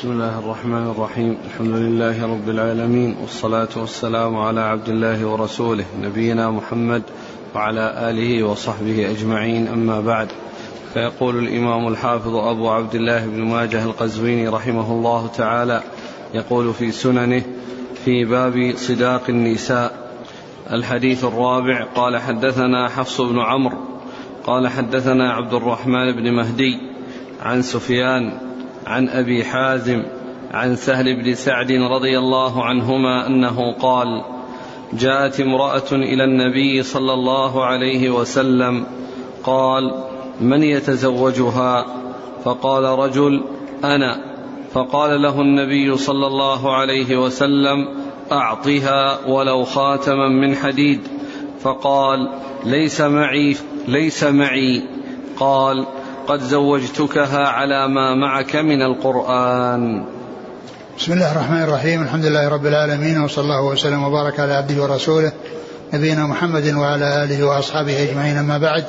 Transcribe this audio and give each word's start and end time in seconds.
بسم 0.00 0.12
الله 0.12 0.38
الرحمن 0.38 0.90
الرحيم. 0.90 1.36
الحمد 1.44 1.76
لله 1.76 2.32
رب 2.32 2.48
العالمين 2.48 3.16
والصلاة 3.20 3.68
والسلام 3.76 4.36
على 4.36 4.60
عبد 4.60 4.88
الله 4.88 5.26
ورسوله 5.26 5.84
نبينا 6.02 6.50
محمد 6.50 7.02
وعلى 7.54 8.10
آله 8.10 8.42
وصحبه 8.42 9.10
أجمعين. 9.10 9.68
أما 9.68 10.00
بعد 10.00 10.28
فيقول 10.94 11.38
الإمام 11.38 11.88
الحافظ 11.88 12.34
أبو 12.36 12.68
عبد 12.68 12.94
الله 12.94 13.26
بن 13.26 13.42
ماجه 13.42 13.84
القزويني 13.84 14.48
رحمه 14.48 14.92
الله 14.92 15.26
تعالى 15.26 15.82
يقول 16.34 16.74
في 16.74 16.90
سننه 16.90 17.42
في 18.04 18.24
باب 18.24 18.72
صداق 18.76 19.22
النساء. 19.28 20.12
الحديث 20.72 21.24
الرابع 21.24 21.84
قال 21.94 22.18
حدثنا 22.18 22.88
حفص 22.88 23.20
بن 23.20 23.38
عمرو 23.38 23.78
قال 24.44 24.68
حدثنا 24.68 25.32
عبد 25.32 25.54
الرحمن 25.54 26.12
بن 26.12 26.32
مهدي 26.32 26.80
عن 27.40 27.62
سفيان 27.62 28.49
عن 28.90 29.08
أبي 29.08 29.44
حازم 29.44 30.02
عن 30.50 30.76
سهل 30.76 31.22
بن 31.22 31.34
سعد 31.34 31.72
رضي 31.72 32.18
الله 32.18 32.64
عنهما 32.64 33.26
أنه 33.26 33.72
قال 33.72 34.22
جاءت 34.92 35.40
امرأة 35.40 35.92
إلى 35.92 36.24
النبي 36.24 36.82
صلى 36.82 37.12
الله 37.12 37.64
عليه 37.64 38.10
وسلم 38.10 38.86
قال 39.44 39.94
من 40.40 40.62
يتزوجها؟ 40.62 41.86
فقال 42.44 42.84
رجل 42.84 43.44
أنا. 43.84 44.16
فقال 44.72 45.22
له 45.22 45.40
النبي 45.40 45.96
صلى 45.96 46.26
الله 46.26 46.76
عليه 46.76 47.16
وسلم 47.16 47.88
أعطها 48.32 49.26
ولو 49.26 49.64
خاتما 49.64 50.28
من 50.28 50.56
حديد. 50.56 51.00
فقال 51.60 52.30
ليس 52.64 53.00
معي 53.00 53.56
ليس 53.88 54.24
معي. 54.24 54.82
قال 55.36 55.86
قد 56.30 56.42
زوجتكها 56.42 57.48
على 57.48 57.88
ما 57.88 58.14
معك 58.14 58.56
من 58.56 58.82
القرآن. 58.82 60.04
بسم 60.98 61.12
الله 61.12 61.32
الرحمن 61.32 61.62
الرحيم. 61.62 62.02
الحمد 62.02 62.24
لله 62.24 62.48
رب 62.48 62.66
العالمين 62.66 63.22
وصلى 63.22 63.44
الله 63.44 63.62
وسلم 63.64 64.02
وبارك 64.02 64.40
على 64.40 64.54
عبده 64.54 64.82
ورسوله 64.82 65.32
نبينا 65.94 66.26
محمد 66.26 66.74
وعلى 66.74 67.24
آله 67.24 67.44
وأصحابه 67.44 68.02
أجمعين. 68.02 68.36
أما 68.36 68.58
بعد 68.58 68.84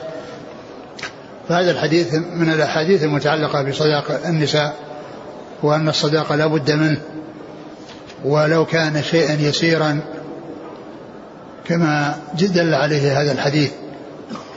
فهذا 1.50 1.72
الحديث 1.72 2.14
من 2.14 2.50
الأحاديث 2.50 3.04
المتعلقة 3.04 3.62
بصداق 3.62 4.22
النساء 4.26 4.76
وأن 5.64 5.90
الصداقة 5.90 6.36
لا 6.36 6.46
بد 6.46 6.72
منه 6.72 7.02
ولو 8.26 8.66
كان 8.66 9.04
شيئا 9.04 9.34
يسيرا 9.34 10.00
كما 11.66 12.16
دل 12.34 12.74
عليه 12.74 13.22
هذا 13.22 13.32
الحديث 13.32 13.72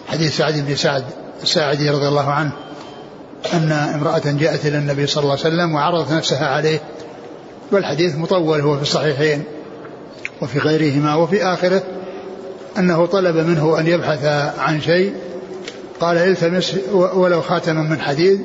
حديث 0.08 0.36
سعد 0.36 0.55
بن 0.69 0.77
سعد 0.77 1.05
الساعدي 1.42 1.91
رضي 1.91 2.08
الله 2.08 2.30
عنه. 2.30 2.53
أن 3.53 3.73
امرأة 3.73 4.23
جاءت 4.27 4.67
إلى 4.67 4.78
النبي 4.78 5.06
صلى 5.06 5.23
الله 5.23 5.39
عليه 5.45 5.55
وسلم 5.55 5.75
وعرضت 5.75 6.12
نفسها 6.12 6.47
عليه 6.47 6.81
والحديث 7.73 8.17
مطول 8.17 8.61
هو 8.61 8.77
في 8.77 8.83
الصحيحين 8.83 9.45
وفي 10.42 10.59
غيرهما 10.59 11.14
وفي 11.14 11.45
آخره 11.45 11.83
أنه 12.78 13.06
طلب 13.06 13.36
منه 13.36 13.78
أن 13.78 13.86
يبحث 13.86 14.25
عن 14.59 14.81
شيء 14.81 15.14
قال 16.01 16.17
التمس 16.17 16.77
ولو 16.92 17.42
خاتما 17.42 17.83
من 17.83 18.01
حديد 18.01 18.45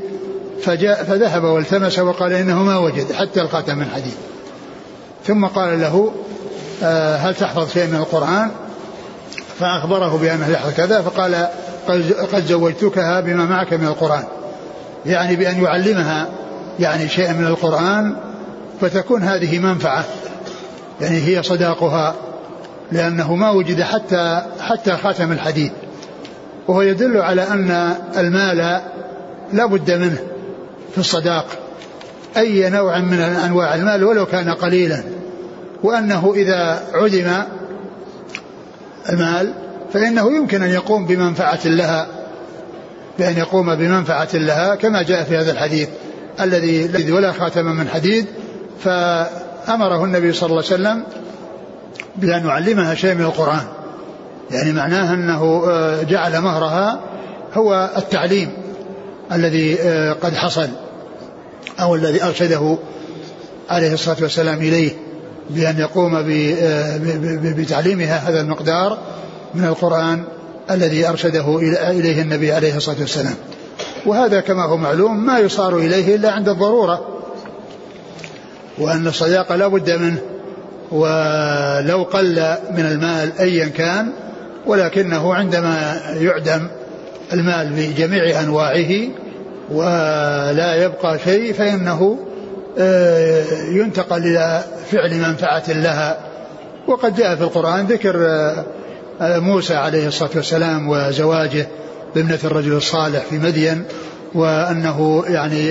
فجاء 0.62 1.04
فذهب 1.04 1.44
والتمس 1.44 2.00
وقال 2.00 2.34
إنه 2.34 2.64
ما 2.64 2.78
وجد 2.78 3.12
حتى 3.12 3.42
الخاتم 3.42 3.78
من 3.78 3.90
حديد. 3.90 4.14
ثم 5.26 5.46
قال 5.46 5.82
له 5.82 6.12
آه، 6.84 7.16
هل 7.16 7.36
تحفظ 7.36 7.74
شيء 7.74 7.88
من 7.88 7.96
القرآن؟ 7.96 8.52
فأخبره 9.60 10.18
بأنه 10.18 10.50
يحفظ 10.50 10.74
كذا 10.74 11.02
فقال 11.02 11.48
قد 12.34 12.46
زوجتكها 12.46 13.20
بما 13.20 13.46
معك 13.46 13.74
من 13.74 13.88
القرآن. 13.88 14.24
يعني 15.06 15.36
بأن 15.36 15.64
يعلمها 15.64 16.28
يعني 16.80 17.08
شيئا 17.10 17.34
من 17.34 17.46
القرآن 17.46 18.16
فتكون 18.82 19.24
هذه 19.24 19.60
منفعة. 19.60 20.06
يعني 21.02 21.18
هي 21.18 21.44
صداقها 21.44 22.16
لأنه 22.92 23.36
ما 23.36 23.50
وجد 23.52 23.82
حتى 23.82 24.42
حتى 24.62 24.92
خاتم 24.92 25.32
الحديد. 25.32 25.72
وهو 26.68 26.82
يدل 26.82 27.18
على 27.18 27.42
أن 27.42 27.96
المال 28.18 28.82
لا 29.54 29.66
بد 29.66 29.92
منه 29.92 30.20
في 30.92 30.98
الصداق. 30.98 31.46
أي 32.38 32.70
نوع 32.70 33.00
من 33.00 33.20
أنواع 33.20 33.76
المال 33.76 34.04
ولو 34.04 34.26
كان 34.26 34.50
قليلا. 34.50 35.04
وأنه 35.84 36.34
إذا 36.36 36.84
عدم 36.94 37.44
المال 39.10 39.54
فإنه 39.94 40.36
يمكن 40.36 40.64
أن 40.64 40.70
يقوم 40.70 41.06
بمنفعة 41.06 41.68
لها. 41.68 42.08
بأن 43.20 43.38
يقوم 43.38 43.76
بمنفعة 43.76 44.30
لها 44.34 44.76
كما 44.76 45.04
جاء 45.04 45.24
في 45.24 45.38
هذا 45.38 45.52
الحديث 45.52 45.90
الذي 46.40 47.12
ولا 47.12 47.32
خاتم 47.32 47.66
من 47.66 47.88
حديد 47.88 48.26
فأمره 48.84 50.04
النبي 50.04 50.34
صلى 50.34 50.50
الله 50.50 50.64
عليه 50.64 50.74
وسلم 50.74 51.04
بأن 52.16 52.48
يعلمها 52.48 52.96
شيء 52.96 53.14
من 53.14 53.22
القرآن. 53.22 53.64
يعني 54.52 54.74
معناه 54.74 55.14
أنه 55.14 55.64
آه، 55.70 56.04
جعل 56.04 56.42
مهرها 56.42 57.00
هو 57.54 57.90
التعليم 57.98 58.50
الذي 59.32 59.80
آه، 59.82 60.14
قد 60.14 60.34
حصل 60.34 60.68
أو 61.80 61.96
الذي 61.96 62.24
أرشده 62.24 62.78
عليه 63.70 63.94
الصلاة 63.94 64.18
والسلام 64.22 64.58
إليه 64.58 64.92
بأن 65.50 65.80
يقوم 65.80 66.16
آه، 66.16 66.98
بتعليمها 67.58 68.30
هذا 68.30 68.42
المقدار 68.42 68.98
من 69.54 69.66
القرآن. 69.66 70.24
الذي 70.72 71.10
أرشده 71.10 71.60
إليه 71.90 72.22
النبي 72.22 72.52
عليه 72.52 72.78
الصلاة 72.78 73.00
والسلام. 73.00 73.36
وهذا 74.06 74.40
كما 74.40 74.66
هو 74.66 74.78
معلوم 74.78 75.26
ما 75.26 75.40
يصار 75.40 75.78
إليه 75.78 76.16
إلا 76.16 76.32
عند 76.32 76.50
الضرورة. 76.50 77.08
وأن 78.78 79.08
الصداقة 79.08 79.56
لا 79.56 79.68
بد 79.68 79.92
منه. 79.92 80.20
ولو 80.92 82.04
قل 82.04 82.56
من 82.72 82.86
المال 82.86 83.32
أيا 83.40 83.66
كان 83.66 84.12
ولكنه 84.66 85.34
عندما 85.34 86.02
يعدم 86.22 86.68
المال 87.34 87.70
بجميع 87.70 88.42
أنواعه 88.42 88.92
ولا 89.72 90.76
يبقى 90.76 91.20
شيء 91.20 91.54
فإنه 91.54 92.18
آه، 92.80 93.44
ينتقل 93.72 94.18
إلى 94.18 94.64
فعل 94.92 95.14
منفعة 95.14 95.64
لها. 95.68 96.18
وقد 96.88 97.16
جاء 97.16 97.36
في 97.36 97.42
القرآن 97.42 97.86
ذكر 97.86 98.26
آه، 98.26 98.66
موسى 99.22 99.76
عليه 99.76 100.08
الصلاة 100.08 100.30
والسلام 100.36 100.90
وزواجه 100.90 101.68
بابنة 102.16 102.40
الرجل 102.44 102.74
الصالح 102.74 103.24
في 103.30 103.38
مدين 103.38 103.84
وأنه 104.34 105.24
يعني 105.28 105.68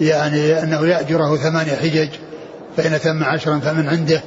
يعني 0.00 0.62
أنه 0.62 0.86
يأجره 0.86 1.36
ثمانية 1.36 1.74
حجج 1.76 2.08
فإن 2.76 3.00
تم 3.00 3.24
عشرا 3.24 3.58
فمن 3.58 3.88
عنده. 3.88 4.22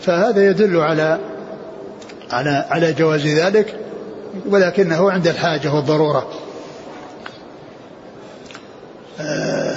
فهذا 0.00 0.50
يدل 0.50 0.76
على 0.76 1.18
على 2.30 2.64
على 2.70 2.92
جواز 2.92 3.26
ذلك 3.26 3.74
ولكنه 4.48 5.10
عند 5.10 5.26
الحاجة 5.26 5.74
والضرورة. 5.74 6.28
آه، 9.20 9.76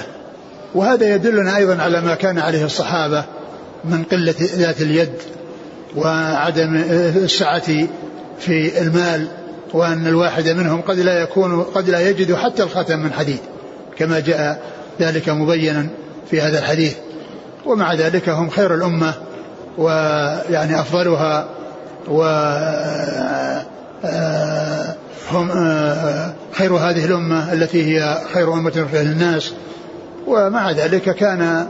وهذا 0.74 1.14
يدلنا 1.14 1.56
أيضا 1.56 1.82
على 1.82 2.00
ما 2.00 2.14
كان 2.14 2.38
عليه 2.38 2.64
الصحابة 2.64 3.24
من 3.84 4.02
قلة 4.02 4.34
ذات 4.38 4.80
اليد. 4.80 5.12
وعدم 5.96 6.76
السعة 7.16 7.86
في 8.38 8.82
المال 8.82 9.28
وأن 9.74 10.06
الواحد 10.06 10.48
منهم 10.48 10.80
قد 10.80 10.98
لا 10.98 11.20
يكون 11.22 11.62
قد 11.62 11.90
لا 11.90 12.08
يجد 12.08 12.34
حتى 12.34 12.62
الخاتم 12.62 12.98
من 12.98 13.12
حديد 13.12 13.38
كما 13.96 14.20
جاء 14.20 14.62
ذلك 15.00 15.28
مبينا 15.28 15.86
في 16.30 16.40
هذا 16.40 16.58
الحديث. 16.58 16.94
ومع 17.66 17.94
ذلك 17.94 18.28
هم 18.28 18.50
خير 18.50 18.74
الأمة 18.74 19.14
ويعني 19.78 20.80
أفضلها 20.80 21.48
و 22.08 22.22
هم 25.32 25.50
خير 26.52 26.72
هذه 26.72 27.04
الأمة 27.04 27.52
التي 27.52 27.84
هي 27.84 28.18
خير 28.34 28.52
أمة 28.52 28.70
في 28.70 29.00
الناس. 29.02 29.52
ومع 30.26 30.70
ذلك 30.70 31.14
كان 31.14 31.66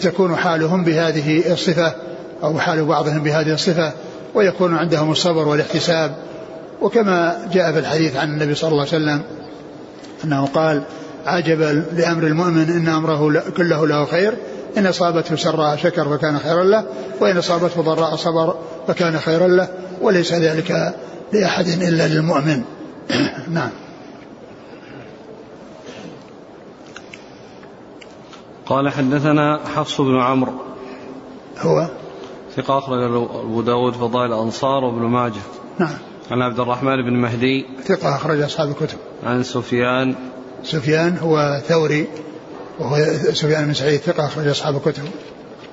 تكون 0.00 0.36
حالهم 0.36 0.84
بهذه 0.84 1.52
الصفة. 1.52 1.94
أو 2.42 2.58
حال 2.58 2.84
بعضهم 2.84 3.22
بهذه 3.22 3.54
الصفة 3.54 3.92
ويكون 4.34 4.76
عندهم 4.76 5.10
الصبر 5.10 5.48
والاحتساب. 5.48 6.16
وكما 6.82 7.48
جاء 7.52 7.72
في 7.72 7.78
الحديث 7.78 8.16
عن 8.16 8.28
النبي 8.28 8.54
صلى 8.54 8.70
الله 8.70 8.80
عليه 8.80 8.90
وسلم 8.90 9.22
أنه 10.24 10.46
قال 10.46 10.82
عجبا 11.26 11.84
لأمر 11.92 12.26
المؤمن 12.26 12.70
إن 12.70 12.88
أمره 12.88 13.42
كله 13.56 13.86
له 13.86 14.04
خير. 14.04 14.34
إن 14.78 14.86
أصابته 14.86 15.36
سراء 15.36 15.76
شكر 15.76 16.18
فكان 16.18 16.38
خيرا 16.38 16.64
له 16.64 16.84
وإن 17.20 17.36
أصابته 17.36 17.82
ضراء 17.82 18.16
صبر 18.16 18.54
فكان 18.88 19.18
خيرا 19.18 19.48
له 19.48 19.68
وليس 20.00 20.32
ذلك 20.32 20.94
لأحد 21.32 21.66
إلا 21.68 22.08
للمؤمن. 22.08 22.62
نعم. 23.54 23.70
قال 28.66 28.88
حدثنا 28.88 29.60
حفص 29.76 30.00
بن 30.00 30.20
عمرو. 30.20 30.52
هو؟ 31.58 31.86
ثقة 32.56 32.78
أخرج 32.78 33.02
أبو 33.02 33.62
داود 33.62 33.92
فضائل 33.92 34.32
الأنصار 34.32 34.84
وابن 34.84 35.02
ماجه. 35.02 35.40
نعم. 35.78 35.98
عن 36.30 36.42
عبد 36.42 36.60
الرحمن 36.60 37.02
بن 37.02 37.12
مهدي. 37.12 37.66
ثقة 37.84 38.16
أخرج 38.16 38.40
أصحاب 38.40 38.68
الكتب. 38.68 38.98
عن 39.24 39.42
سفيان. 39.42 40.14
سفيان 40.64 41.18
هو 41.18 41.60
ثوري 41.68 42.06
وهو 42.78 42.96
سفيان 43.32 43.66
بن 43.66 43.74
سعيد 43.74 44.00
ثقة 44.00 44.26
أخرج 44.26 44.48
أصحاب 44.48 44.76
الكتب. 44.76 45.02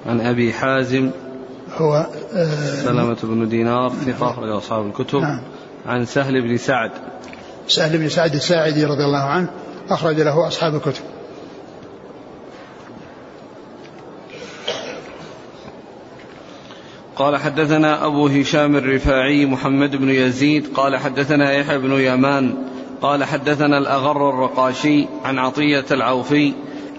عن 0.05 0.21
أبي 0.21 0.53
حازم. 0.53 1.11
هو 1.77 2.07
آه 2.33 2.83
سلمة 2.83 3.17
بن 3.23 3.49
دينار 3.49 3.89
ثقة 3.89 4.29
أخرج 4.29 4.49
أصحاب 4.49 4.85
الكتب. 4.85 5.19
نعم. 5.19 5.41
عن 5.85 6.05
سهل 6.05 6.41
بن 6.41 6.57
سعد. 6.57 6.91
سهل 7.67 7.97
بن 7.97 8.09
سعد 8.09 8.33
الساعدي 8.33 8.85
رضي 8.85 9.03
الله 9.03 9.23
عنه 9.23 9.49
أخرج 9.89 10.21
له 10.21 10.47
أصحاب 10.47 10.75
الكتب. 10.75 11.03
قال 17.15 17.37
حدثنا 17.37 18.05
أبو 18.05 18.27
هشام 18.27 18.75
الرفاعي 18.75 19.45
محمد 19.45 19.95
بن 19.95 20.09
يزيد 20.09 20.67
قال 20.75 20.97
حدثنا 20.97 21.53
يحيى 21.53 21.77
بن 21.77 21.91
يمان 21.91 22.55
قال 23.01 23.23
حدثنا 23.23 23.77
الأغر 23.77 24.29
الرقاشي 24.29 25.07
عن 25.23 25.39
عطية 25.39 25.85
العوفي 25.91 26.53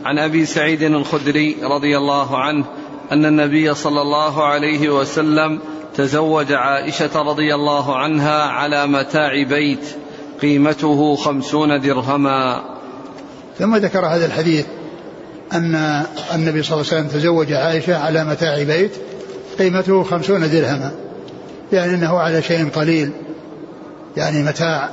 عن 0.05 0.19
أبي 0.19 0.47
سعيد 0.47 0.83
الخدري 0.83 1.57
رضي 1.63 1.97
الله 1.97 2.39
عنه 2.39 2.65
أن 3.13 3.25
النبي 3.25 3.75
صلى 3.75 4.03
الله 4.03 4.45
عليه 4.45 4.89
وسلم 4.89 5.61
تزوج 5.95 6.53
عائشة 6.53 7.23
رضي 7.23 7.55
الله 7.55 7.97
عنها 7.97 8.43
على 8.43 8.87
متاع 8.87 9.43
بيت 9.43 9.97
قيمته 10.43 11.17
خمسون 11.17 11.81
درهما. 11.81 12.65
ثم 13.59 13.77
ذكر 13.77 14.07
هذا 14.07 14.27
الحديث 14.27 14.67
أن 15.53 15.75
النبي 16.35 16.63
صلى 16.63 16.81
الله 16.81 16.93
عليه 16.93 17.03
وسلم 17.03 17.21
تزوج 17.21 17.53
عائشة 17.53 17.97
على 17.97 18.25
متاع 18.25 18.63
بيت 18.63 18.93
قيمته 19.59 20.03
خمسون 20.03 20.51
درهما. 20.51 20.93
يعني 21.73 21.95
أنه 21.95 22.19
على 22.19 22.43
شيء 22.43 22.69
قليل. 22.69 23.11
يعني 24.17 24.43
متاع. 24.43 24.91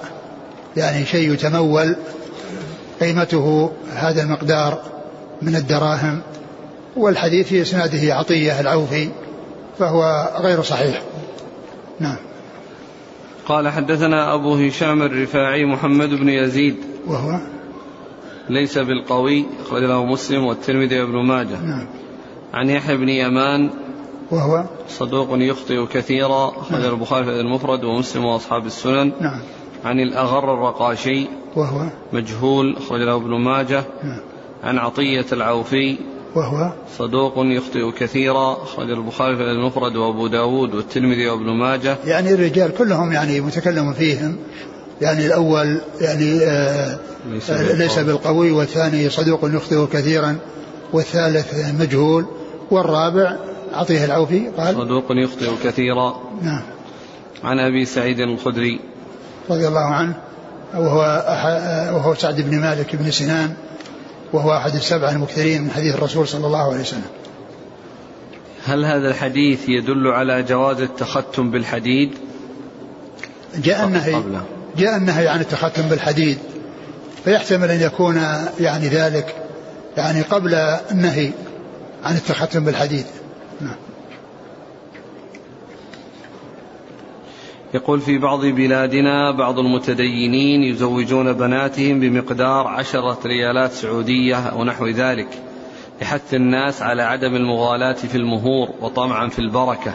يعني 0.77 1.05
شيء 1.05 1.33
يتمول. 1.33 1.95
قيمته 3.01 3.71
هذا 3.95 4.23
المقدار 4.23 4.81
من 5.41 5.55
الدراهم. 5.55 6.21
والحديث 6.97 7.47
في 7.47 7.61
إسناده 7.61 8.15
عطية 8.15 8.59
العوفي 8.59 9.09
فهو 9.79 10.31
غير 10.41 10.61
صحيح. 10.61 11.01
نعم. 11.99 12.17
قال 13.45 13.69
حدثنا 13.69 14.33
أبو 14.33 14.55
هشام 14.55 15.01
الرفاعي 15.01 15.65
محمد 15.65 16.09
بن 16.09 16.29
يزيد. 16.29 16.75
وهو؟ 17.07 17.39
ليس 18.49 18.77
بالقوي 18.77 19.45
اخرج 19.65 19.83
له 19.83 20.05
مسلم 20.05 20.45
والترمذي 20.45 21.01
وابن 21.01 21.25
ماجه. 21.25 21.61
نعم. 21.65 21.87
عن 22.53 22.69
يحيى 22.69 22.97
بن 22.97 23.09
يمان 23.09 23.69
وهو 24.31 24.63
صدوق 24.89 25.27
يخطئ 25.31 25.85
كثيرا 25.85 26.47
أخرج 26.47 26.81
نعم. 26.81 26.93
البخاري 26.93 27.25
في 27.25 27.31
المفرد 27.31 27.83
ومسلم 27.83 28.25
وأصحاب 28.25 28.65
السنن. 28.65 29.11
نعم. 29.19 29.39
عن 29.85 29.99
الأغر 29.99 30.53
الرقاشي 30.53 31.27
وهو 31.55 31.85
مجهول 32.13 32.77
أخرج 32.77 33.01
له 33.01 33.15
ابن 33.15 33.39
ماجه. 33.39 33.83
نعم. 34.03 34.19
عن 34.63 34.77
عطية 34.77 35.25
العوفي 35.31 35.97
وهو 36.35 36.71
صدوق 36.97 37.33
يخطئ 37.37 37.91
كثيرا 37.91 38.53
أخرج 38.53 38.89
البخاري 38.91 39.35
في 39.35 39.43
المفرد 39.43 39.95
وأبو 39.95 40.27
داود 40.27 40.75
والترمذي 40.75 41.29
وابن 41.29 41.49
ماجه. 41.49 41.97
يعني 42.05 42.33
الرجال 42.33 42.73
كلهم 42.73 43.11
يعني 43.11 43.41
متكلم 43.41 43.93
فيهم. 43.93 44.37
يعني 45.01 45.25
الأول 45.25 45.81
يعني 46.01 46.39
آه 46.43 46.99
ليس, 47.29 47.51
ليس 47.51 47.99
بالقوي 47.99 48.51
والثاني 48.51 49.09
صدوق 49.09 49.39
يخطئ 49.43 49.85
كثيرا 49.85 50.37
والثالث 50.93 51.81
مجهول 51.81 52.25
والرابع 52.71 53.35
عطية 53.73 54.05
العوفي 54.05 54.47
قال 54.57 54.75
صدوق 54.75 55.05
يخطئ 55.11 55.51
كثيرا. 55.63 56.21
نعم. 56.41 56.61
عن 57.43 57.59
أبي 57.59 57.85
سعيد 57.85 58.19
الخدري. 58.19 58.79
رضي 59.49 59.67
الله 59.67 59.85
عنه 59.85 60.15
وهو 60.73 60.99
وهو 61.95 62.15
سعد 62.15 62.41
بن 62.41 62.59
مالك 62.59 62.95
بن 62.95 63.11
سنان 63.11 63.53
وهو 64.33 64.57
أحد 64.57 64.75
السبعة 64.75 65.11
المكثرين 65.11 65.61
من 65.61 65.71
حديث 65.71 65.95
الرسول 65.95 66.27
صلى 66.27 66.47
الله 66.47 66.71
عليه 66.71 66.81
وسلم. 66.81 67.09
هل 68.65 68.85
هذا 68.85 69.09
الحديث 69.09 69.69
يدل 69.69 70.07
على 70.07 70.43
جواز 70.43 70.81
التختم 70.81 71.51
بالحديد؟ 71.51 72.11
جاء 73.55 73.85
النهي 73.85 74.23
جاء 74.77 74.97
النهي 74.97 75.27
عن 75.27 75.39
التختم 75.39 75.81
بالحديد 75.81 76.37
فيحتمل 77.23 77.71
أن 77.71 77.81
يكون 77.81 78.21
يعني 78.59 78.87
ذلك 78.87 79.35
يعني 79.97 80.21
قبل 80.21 80.53
النهي 80.91 81.31
عن 82.03 82.15
التختم 82.15 82.63
بالحديد. 82.63 83.05
نعم. 83.61 83.75
يقول 87.73 88.01
في 88.01 88.17
بعض 88.17 88.45
بلادنا 88.45 89.31
بعض 89.31 89.59
المتدينين 89.59 90.63
يزوجون 90.63 91.33
بناتهم 91.33 91.99
بمقدار 91.99 92.67
عشرة 92.67 93.19
ريالات 93.25 93.71
سعودية 93.71 94.35
أو 94.35 94.63
نحو 94.63 94.87
ذلك 94.87 95.27
لحث 96.01 96.33
الناس 96.33 96.81
على 96.81 97.01
عدم 97.01 97.35
المغالاة 97.35 97.93
في 97.93 98.15
المهور 98.15 98.69
وطمعا 98.81 99.29
في 99.29 99.39
البركة. 99.39 99.93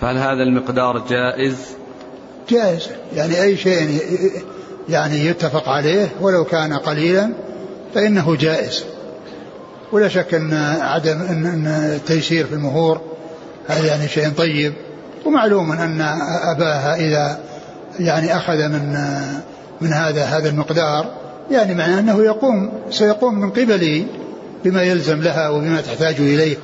فهل 0.00 0.16
هذا 0.16 0.42
المقدار 0.42 0.98
جائز؟ 1.08 1.76
جائز. 2.48 2.88
يعني 3.14 3.42
أي 3.42 3.56
شيء 3.56 4.00
يعني 4.88 5.26
يتفق 5.26 5.68
عليه 5.68 6.08
ولو 6.20 6.44
كان 6.44 6.72
قليلا 6.72 7.32
فإنه 7.94 8.36
جائز. 8.36 8.84
ولا 9.92 10.08
شك 10.08 10.34
أن 10.34 10.54
عدم 10.80 11.20
أن 11.20 11.66
التيسير 11.66 12.46
في 12.46 12.52
المهور 12.52 13.00
هذا 13.68 13.86
يعني 13.86 14.08
شيء 14.08 14.30
طيب. 14.30 14.72
ومعلوم 15.24 15.72
أن 15.72 16.00
أباها 16.42 16.96
إذا 16.96 17.38
يعني 18.00 18.36
أخذ 18.36 18.68
من 18.68 18.96
من 19.80 19.92
هذا 19.92 20.24
هذا 20.24 20.48
المقدار 20.48 21.06
يعني 21.50 21.74
معناه 21.74 22.00
أنه 22.00 22.24
يقوم 22.24 22.72
سيقوم 22.90 23.40
من 23.40 23.50
قبله 23.50 24.06
بما 24.64 24.82
يلزم 24.82 25.22
لها 25.22 25.48
وبما 25.48 25.80
تحتاج 25.80 26.20
إليه. 26.20 26.56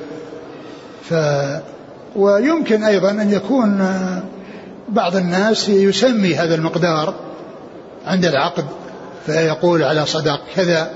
ف 1.09 1.13
ويمكن 2.15 2.83
أيضا 2.83 3.11
أن 3.11 3.33
يكون 3.33 3.87
بعض 4.89 5.15
الناس 5.15 5.69
يسمي 5.69 6.35
هذا 6.35 6.55
المقدار 6.55 7.13
عند 8.05 8.25
العقد 8.25 8.65
فيقول 9.25 9.83
على 9.83 10.05
صدق 10.05 10.41
كذا 10.55 10.91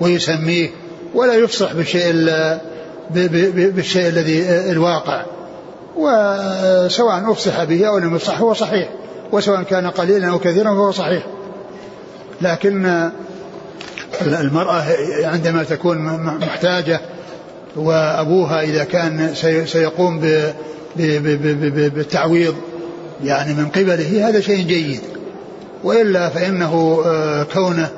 ويسميه 0.00 0.70
ولا 1.14 1.34
يفصح 1.34 1.72
بالشيء 1.72 2.12
بالشيء 3.70 4.08
الذي 4.08 4.50
الواقع. 4.70 5.22
وسواء 5.96 7.32
أفصح 7.32 7.64
به 7.64 7.88
أو 7.88 7.98
لم 7.98 8.16
يفصح 8.16 8.40
هو 8.40 8.54
صحيح. 8.54 8.88
وسواء 9.32 9.62
كان 9.62 9.86
قليلا 9.86 10.28
أو 10.28 10.38
كثيرا 10.38 10.74
فهو 10.74 10.90
صحيح. 10.90 11.26
لكن 12.40 13.10
المرأة 14.22 14.84
عندما 15.24 15.62
تكون 15.62 15.98
محتاجة 16.40 17.00
وأبوها 17.76 18.62
إذا 18.62 18.84
كان 18.84 19.34
سيقوم 19.66 20.20
بالتعويض 20.96 22.54
يعني 23.24 23.54
من 23.54 23.68
قبله 23.68 24.28
هذا 24.28 24.40
شيء 24.40 24.66
جيد. 24.66 25.00
وإلا 25.84 26.28
فإنه 26.28 27.02
آه، 27.06 27.42
كونه 27.42 27.88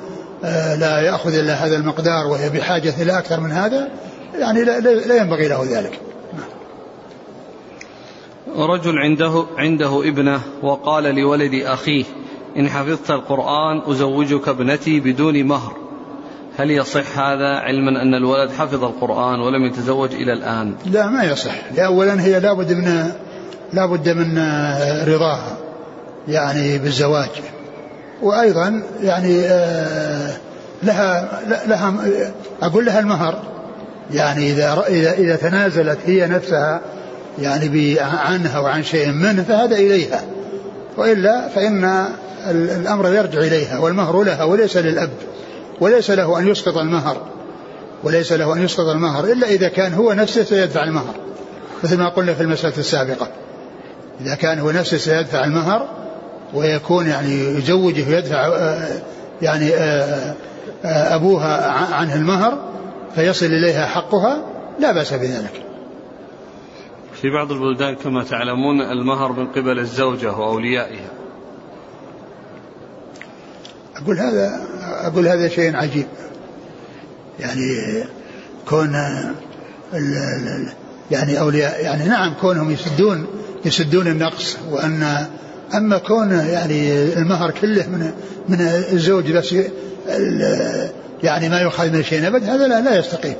لا 0.78 1.00
يأخذ 1.00 1.34
إلا 1.34 1.54
هذا 1.54 1.76
المقدار 1.76 2.26
وهي 2.26 2.50
بحاجة 2.50 3.02
إلى 3.02 3.18
أكثر 3.18 3.40
من 3.40 3.52
هذا 3.52 3.88
يعني 4.38 4.64
لا 5.06 5.16
ينبغي 5.16 5.48
له 5.48 5.64
ذلك. 5.70 6.00
رجل 8.56 8.98
عنده 8.98 9.46
عنده 9.58 10.08
ابنة 10.08 10.40
وقال 10.62 11.04
لولد 11.04 11.54
أخيه 11.54 12.04
إن 12.56 12.68
حفظت 12.68 13.10
القرآن 13.10 13.82
أزوجك 13.86 14.48
ابنتي 14.48 15.00
بدون 15.00 15.44
مهر. 15.44 15.76
هل 16.58 16.70
يصح 16.70 17.18
هذا 17.18 17.48
علما 17.48 18.02
أن 18.02 18.14
الولد 18.14 18.50
حفظ 18.50 18.84
القرآن 18.84 19.40
ولم 19.40 19.64
يتزوج 19.64 20.14
إلى 20.14 20.32
الآن؟ 20.32 20.74
لا 20.86 21.06
ما 21.06 21.24
يصح، 21.24 21.54
اولا 21.78 22.22
هي 22.22 22.40
لابد 22.40 22.72
من 22.72 23.12
لابد 23.72 24.08
من 24.08 24.38
رضاها 25.14 25.56
يعني 26.28 26.78
بالزواج. 26.78 27.30
وأيضا 28.22 28.82
يعني 29.02 29.40
آه، 29.44 30.36
لها 30.82 31.40
لها 31.66 31.94
أقول 32.62 32.86
لها 32.86 33.00
المهر. 33.00 33.42
يعني 34.12 34.50
إذا 34.50 34.84
إذا 34.88 35.12
إذا 35.12 35.36
تنازلت 35.36 35.98
هي 36.06 36.26
نفسها 36.26 36.80
يعني 37.38 38.00
عنها 38.00 38.58
وعن 38.58 38.82
شيء 38.82 39.08
منه 39.08 39.42
فهذا 39.42 39.76
إليها. 39.76 40.22
وإلا 40.96 41.48
فإن 41.48 42.04
الأمر 42.50 43.12
يرجع 43.14 43.38
إليها 43.38 43.78
والمهر 43.78 44.22
لها 44.22 44.44
وليس 44.44 44.76
للأب 44.76 45.10
وليس 45.80 46.10
له 46.10 46.38
أن 46.38 46.48
يسقط 46.48 46.76
المهر 46.76 47.26
وليس 48.04 48.32
له 48.32 48.52
أن 48.54 48.62
يسقط 48.62 48.86
المهر 48.86 49.24
إلا 49.24 49.46
إذا 49.46 49.68
كان 49.68 49.94
هو 49.94 50.12
نفسه 50.12 50.44
سيدفع 50.44 50.84
المهر 50.84 51.14
مثل 51.84 51.98
ما 51.98 52.08
قلنا 52.08 52.34
في 52.34 52.42
المسألة 52.42 52.78
السابقة. 52.78 53.28
إذا 54.20 54.34
كان 54.34 54.58
هو 54.58 54.70
نفسه 54.70 54.96
سيدفع 54.96 55.44
المهر 55.44 55.88
ويكون 56.54 57.06
يعني 57.06 57.58
يزوجه 57.58 58.08
ويدفع 58.08 58.46
آه، 58.46 59.02
يعني 59.42 59.74
آه، 59.74 60.34
آه، 60.84 61.14
أبوها 61.14 61.70
عنه 61.94 62.14
المهر 62.14 62.58
فيصل 63.14 63.46
إليها 63.46 63.86
حقها 63.86 64.44
لا 64.78 64.92
بأس 64.92 65.12
بذلك. 65.12 65.62
في 67.12 67.30
بعض 67.30 67.52
البلدان 67.52 67.94
كما 67.94 68.24
تعلمون 68.24 68.80
المهر 68.80 69.32
من 69.32 69.46
قبل 69.46 69.78
الزوجة 69.78 70.32
وأوليائها. 70.32 71.10
أقول 73.96 74.18
هذا 74.18 74.60
أقول 74.80 75.28
هذا 75.28 75.48
شيء 75.48 75.76
عجيب. 75.76 76.06
يعني 77.40 78.04
كون 78.68 78.94
يعني 81.10 81.40
أولياء 81.40 81.84
يعني 81.84 82.08
نعم 82.08 82.34
كونهم 82.34 82.70
يسدون 82.70 83.26
يسدون 83.64 84.06
النقص 84.06 84.56
وأن 84.70 85.26
أما 85.74 85.98
كون 85.98 86.30
يعني 86.30 86.92
المهر 87.12 87.50
كله 87.50 87.86
من 87.88 88.10
من 88.48 88.60
الزوج 88.92 89.32
بس 89.32 89.54
يعني 91.22 91.48
ما 91.48 91.60
يؤخذ 91.60 91.90
من 91.90 92.02
شيء 92.04 92.26
أبد 92.26 92.44
هذا 92.44 92.68
لا, 92.68 92.80
لا 92.80 92.98
يستقيم. 92.98 93.34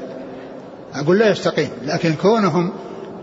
أقول 0.94 1.18
لا 1.18 1.30
يستقيم 1.30 1.68
لكن 1.84 2.14
كونهم 2.14 2.72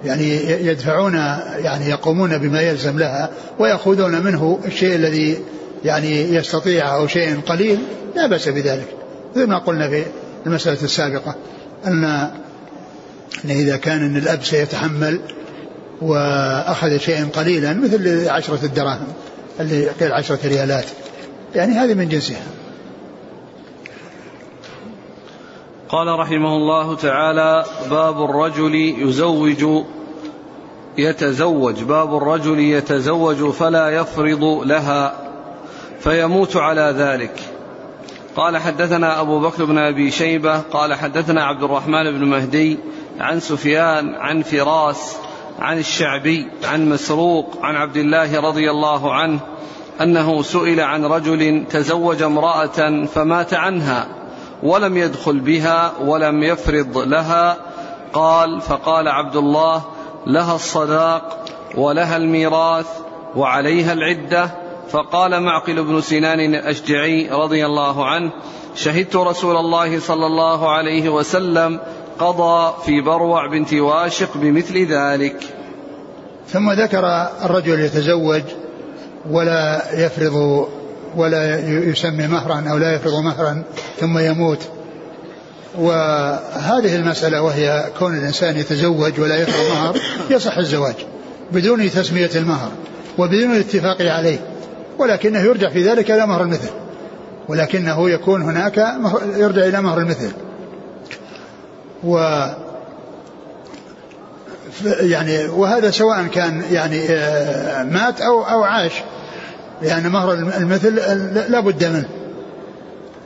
يعني 0.06 0.52
يدفعون 0.68 1.14
يعني 1.58 1.90
يقومون 1.90 2.38
بما 2.38 2.62
يلزم 2.62 3.00
لها 3.00 3.30
ويأخذون 3.60 4.22
منه 4.22 4.60
الشيء 4.66 4.96
الذي 4.96 5.38
يعني 5.86 6.36
يستطيع 6.36 6.96
أو 6.96 7.08
شيء 7.08 7.40
قليل 7.42 7.80
لا 8.16 8.28
بأس 8.28 8.50
بذلك. 8.50 8.88
مثل 9.36 9.48
ما 9.48 9.58
قلنا 9.58 9.90
في 9.90 10.04
المسألة 10.46 10.84
السابقة 10.84 11.36
أن 11.88 12.04
أن 13.46 13.50
إذا 13.50 13.78
كان 13.78 14.06
أن 14.06 14.18
الأب 14.18 14.44
سيتحمل 14.44 15.20
وأخذ 16.02 16.98
شيئا 16.98 17.30
قليلا 17.36 17.74
مثل 17.74 18.30
عشرة 18.30 18.66
الدراهم 18.66 19.08
اللي 19.60 19.90
قيل 19.90 20.12
عشرة 20.12 20.40
ريالات. 20.48 20.86
يعني 21.56 21.74
هذه 21.74 21.94
من 21.94 22.10
جنسها. 22.10 22.48
قال 25.90 26.20
رحمه 26.20 26.56
الله 26.56 26.96
تعالى 26.96 27.66
باب 27.90 28.24
الرجل 28.24 28.76
يزوج 28.76 29.84
يتزوج. 30.98 31.84
باب 31.84 32.18
الرجل 32.18 32.60
يتزوج 32.60 33.50
فلا 33.50 33.90
يفرض 33.90 34.44
لها 34.44 35.14
فيموت 36.00 36.56
على 36.56 36.94
ذلك. 36.98 37.42
قال 38.36 38.58
حدثنا 38.58 39.22
أبو 39.22 39.40
بكر 39.40 39.66
بن 39.66 39.78
أبي 39.78 40.12
شيبة 40.12 40.60
قال 40.60 40.94
حدثنا 40.94 41.44
عبد 41.44 41.64
الرحمن 41.64 42.12
بن 42.12 42.26
مهدي 42.26 42.80
عن 43.20 43.40
سفيان 43.40 44.16
عن 44.16 44.42
فراس 44.42 45.18
عن 45.60 45.78
الشعبي 45.78 46.48
عن 46.64 46.90
مسروق 46.90 47.58
عن 47.62 47.76
عبد 47.76 47.98
الله 47.98 48.42
رضي 48.42 48.72
الله 48.72 49.14
عنه 49.14 49.40
أنه 50.02 50.42
سئل 50.42 50.80
عن 50.80 51.06
رجل 51.06 51.64
تزوج 51.70 52.22
امرأة 52.22 53.06
فمات 53.06 53.54
عنها 53.54 54.08
ولم 54.64 54.98
يدخل 54.98 55.40
بها 55.40 55.94
ولم 56.02 56.44
يفرض 56.44 56.98
لها 56.98 57.58
قال 58.14 58.62
فقال 58.62 59.08
عبد 59.08 59.36
الله 59.36 59.82
لها 60.28 60.56
الصداق 60.56 61.46
ولها 61.76 62.18
الميراث 62.18 62.88
وعليها 63.36 63.94
العدة 63.94 64.50
فقال 64.90 65.44
معقل 65.44 65.84
بن 65.84 66.02
سنان 66.02 66.40
الأشجعي 66.40 67.30
رضي 67.30 67.66
الله 67.66 68.06
عنه 68.06 68.32
شهدت 68.76 69.16
رسول 69.16 69.56
الله 69.56 70.00
صلى 70.00 70.26
الله 70.26 70.72
عليه 70.72 71.10
وسلم 71.10 71.80
قضى 72.20 72.74
في 72.86 73.02
بروع 73.02 73.48
بنت 73.48 73.74
واشق 73.74 74.38
بمثل 74.38 74.94
ذلك. 74.94 75.44
ثم 76.50 76.72
ذكر 76.72 77.28
الرجل 77.46 77.80
يتزوج 77.80 78.42
ولا 79.30 79.82
يفرض 80.06 80.68
ولا 81.16 81.60
يسمي 81.70 82.28
مهرا 82.28 82.66
أو 82.72 82.78
لا 82.78 82.96
يفرض 82.96 83.14
مهرا 83.14 83.64
ثم 84.00 84.18
يموت. 84.18 84.60
وهذه 85.78 86.96
المسألة 86.96 87.42
وهي 87.42 87.86
كون 88.00 88.18
الإنسان 88.18 88.58
يتزوج 88.58 89.20
ولا 89.20 89.36
يفرض 89.36 89.76
مهر 89.76 89.98
يصح 90.30 90.58
الزواج 90.58 90.96
بدون 91.52 91.92
تسمية 91.92 92.30
المهر 92.36 92.72
وبدون 93.18 93.52
الاتفاق 93.52 94.02
عليه 94.02 94.40
ولكنه 95.00 95.40
يرجع 95.40 95.70
في 95.70 95.90
ذلك 95.90 96.12
إلى 96.12 96.28
مهر 96.28 96.42
المثل 96.42 96.70
ولكنه 97.50 98.10
يكون 98.10 98.42
هناك 98.42 98.78
يرجع 99.38 99.66
إلى 99.66 99.82
مهر 99.82 100.00
المثل. 100.00 100.32
و 102.04 102.46
يعني 104.84 105.46
وهذا 105.46 105.92
سواء 105.92 106.24
كان 106.24 106.64
يعني 106.72 107.06
آه، 107.10 107.84
مات 107.84 108.22
أو 108.22 108.44
أو 108.44 108.64
عاش. 108.64 108.92
لأن 109.82 110.10
مهر 110.10 110.34
المثل 110.34 110.96
لا 111.52 111.60
بد 111.60 111.86
منه. 111.86 112.10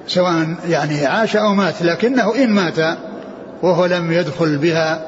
سواء 0.07 0.55
يعني 0.69 1.05
عاش 1.05 1.35
أو 1.35 1.53
مات. 1.53 1.81
لكنه 1.81 2.35
إن 2.35 2.49
مات 2.49 2.97
وهو 3.61 3.85
لم 3.85 4.11
يدخل 4.11 4.57
بها 4.57 5.07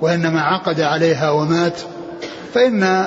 وإنما 0.00 0.40
عقد 0.40 0.80
عليها 0.80 1.30
ومات 1.30 1.80
فإن 2.54 3.06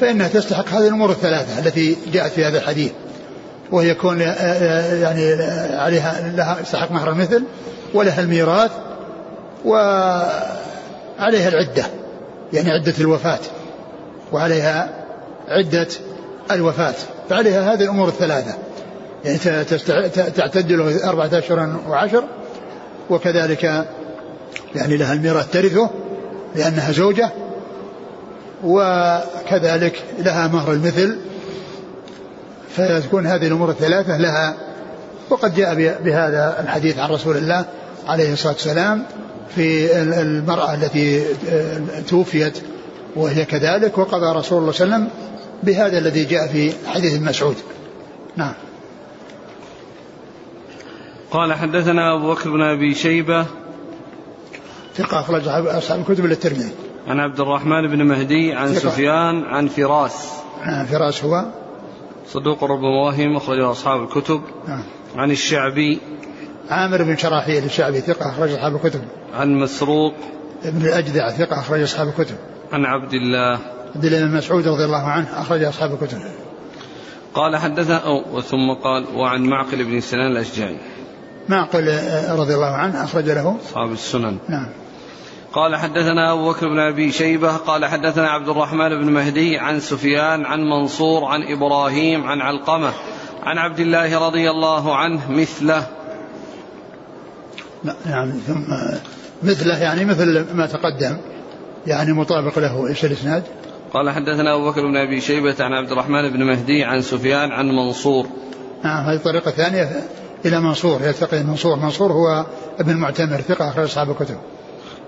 فإنها 0.00 0.28
تستحق 0.28 0.68
هذه 0.68 0.88
الأمور 0.88 1.10
الثلاثة 1.10 1.58
التي 1.58 1.96
جاءت 2.12 2.32
في 2.32 2.44
هذا 2.44 2.58
الحديث. 2.58 2.92
وهي 3.72 3.88
يكون 3.88 4.22
آه، 4.22 4.26
آه، 4.30 4.94
يعني 4.94 5.42
عليها 5.76 6.32
لها 6.36 6.56
تستحق 6.62 6.92
مهر 6.92 7.10
المثل 7.10 7.42
ولها 7.94 8.20
الميراث 8.20 8.70
وعليها 9.64 11.48
العدة 11.48 11.84
يعني 12.52 12.70
عدة 12.70 12.94
الوفاة 13.00 13.38
وعليها 14.32 14.88
عدة 15.48 15.88
الوفاة 16.50 16.94
فعليها 17.30 17.72
هذه 17.74 17.84
الأمور 17.84 18.08
الثلاثة. 18.08 18.54
يعني 19.24 19.38
تعتد 20.30 20.72
له 20.72 21.08
أربعة 21.08 21.30
أشهر 21.32 21.76
وعشر 21.88 22.24
وكذلك 23.10 23.64
يعني 24.74 24.96
لها 24.96 25.12
الميراث 25.12 25.50
ترثه 25.52 25.90
لأنها 26.56 26.92
زوجة 26.92 27.30
وكذلك 28.64 30.02
لها 30.18 30.46
مهر 30.46 30.72
المثل. 30.72 31.16
فتكون 32.76 33.26
هذه 33.26 33.46
الأمور 33.46 33.70
الثلاثة 33.70 34.16
لها 34.16 34.54
وقد 35.30 35.54
جاء 35.54 35.74
بهذا 36.04 36.56
الحديث 36.60 36.98
عن 36.98 37.10
رسول 37.10 37.36
الله 37.36 37.64
عليه 38.08 38.32
الصلاة 38.32 38.52
والسلام. 38.52 39.04
في 39.54 39.96
المرأة 40.02 40.74
التي 40.74 41.24
توفيت 42.08 42.62
وهي 43.16 43.44
كذلك 43.44 43.98
وقضى 43.98 44.38
رسول 44.38 44.58
الله 44.58 44.72
صلى 44.72 44.84
الله 44.84 44.96
عليه 44.96 45.06
وسلم 45.06 45.08
بهذا 45.62 45.98
الذي 45.98 46.24
جاء 46.24 46.46
في 46.46 46.72
حديث 46.86 47.22
مسعود. 47.22 47.56
نعم. 48.36 48.54
قال 51.30 51.54
حدثنا 51.54 52.16
أبو 52.16 52.32
بكر 52.32 52.50
بن 52.50 52.62
أبي 52.62 52.94
شيبة. 52.94 53.46
ثقة 54.94 55.20
أخرج 55.20 55.48
أصحاب 55.48 56.00
الكتب 56.00 56.26
للترمذي 56.26 56.70
عن 57.08 57.20
عبد 57.20 57.40
الرحمن 57.40 57.88
بن 57.88 58.02
مهدي 58.02 58.52
عن 58.52 58.68
ثقة. 58.68 58.90
سفيان 58.90 59.44
عن 59.44 59.68
فراس. 59.68 60.32
نعم 60.66 60.86
فراس 60.86 61.24
هو. 61.24 61.44
صدوق 62.28 62.64
ربما 62.64 63.04
وهم 63.06 63.36
أخرجه 63.36 63.70
أصحاب 63.70 64.02
الكتب. 64.02 64.40
نعم. 64.68 64.82
عن 65.16 65.30
الشعبي. 65.30 65.98
عامر 66.70 67.02
بن 67.02 67.16
شراحيل 67.16 67.64
الشعبي 67.64 68.00
ثقة 68.00 68.30
أخرج 68.30 68.50
أصحاب 68.50 68.74
الكتب. 68.76 69.00
عن 69.34 69.54
مسروق. 69.54 70.14
ابن 70.64 70.86
الأجدع 70.86 71.30
ثقة 71.30 71.60
أخرج 71.60 71.82
أصحاب 71.82 72.08
الكتب. 72.08 72.36
عن 72.72 72.84
عبد 72.84 73.12
الله. 73.12 73.58
عبد 73.94 74.04
الله 74.04 74.20
بن 74.20 74.36
مسعود 74.36 74.68
رضي 74.68 74.84
الله 74.84 75.02
عنه 75.02 75.40
أخرج 75.40 75.62
أصحاب 75.62 75.92
الكتب. 75.92 76.18
قال 77.34 77.56
حدثنا 77.56 77.96
أو 77.96 78.40
ثم 78.40 78.72
قال 78.84 79.04
وعن 79.14 79.42
معقل 79.42 79.84
بن 79.84 80.00
سنان 80.00 80.32
الأشجعي. 80.32 80.76
معقل 81.48 81.84
رضي 82.30 82.54
الله 82.54 82.66
عنه 82.66 83.04
أخرج 83.04 83.24
له. 83.24 83.56
أصحاب 83.66 83.92
السنن. 83.92 84.38
نعم. 84.48 84.68
قال 85.52 85.76
حدثنا 85.76 86.32
أبو 86.32 86.50
بكر 86.50 86.68
بن 86.68 86.78
أبي 86.78 87.12
شيبة 87.12 87.56
قال 87.56 87.84
حدثنا 87.84 88.28
عبد 88.28 88.48
الرحمن 88.48 88.88
بن 88.88 89.12
مهدي 89.12 89.58
عن 89.58 89.80
سفيان 89.80 90.44
عن 90.44 90.60
منصور 90.60 91.24
عن 91.24 91.42
إبراهيم 91.42 92.26
عن 92.26 92.40
علقمة 92.40 92.92
عن 93.42 93.58
عبد 93.58 93.80
الله 93.80 94.26
رضي 94.26 94.50
الله 94.50 94.96
عنه 94.96 95.30
مثله. 95.30 95.86
نعم 98.06 98.30
ثم 98.30 98.62
مثله 99.42 99.82
يعني 99.82 100.04
مثل 100.04 100.46
ما 100.54 100.66
تقدم 100.66 101.16
يعني 101.86 102.12
مطابق 102.12 102.58
له 102.58 102.88
إيش 102.88 103.04
الإسناد؟ 103.04 103.42
قال 103.92 104.10
حدثنا 104.10 104.54
أبو 104.54 104.70
بكر 104.70 104.80
بن 104.80 104.96
أبي 104.96 105.20
شيبة 105.20 105.54
عن 105.60 105.72
عبد 105.72 105.92
الرحمن 105.92 106.30
بن 106.30 106.42
مهدي 106.42 106.84
عن 106.84 107.02
سفيان 107.02 107.50
عن 107.50 107.68
منصور. 107.68 108.26
نعم 108.84 109.04
هذه 109.04 109.16
الطريقة 109.16 109.48
الثانية 109.48 109.88
إلى 110.44 110.60
منصور 110.60 111.02
يلتقي 111.02 111.42
منصور، 111.42 111.76
منصور 111.76 112.12
هو 112.12 112.46
ابن 112.78 112.96
معتمر 112.96 113.40
ثقة 113.40 113.68
أخرج 113.68 113.84
أصحاب 113.84 114.10
الكتب. 114.10 114.36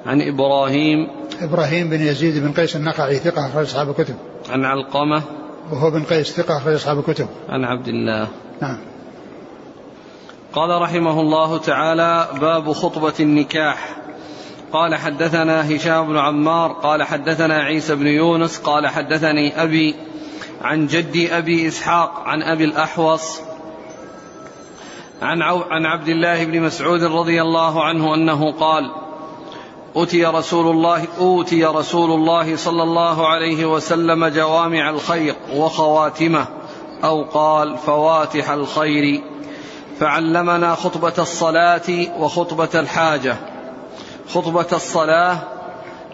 عن 0.07 0.23
إبراهيم 0.23 1.09
إبراهيم 1.41 1.91
بن 1.91 2.01
يزيد 2.01 2.39
بن 2.43 2.53
قيس 2.53 2.77
النقعي 2.77 3.17
ثقة 3.17 3.47
أخرج 3.47 3.67
أصحاب 3.67 3.91
الكتب. 3.91 4.15
عن 4.51 4.65
علقمة 4.65 5.23
وهو 5.73 5.91
بن 5.91 6.03
قيس 6.03 6.33
ثقة 6.33 6.57
أخرج 6.57 6.75
أصحاب 6.75 6.99
الكتب. 6.99 7.27
عن 7.49 7.65
عبد 7.65 7.89
الله. 7.89 8.29
نعم. 8.63 8.79
قال 10.53 10.83
رحمه 10.83 11.21
الله 11.21 11.59
تعالى 11.59 12.29
باب 12.41 12.73
خطبة 12.73 13.15
النكاح. 13.21 13.97
قال 14.73 14.95
حدثنا 14.95 15.77
هشام 15.77 16.09
بن 16.09 16.17
عمار 16.17 16.73
قال 16.73 17.03
حدثنا 17.03 17.55
عيسى 17.55 17.95
بن 17.95 18.07
يونس 18.07 18.59
قال 18.59 18.89
حدثني 18.89 19.63
أبي 19.63 19.95
عن 20.63 20.87
جدي 20.87 21.39
أبي 21.39 21.69
إسحاق 21.69 22.23
عن 22.25 22.43
أبي 22.43 22.65
الأحوص 22.65 23.41
عن, 25.23 25.43
عن 25.43 25.87
عبد 25.87 26.09
الله 26.09 26.45
بن 26.45 26.61
مسعود 26.61 27.05
رضي 27.05 27.43
الله 27.43 27.85
عنه 27.85 28.15
أنه 28.15 28.53
قال 28.53 28.91
أتي 29.97 30.25
رسول 30.25 30.67
الله 30.71 31.05
أوتي 31.19 31.65
رسول 31.65 32.11
الله 32.11 32.57
صلى 32.57 32.83
الله 32.83 33.29
عليه 33.29 33.67
وسلم 33.67 34.27
جوامع 34.27 34.91
الخير 34.91 35.35
وخواتمه 35.55 36.47
أو 37.05 37.23
قال 37.23 37.77
فواتح 37.79 38.51
الخير. 38.51 39.23
فعلمنا 40.01 40.75
خطبة 40.75 41.13
الصلاة 41.19 42.19
وخطبة 42.19 42.81
الحاجة. 42.81 43.37
خطبة 44.29 44.67
الصلاة 44.73 45.39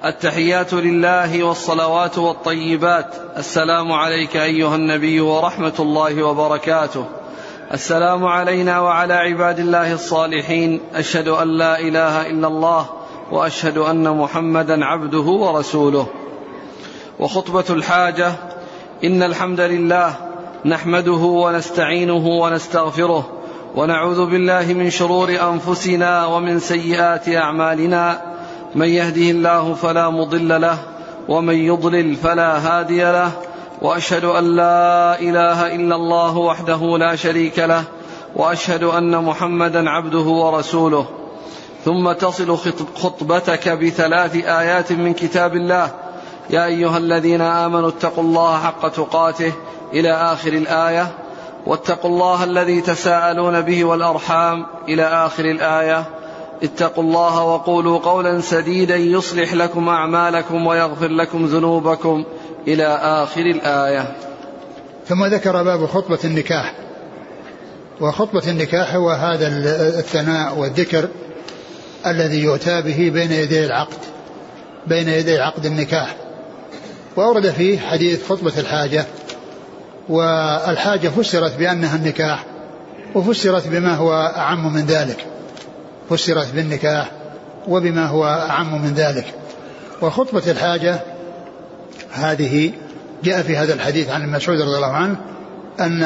التحيات 0.04 0.74
لله 0.74 1.44
والصلوات 1.44 2.18
والطيبات. 2.18 3.14
السلام 3.36 3.92
عليك 3.92 4.36
أيها 4.36 4.76
النبي 4.76 5.20
ورحمة 5.20 5.72
الله 5.80 6.22
وبركاته. 6.22 7.04
السلام 7.72 8.24
علينا 8.24 8.80
وعلى 8.80 9.14
عباد 9.14 9.58
الله 9.58 9.92
الصالحين. 9.92 10.80
أشهد 10.94 11.28
أن 11.28 11.48
لا 11.48 11.80
إله 11.80 12.30
إلا 12.30 12.48
الله 12.48 12.86
وأشهد 13.32 13.78
أن 13.78 14.16
محمدا 14.16 14.84
عبده 14.84 15.18
ورسوله. 15.18 16.06
وخطبة 17.18 17.64
الحاجة 17.70 18.32
إن 19.04 19.22
الحمد 19.22 19.60
لله 19.60 20.14
نحمده 20.64 21.12
ونستعينه 21.12 22.26
ونستغفره 22.26 23.33
ونعوذ 23.76 24.26
بالله 24.26 24.72
من 24.72 24.90
شرور 24.90 25.28
أنفسنا 25.28 26.26
ومن 26.26 26.58
سيئات 26.58 27.28
أعمالنا. 27.28 28.20
من 28.74 28.88
يهده 28.88 29.30
الله 29.30 29.74
فلا 29.74 30.10
مضل 30.10 30.60
له 30.60 30.78
ومن 31.28 31.54
يضلل 31.54 32.16
فلا 32.16 32.58
هادي 32.58 33.02
له. 33.02 33.30
وأشهد 33.82 34.24
أن 34.24 34.56
لا 34.56 35.20
إله 35.20 35.74
إلا 35.74 35.96
الله 35.96 36.36
وحده 36.36 36.98
لا 36.98 37.16
شريك 37.16 37.58
له 37.58 37.84
وأشهد 38.36 38.82
أن 38.82 39.24
محمدا 39.24 39.90
عبده 39.90 40.26
ورسوله. 40.42 41.06
ثم 41.84 42.12
تصل 42.12 42.56
خطبتك 42.94 43.68
بثلاث 43.68 44.36
آيات 44.36 44.92
من 44.92 45.14
كتاب 45.14 45.54
الله. 45.54 45.90
يا 46.50 46.64
أيها 46.64 46.98
الذين 46.98 47.40
آمنوا 47.40 47.88
اتقوا 47.88 48.24
الله 48.24 48.58
حق 48.58 48.88
تقاته 48.88 49.52
إلى 49.92 50.12
آخر 50.12 50.52
الآية. 50.52 51.23
واتقوا 51.66 52.10
الله 52.10 52.44
الذي 52.44 52.80
تساءلون 52.80 53.60
به 53.60 53.84
والأرحام 53.84 54.66
إلى 54.88 55.02
آخر 55.02 55.44
الآية. 55.44 56.04
اتقوا 56.62 57.04
الله 57.04 57.42
وقولوا 57.42 57.98
قولا 57.98 58.40
سديدا 58.40 58.96
يصلح 58.96 59.54
لكم 59.54 59.88
أعمالكم 59.88 60.66
ويغفر 60.66 61.08
لكم 61.08 61.46
ذنوبكم 61.46 62.24
إلى 62.68 62.86
آخر 63.02 63.40
الآية. 63.40 64.16
ثم 65.08 65.24
ذكر 65.24 65.62
باب 65.62 65.86
خطبة 65.86 66.18
النكاح. 66.24 66.74
وخطبة 68.00 68.50
النكاح 68.50 68.94
هو 68.94 69.10
هذا 69.10 69.46
الثناء 69.98 70.58
والذكر 70.58 71.08
الذي 72.06 72.38
يؤتى 72.38 72.82
به 72.82 73.10
بين 73.14 73.32
يدي 73.32 73.64
العقد 73.64 73.98
بين 74.86 75.08
يدي 75.08 75.38
عقد 75.38 75.66
النكاح. 75.66 76.16
وأورد 77.16 77.50
فيه 77.50 77.78
حديث 77.78 78.28
خطبة 78.28 78.52
الحاجة. 78.58 79.06
والحاجة 80.08 81.08
فسرت 81.08 81.56
بأنها 81.56 81.96
النكاح 81.96 82.44
وفسرت 83.14 83.68
بما 83.68 83.94
هو 83.94 84.32
أعم 84.36 84.74
من 84.74 84.86
ذلك. 84.86 85.26
فسرت 86.10 86.54
بالنكاح 86.54 87.10
وبما 87.68 88.06
هو 88.06 88.24
أعم 88.24 88.82
من 88.82 88.94
ذلك. 88.94 89.26
وخطبة 90.02 90.50
الحاجة 90.50 91.00
هذه 92.12 92.72
جاء 93.24 93.42
في 93.42 93.56
هذا 93.56 93.74
الحديث 93.74 94.10
عن 94.10 94.30
مسعود 94.32 94.60
رضي 94.60 94.76
الله 94.76 94.92
عنه 94.92 95.16
أن 95.80 96.02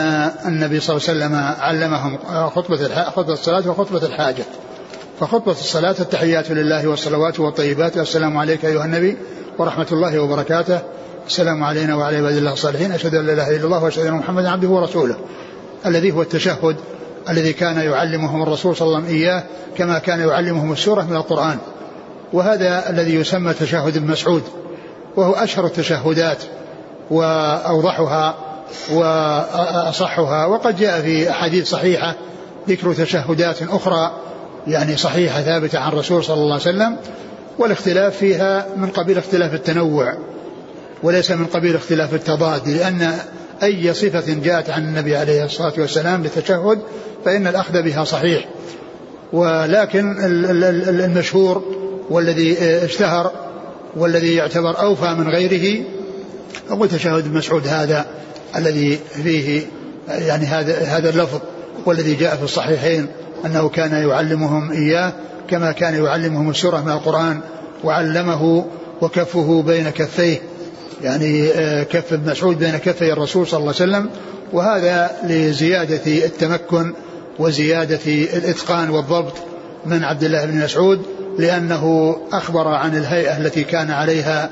النبي 0.46 0.80
صلى 0.80 0.96
الله 0.96 1.08
عليه 1.08 1.18
وسلم 1.18 1.34
علمهم 1.60 2.18
خطبة 2.48 3.04
خطبة 3.04 3.32
الصلاة 3.32 3.70
وخطبة 3.70 4.06
الحاجة. 4.06 4.44
فخطبة 5.20 5.52
الصلاة 5.52 5.96
التحيات 6.00 6.50
لله 6.50 6.88
والصلوات 6.88 7.40
والطيبات 7.40 7.96
السلام 7.96 8.36
عليك 8.36 8.64
أيها 8.64 8.84
النبي 8.84 9.16
ورحمة 9.58 9.86
الله 9.92 10.18
وبركاته. 10.18 10.80
السلام 11.28 11.64
علينا 11.64 11.96
وعلى 11.96 12.16
عباد 12.16 12.36
الله 12.36 12.52
الصالحين 12.52 12.92
أشهد 12.92 13.14
أن 13.14 13.26
لا 13.26 13.32
إله 13.32 13.56
إلا 13.56 13.64
الله 13.64 13.84
وأشهد 13.84 14.06
أن 14.06 14.12
محمدا 14.12 14.50
عبده 14.50 14.68
ورسوله 14.68 15.16
الذي 15.86 16.12
هو 16.12 16.22
التشهد 16.22 16.76
الذي 17.28 17.52
كان 17.52 17.76
يعلمهم 17.76 18.42
الرسول 18.42 18.76
صلى 18.76 18.86
الله 18.86 18.98
عليه 18.98 19.06
وسلم 19.06 19.20
إياه 19.20 19.42
كما 19.76 19.98
كان 19.98 20.20
يعلمهم 20.20 20.72
السورة 20.72 21.02
من 21.02 21.16
القرآن. 21.16 21.58
وهذا 22.32 22.90
الذي 22.90 23.14
يسمى 23.14 23.54
تشهد 23.54 23.96
ابن 23.96 24.10
مسعود 24.10 24.42
وهو 25.16 25.32
أشهر 25.32 25.66
التشهدات 25.66 26.38
وأوضحها 27.10 28.34
وأصحها 28.92 30.46
وقد 30.46 30.76
جاء 30.76 31.00
في 31.00 31.30
أحاديث 31.30 31.68
صحيحة 31.70 32.14
ذكر 32.68 32.92
تشهدات 32.92 33.62
أخرى 33.62 34.12
يعني 34.66 34.96
صحيحة 34.96 35.40
ثابتة 35.42 35.78
عن 35.78 35.92
الرسول 35.92 36.24
صلى 36.24 36.34
الله 36.36 36.52
عليه 36.52 36.62
وسلم 36.62 36.96
والاختلاف 37.58 38.16
فيها 38.16 38.66
من 38.76 38.88
قبيل 38.88 39.18
اختلاف 39.18 39.54
التنوع. 39.54 40.14
وليس 41.02 41.30
من 41.30 41.46
قبيل 41.46 41.76
اختلاف 41.76 42.14
التضاد 42.14 42.68
لأن 42.68 43.12
أي 43.62 43.94
صفة 43.94 44.34
جاءت 44.34 44.70
عن 44.70 44.84
النبي 44.84 45.16
عليه 45.16 45.44
الصلاة 45.44 45.72
والسلام 45.78 46.22
للتشهد 46.22 46.78
فإن 47.24 47.46
الأخذ 47.46 47.82
بها 47.82 48.04
صحيح. 48.04 48.48
ولكن 49.32 50.16
المشهور 50.88 51.62
والذي 52.10 52.58
اشتهر 52.60 53.32
والذي 53.96 54.34
يعتبر 54.34 54.80
أوفى 54.80 55.14
من 55.14 55.28
غيره 55.28 55.84
هو 56.70 56.86
تشهد 56.86 57.34
مسعود 57.34 57.66
هذا 57.66 58.06
الذي 58.56 58.98
فيه 59.22 59.62
يعني 60.08 60.46
هذا 60.46 60.78
هذا 60.84 61.10
اللفظ 61.10 61.40
والذي 61.86 62.14
جاء 62.14 62.36
في 62.36 62.42
الصحيحين 62.42 63.06
أنه 63.46 63.68
كان 63.68 64.08
يعلمهم 64.08 64.72
إياه 64.72 65.12
كما 65.50 65.72
كان 65.72 66.04
يعلمهم 66.04 66.50
السورة 66.50 66.80
من 66.80 66.92
القرآن 66.92 67.40
وعلمه 67.84 68.66
وكفه 69.00 69.62
بين 69.62 69.90
كفيه. 69.90 70.38
يعني 71.02 71.50
آه، 71.50 71.82
كف 71.82 72.12
ابن 72.12 72.30
مسعود 72.30 72.58
بين 72.58 72.76
كفي 72.76 73.12
الرسول 73.12 73.46
صلى 73.46 73.60
الله 73.60 73.74
عليه 73.80 73.92
وسلم. 73.92 74.10
وهذا 74.52 75.10
لزيادة 75.24 76.26
التمكن 76.26 76.94
وزيادة 77.38 78.00
الإتقان 78.06 78.90
والضبط 78.90 79.32
من 79.86 80.04
عبد 80.04 80.24
الله 80.24 80.44
بن 80.44 80.64
مسعود 80.64 81.02
لأنه 81.38 82.16
أخبر 82.32 82.68
عن 82.68 82.96
الهيئة 82.96 83.36
التي 83.38 83.64
كان 83.64 83.90
عليها 83.90 84.50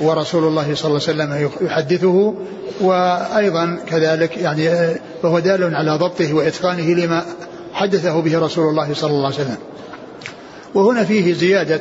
ورسول 0.00 0.44
الله 0.44 0.74
صلى 0.74 0.88
الله 0.88 1.00
عليه 1.08 1.34
وسلم 1.34 1.50
يحدثه. 1.66 2.34
وأيضا 2.80 3.78
كذلك 3.86 4.36
يعني 4.36 4.68
آه، 4.68 4.96
فهو 5.22 5.38
دال 5.38 5.74
على 5.74 5.90
ضبطه 5.90 6.34
وإتقانه 6.34 6.94
لما 6.94 7.24
حدثه 7.72 8.20
به 8.20 8.38
رسول 8.38 8.68
الله 8.68 8.94
صلى 8.94 9.10
الله 9.10 9.26
عليه 9.26 9.36
وسلم. 9.36 9.56
وهنا 10.74 11.04
فيه 11.04 11.34
زيادة 11.34 11.80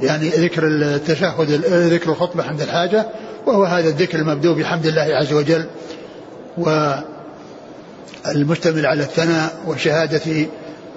يعني 0.00 0.28
ذكر 0.28 0.66
التشهد 0.66 1.50
ذكر 1.92 2.10
الخطبة 2.10 2.42
عند 2.44 2.60
الحاجة. 2.60 3.06
وهو 3.46 3.64
هذا 3.64 3.88
الذكر 3.88 4.18
المبدوء 4.18 4.58
بحمد 4.58 4.86
الله 4.86 5.02
عز 5.02 5.32
وجل 5.32 5.66
والمشتمل 8.26 8.86
على 8.86 9.02
الثناء 9.02 9.52
والشهادة 9.66 10.46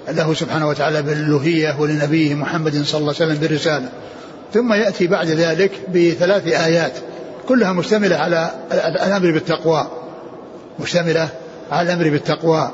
له 0.08 0.34
سبحانه 0.34 0.68
وتعالى 0.68 1.02
بالألوهية 1.02 1.80
ولنبيه 1.80 2.34
محمد 2.34 2.82
صلى 2.84 3.00
الله 3.00 3.14
عليه 3.14 3.26
وسلم 3.26 3.40
بالرسالة. 3.40 3.88
ثم 4.54 4.72
يأتي 4.72 5.06
بعد 5.06 5.26
ذلك 5.26 5.70
بثلاث 5.94 6.46
آيات 6.46 6.92
كلها 7.48 7.72
مشتملة 7.72 8.16
على 8.16 8.50
الأمر 8.72 9.30
بالتقوى 9.30 9.90
مشتملة 10.80 11.28
على 11.70 11.92
الأمر 11.92 12.10
بالتقوى 12.10 12.70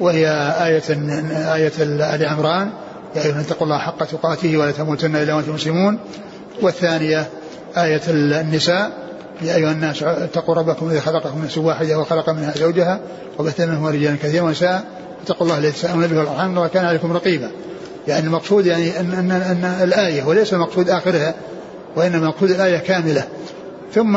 وهي 0.00 0.28
آية 0.60 0.82
آية 1.54 1.72
آل 1.80 2.24
عمران 2.26 2.70
يا 3.16 3.24
أيها 3.24 3.40
اتقوا 3.40 3.66
الله 3.66 3.78
حق 3.78 4.04
تقاته 4.04 4.56
ولا 4.56 4.70
تموتن 4.70 5.16
إلا 5.16 5.34
وأنتم 5.34 5.54
مسلمون 5.54 5.98
والثانية 6.62 7.28
آية 7.76 8.00
النساء 8.08 9.05
يا 9.42 9.56
أيها 9.56 9.72
الناس 9.72 10.02
اتقوا 10.02 10.54
ربكم 10.54 10.88
الذي 10.88 11.00
خلقكم 11.00 11.38
من 11.38 11.44
نفس 11.44 11.58
واحدة 11.58 11.98
وخلق 11.98 12.30
منها 12.30 12.52
زوجها 12.56 13.00
وبث 13.38 13.60
منهما 13.60 13.90
رجالا 13.90 14.16
كثيرا 14.16 14.44
ونساء. 14.44 14.84
اتقوا 15.24 15.46
الله 15.46 15.58
الذي 15.58 15.72
تساءلون 15.72 16.06
به 16.06 16.18
والأرحام 16.18 16.50
الله 16.50 16.66
كان 16.68 16.84
عليكم 16.84 17.12
رقيبا. 17.12 17.50
يعني 18.08 18.26
المقصود 18.26 18.66
يعني 18.66 19.00
أن, 19.00 19.12
أن, 19.12 19.30
أن 19.30 19.64
الآية 19.82 20.24
وليس 20.24 20.54
المقصود 20.54 20.90
آخرها 20.90 21.34
وإنما 21.96 22.28
مقصود 22.28 22.50
الآية 22.50 22.78
كاملة. 22.78 23.24
ثم 23.94 24.16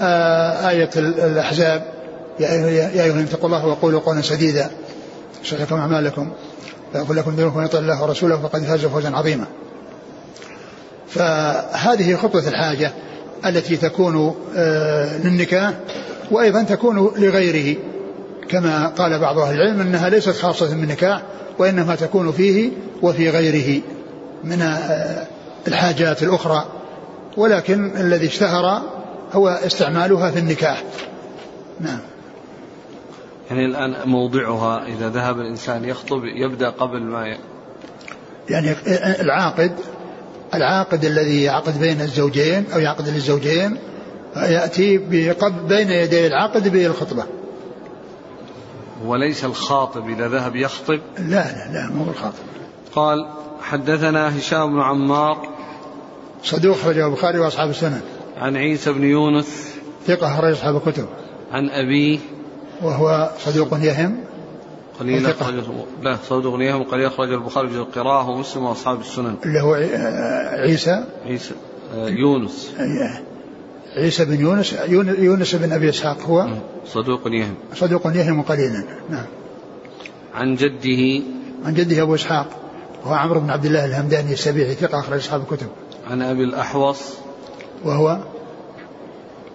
آه 0.00 0.68
آية 0.70 0.90
الأحزاب. 0.96 1.84
يا 2.40 3.04
أيها 3.04 3.20
اتقوا 3.20 3.46
الله 3.46 3.66
وقولوا 3.66 4.00
قولا 4.00 4.22
سديدا. 4.22 4.70
يصلح 5.44 5.60
لكم 5.60 5.76
أعمالكم. 5.76 6.32
ويغفر 6.94 7.14
لكم 7.14 7.30
ذنوبكم 7.30 7.58
ويطع 7.58 7.78
الله 7.78 8.02
ورسوله. 8.02 8.36
فقد 8.36 8.62
فاز 8.62 8.86
فوزا 8.86 9.16
عظيما. 9.16 9.44
فهذه 11.08 12.16
خطوة 12.16 12.48
الحاجة. 12.48 12.90
التي 13.46 13.76
تكون 13.76 14.34
آه، 14.56 15.18
للنكاح 15.18 15.74
وأيضا 16.30 16.62
تكون 16.62 16.96
لغيره 17.18 17.76
كما 18.48 18.88
قال 18.88 19.18
بعض 19.18 19.38
أهل 19.38 19.54
العلم 19.54 19.80
أنها 19.80 20.08
ليست 20.08 20.36
خاصة 20.36 20.70
بالنكاح 20.70 21.22
وإنما 21.58 21.94
تكون 21.94 22.32
فيه 22.32 22.70
وفي 23.02 23.30
غيره 23.30 23.82
من 24.44 24.62
آه، 24.62 25.26
الحاجات 25.68 26.22
الأخرى. 26.22 26.64
ولكن 27.36 27.90
الذي 27.96 28.26
اشتهر 28.26 28.82
هو 29.32 29.48
استعمالها 29.48 30.30
في 30.30 30.38
النكاح. 30.38 30.82
نعم. 31.80 31.98
يعني 33.50 33.66
الآن 33.66 34.08
موضعها 34.08 34.86
إذا 34.86 35.08
ذهب 35.08 35.38
الإنسان 35.38 35.84
يخطب 35.84 36.24
يبدأ 36.24 36.70
قبل 36.70 37.02
ما 37.02 37.28
ي... 37.28 37.38
يعني 38.50 38.74
العاقد 39.20 39.72
العاقد 40.54 41.04
الذي 41.04 41.42
يعقد 41.42 41.80
بين 41.80 42.00
الزوجين 42.00 42.64
أو 42.74 42.78
يعقد 42.78 43.08
للزوجين 43.08 43.78
يأتي 44.36 44.98
بين 45.68 45.90
يدي 45.90 46.26
العقد 46.26 46.68
بالخطبة. 46.68 47.24
وليس 49.04 49.44
الخاطب 49.44 50.08
إذا 50.08 50.28
ذهب 50.28 50.56
يخطب؟ 50.56 51.00
لا 51.18 51.28
لا 51.28 51.72
لا 51.72 51.90
مو 51.94 52.04
الخاطب 52.10 52.44
قال 52.94 53.28
حدثنا 53.62 54.38
هشام 54.38 54.72
بن 54.72 54.80
عمار 54.80 55.48
صدوق 56.44 56.76
أخرجه 56.76 57.06
البخاري 57.06 57.38
وأصحاب 57.38 57.70
السنن. 57.70 58.00
عن 58.38 58.56
عيسى 58.56 58.92
بن 58.92 59.04
يونس 59.04 59.74
ثقة 60.06 60.34
أخرج 60.34 60.52
أصحاب 60.52 60.76
الكتب. 60.76 61.06
عن 61.52 61.68
أبيه 61.70 62.18
وهو 62.82 63.30
صدوق 63.38 63.78
يهم. 63.80 64.16
قليل 65.00 65.26
وثقة. 65.26 65.42
أخرج 65.42 65.64
لا 66.02 66.16
صدوق 66.28 66.60
يهم 66.60 66.82
قليل 66.82 67.06
أخرج 67.06 67.32
البخاري 67.32 67.68
في 67.68 67.76
القراءة 67.76 68.28
ومسلم 68.30 68.62
وأصحاب 68.62 69.00
السنن. 69.00 69.36
اللي 69.46 69.60
هو 69.60 69.74
آه، 69.74 70.60
عيسى؟ 70.60 71.04
عيسى 71.26 71.54
آه، 71.94 72.08
يونس. 72.08 72.72
عيسى 73.96 74.24
بن 74.24 74.40
يونس 74.40 74.72
يون- 74.72 75.16
يونس 75.18 75.54
بن 75.54 75.72
أبي 75.72 75.88
إسحاق 75.88 76.20
هو؟ 76.20 76.48
صدوق 76.86 77.20
يهم. 77.26 77.54
صدوق 77.74 78.06
يهم 78.06 78.42
قليلا. 78.42 78.84
نعم. 79.10 79.26
عن 80.34 80.56
جده. 80.56 81.24
عن 81.64 81.74
جده 81.74 82.02
أبو 82.02 82.14
إسحاق. 82.14 82.46
وهو 83.04 83.14
عمرو 83.14 83.40
بن 83.40 83.50
عبد 83.50 83.64
الله 83.64 83.84
الهمداني 83.84 84.32
السبيعي 84.32 84.74
ثقة 84.74 85.00
أخرج 85.00 85.18
أصحاب 85.18 85.40
الكتب. 85.40 85.66
عن 86.10 86.22
أبي 86.22 86.44
الأحوص. 86.44 87.14
وهو؟ 87.84 88.08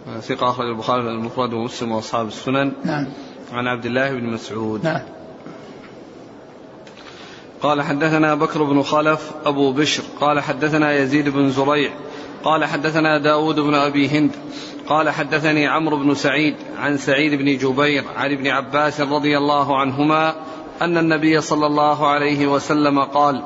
آه، 0.08 0.20
ثقة 0.20 0.50
أخرج 0.50 0.68
البخاري 0.68 1.02
المفرد 1.02 1.54
ومسلم 1.54 1.92
وأصحاب 1.92 2.28
السنن. 2.28 2.72
نعم. 2.86 3.08
عن 3.54 3.68
عبد 3.68 3.86
الله 3.86 4.14
بن 4.14 4.24
مسعود. 4.24 4.84
نعم. 4.84 5.02
قال 7.62 7.82
حدثنا 7.82 8.36
بكر 8.36 8.64
بن 8.64 8.82
خلف 8.82 9.32
أبو 9.46 9.72
بشر. 9.72 10.04
قال 10.22 10.40
حدثنا 10.40 10.98
يزيد 10.98 11.30
بن 11.30 11.50
زريع. 11.50 11.92
قال 12.44 12.66
حدثنا 12.66 13.18
داود 13.18 13.60
بن 13.60 13.76
أبي 13.76 14.10
هند. 14.10 14.32
قال 14.88 15.10
حدثني 15.10 15.68
عمرو 15.68 15.98
بن 15.98 16.16
سعيد 16.16 16.56
عن 16.78 16.98
سعيد 16.98 17.34
بن 17.34 17.58
جبير 17.58 18.04
عن 18.16 18.32
ابن 18.32 18.48
عباس 18.48 19.02
رضي 19.02 19.38
الله 19.38 19.80
عنهما 19.80 20.36
أن 20.82 20.98
النبي 20.98 21.42
صلى 21.42 21.66
الله 21.66 22.08
عليه 22.08 22.48
وسلم 22.48 23.00
قال 23.00 23.44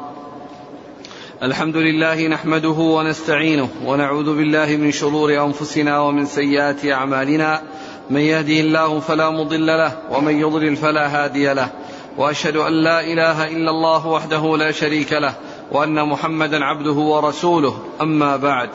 الحمد 1.44 1.78
لله 1.78 2.28
نحمده 2.28 2.70
ونستعينه 2.70 3.70
ونعوذ 3.86 4.38
بالله 4.38 4.78
من 4.78 4.92
شرور 4.92 5.46
أنفسنا 5.46 6.00
ومن 6.00 6.26
سيئات 6.26 6.86
أعمالنا. 6.86 7.62
من 8.10 8.22
يهده 8.22 8.60
الله 8.60 9.00
فلا 9.00 9.30
مضل 9.30 9.68
له 9.68 9.98
ومن 10.12 10.40
يضلل 10.40 10.76
فلا 10.76 11.08
هادي 11.08 11.54
له. 11.54 11.70
وأشهد 12.18 12.56
أن 12.56 12.74
لا 12.84 13.02
إله 13.02 13.48
إلا 13.48 13.70
الله 13.70 14.08
وحده 14.08 14.58
لا 14.58 14.72
شريك 14.72 15.14
له 15.14 15.34
وأن 15.72 16.08
محمدا 16.08 16.64
عبده 16.64 16.92
ورسوله. 16.92 17.78
أما 18.02 18.38
بعد. 18.38 18.70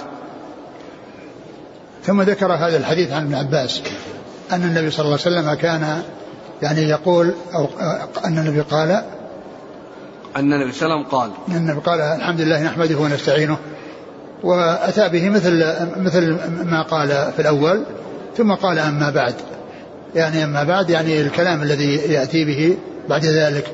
ثم 2.06 2.22
ذكر 2.22 2.52
هذا 2.52 2.76
الحديث 2.76 3.12
عن 3.12 3.22
ابن 3.22 3.34
عباس 3.34 3.82
أن 4.52 4.62
النبي 4.62 4.90
صلى 4.90 5.04
الله 5.04 5.18
عليه 5.26 5.36
وسلم 5.36 5.54
كان 5.54 6.02
يعني 6.62 6.80
يقول 6.80 7.34
أو 7.54 7.68
أن 8.24 8.38
النبي 8.38 8.60
قال 8.60 8.90
أن 10.36 10.52
النبي 10.52 10.72
صلى 10.72 10.86
الله 10.86 10.96
عليه 10.96 11.06
وسلم 11.06 11.18
قال 11.18 11.30
أن 11.48 11.56
النبي 11.56 11.80
قال 11.80 12.00
الحمد 12.00 12.40
لله 12.40 12.62
نحمده 12.62 12.98
ونستعينه 12.98 13.58
وأتى 14.42 15.08
به 15.08 15.30
مثل 15.30 15.76
مثل 15.96 16.38
ما 16.64 16.82
قال 16.82 17.08
في 17.08 17.42
الأول 17.42 17.82
ثم 18.36 18.54
قال 18.54 18.78
أما 18.78 19.10
بعد. 19.10 19.34
يعني 20.14 20.44
أما 20.44 20.64
بعد 20.64 20.90
يعني 20.90 21.20
الكلام 21.20 21.62
الذي 21.62 21.94
يأتي 21.96 22.44
به 22.44 22.76
بعد 23.08 23.24
ذلك 23.24 23.66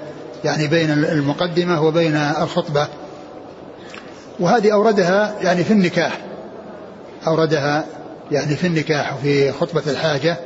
يعني 0.44 0.66
بين 0.66 0.90
المقدمة 0.90 1.82
وبين 1.82 2.16
الخطبة. 2.16 2.88
وهذه 4.40 4.72
أوردها 4.72 5.34
يعني 5.42 5.64
في 5.64 5.70
النكاح. 5.72 6.18
أوردها 7.26 7.84
يعني 8.30 8.56
في 8.56 8.66
النكاح 8.66 9.14
وفي 9.14 9.52
خطبة 9.52 9.82
الحاجة 9.86 10.36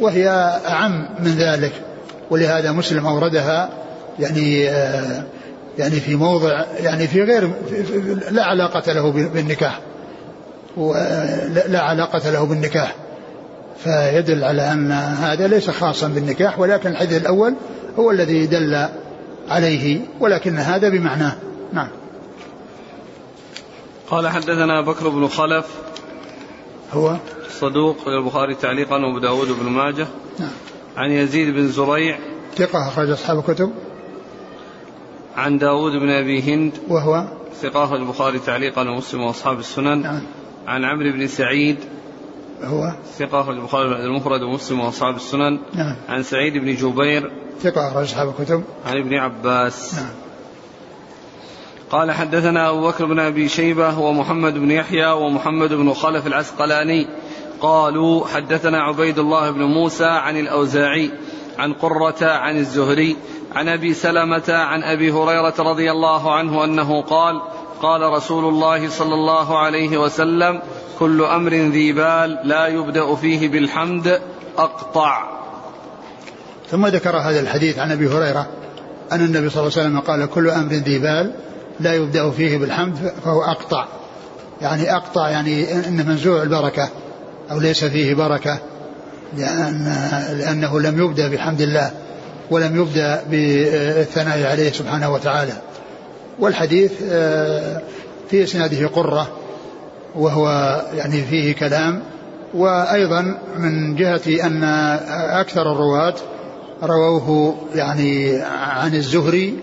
وهي 0.00 0.28
أعم 0.66 1.08
من 1.20 1.34
ذلك. 1.34 1.72
ولهذا 2.30 2.72
مسلم 2.72 3.06
أوردها 3.06 3.68
يعني 4.18 4.68
آه 4.68 5.24
يعني 5.78 6.00
في 6.00 6.16
موضع 6.16 6.64
يعني 6.80 7.08
في 7.08 7.22
غير 7.22 7.50
لا 8.30 8.44
علاقة 8.44 8.92
له 8.92 9.10
بالنكاح. 9.10 9.80
ولا 10.76 11.68
لا 11.68 11.80
علاقة 11.80 12.30
له 12.30 12.44
بالنكاح. 12.44 12.94
فيدل 13.84 14.44
على 14.44 14.72
أن 14.72 14.92
هذا 14.92 15.46
ليس 15.46 15.70
خاصا 15.70 16.08
بالنكاح 16.08 16.58
ولكن 16.58 16.90
الحديث 16.90 17.20
الأول 17.20 17.54
هو 17.98 18.10
الذي 18.10 18.46
دل 18.46 18.88
عليه 19.48 20.00
ولكن 20.20 20.58
هذا 20.58 20.88
بمعناه. 20.88 21.36
نعم. 21.72 21.88
قال 24.10 24.28
حدثنا 24.28 24.80
بكر 24.80 25.08
بن 25.08 25.28
خلف. 25.28 25.66
هو؟ 26.92 27.16
صدوق 27.50 28.08
البخاري 28.08 28.54
تعليقا 28.54 28.96
وأبو 28.96 29.18
داود 29.18 29.48
بن 29.48 29.66
ماجه. 29.66 30.06
نعم. 30.38 30.50
عن 30.96 31.10
يزيد 31.10 31.54
بن 31.54 31.68
زريع. 31.68 32.18
ثقة 32.56 32.88
أخرج 32.88 33.10
أصحاب 33.10 33.38
الكتب. 33.38 33.72
عن 35.36 35.58
داود 35.58 35.92
بن 35.92 36.10
أبي 36.10 36.42
هند. 36.42 36.72
وهو؟ 36.88 37.28
ثقة 37.62 37.96
البخاري 37.96 38.38
تعليقا 38.38 38.90
ومسلم 38.90 39.20
وأصحاب 39.20 39.58
السنن. 39.58 40.02
نعم. 40.02 40.22
عن 40.66 40.84
عمرو 40.84 41.12
بن 41.12 41.26
سعيد. 41.26 41.78
هو 42.62 42.92
ثقة 43.18 43.50
البخاري 43.50 44.04
المفرد 44.04 44.42
ومسلم 44.42 44.80
وأصحاب 44.80 45.16
السنن. 45.16 45.58
نعم. 45.74 45.96
عن 46.08 46.22
سعيد 46.22 46.58
بن 46.58 46.74
جبير. 46.74 47.32
ثقة 47.60 47.88
أخرج 47.88 48.04
أصحاب 48.04 48.28
الكتب. 48.28 48.64
عن 48.86 48.96
ابن 48.96 49.14
عباس. 49.14 49.94
نعم. 49.94 50.10
قال 51.90 52.12
حدثنا 52.12 52.70
أبو 52.70 52.88
بكر 52.88 53.04
بن 53.04 53.18
أبي 53.18 53.48
شيبة 53.48 53.98
ومحمد 53.98 54.54
بن 54.54 54.70
يحيى 54.70 55.10
ومحمد 55.10 55.72
بن 55.72 55.92
خلف 55.92 56.26
العسقلاني. 56.26 57.06
قالوا 57.60 58.26
حدثنا 58.26 58.82
عبيد 58.82 59.18
الله 59.18 59.50
بن 59.50 59.62
موسى 59.62 60.04
عن 60.04 60.36
الأوزاعي 60.36 61.10
عن 61.58 61.72
قرة 61.72 62.24
عن 62.24 62.56
الزهري 62.56 63.16
عن 63.54 63.68
أبي 63.68 63.94
سلمة 63.94 64.42
عن 64.48 64.82
أبي 64.82 65.12
هريرة 65.12 65.54
رضي 65.58 65.90
الله 65.90 66.34
عنه 66.34 66.64
أنه 66.64 67.02
قال 67.02 67.42
قال 67.82 68.02
رسول 68.02 68.44
الله 68.44 68.88
صلى 68.88 69.14
الله 69.14 69.58
عليه 69.58 69.98
وسلم 69.98 70.62
كل 70.98 71.22
أمر 71.22 71.52
ذي 71.52 71.92
بال 71.92 72.38
لا 72.44 72.66
يبدأ 72.66 73.14
فيه 73.14 73.48
بالحمد 73.48 74.20
أقطع. 74.58 75.24
ثم 76.70 76.86
ذكر 76.86 77.16
هذا 77.16 77.40
الحديث 77.40 77.78
عن 77.78 77.92
أبي 77.92 78.08
هريرة 78.08 78.46
أن 79.12 79.20
النبي 79.24 79.50
صلى 79.50 79.60
الله 79.62 79.78
عليه 79.78 79.88
وسلم 79.88 80.00
قال 80.00 80.26
كل 80.30 80.50
أمر 80.50 80.72
ذي 80.72 80.98
بال 80.98 81.32
لا 81.80 81.94
يبدأ 81.94 82.30
فيه 82.30 82.58
بالحمد 82.58 83.12
فهو 83.24 83.42
أقطع. 83.42 83.86
يعني 84.60 84.96
أقطع 84.96 85.28
يعني 85.28 85.74
إن 85.88 86.06
منزوع 86.06 86.42
البركة 86.42 86.88
أو 87.50 87.60
ليس 87.60 87.84
فيه 87.84 88.14
بركة 88.14 88.58
لأن 89.36 89.96
لأنه 90.38 90.80
لم 90.80 91.02
يبدأ 91.04 91.28
بحمد 91.28 91.60
الله 91.60 91.90
ولم 92.50 92.76
يبدأ 92.76 93.24
بالثناء 93.30 94.50
عليه 94.50 94.72
سبحانه 94.72 95.12
وتعالى. 95.12 95.52
والحديث 96.38 96.92
آه، 97.10 97.82
في 98.30 98.44
إسناده 98.44 98.86
قرة 98.86 99.28
وهو 100.14 100.48
يعني 100.94 101.22
فيه 101.22 101.54
كلام. 101.54 102.02
وأيضا 102.54 103.38
من 103.58 103.96
جهة 103.96 104.46
أن 104.46 104.64
أكثر 105.40 105.72
الرواة 105.72 106.14
رووه 106.82 107.54
يعني 107.74 108.42
عن 108.52 108.94
الزهري 108.94 109.58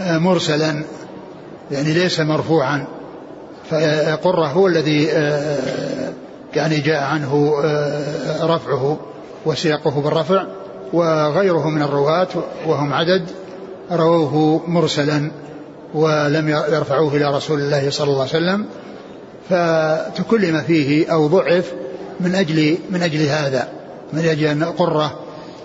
آه، 0.00 0.18
مرسلا 0.18 0.84
يعني 1.70 1.92
ليس 1.92 2.20
مرفوعا. 2.20 2.86
فقرة 3.70 4.46
هو 4.46 4.66
الذي 4.66 5.12
آه، 5.12 6.12
يعني 6.54 6.80
جاء 6.80 7.02
عنه 7.02 7.54
رفعه 8.42 8.98
وسياقه 9.46 10.00
بالرفع. 10.00 10.44
وغيره 10.92 11.68
من 11.68 11.82
الرواة 11.82 12.28
وهم 12.66 12.92
عدد 12.92 13.22
رووه 13.92 14.62
مرسلا. 14.66 15.30
ولم 15.94 16.48
يرفعوه 16.48 17.16
إلى 17.16 17.36
رسول 17.36 17.60
الله 17.60 17.90
صلى 17.90 18.10
الله 18.10 18.20
عليه 18.20 18.30
وسلم 18.30 18.66
فتكلم 19.50 20.60
فيه 20.60 21.12
أو 21.12 21.26
ضعف 21.26 21.72
من 22.20 22.34
أجل 22.34 22.78
من 22.90 23.02
أجل 23.02 23.20
هذا 23.20 23.68
من 24.12 24.24
أجل 24.24 24.46
أن 24.46 24.64
قرة 24.64 25.18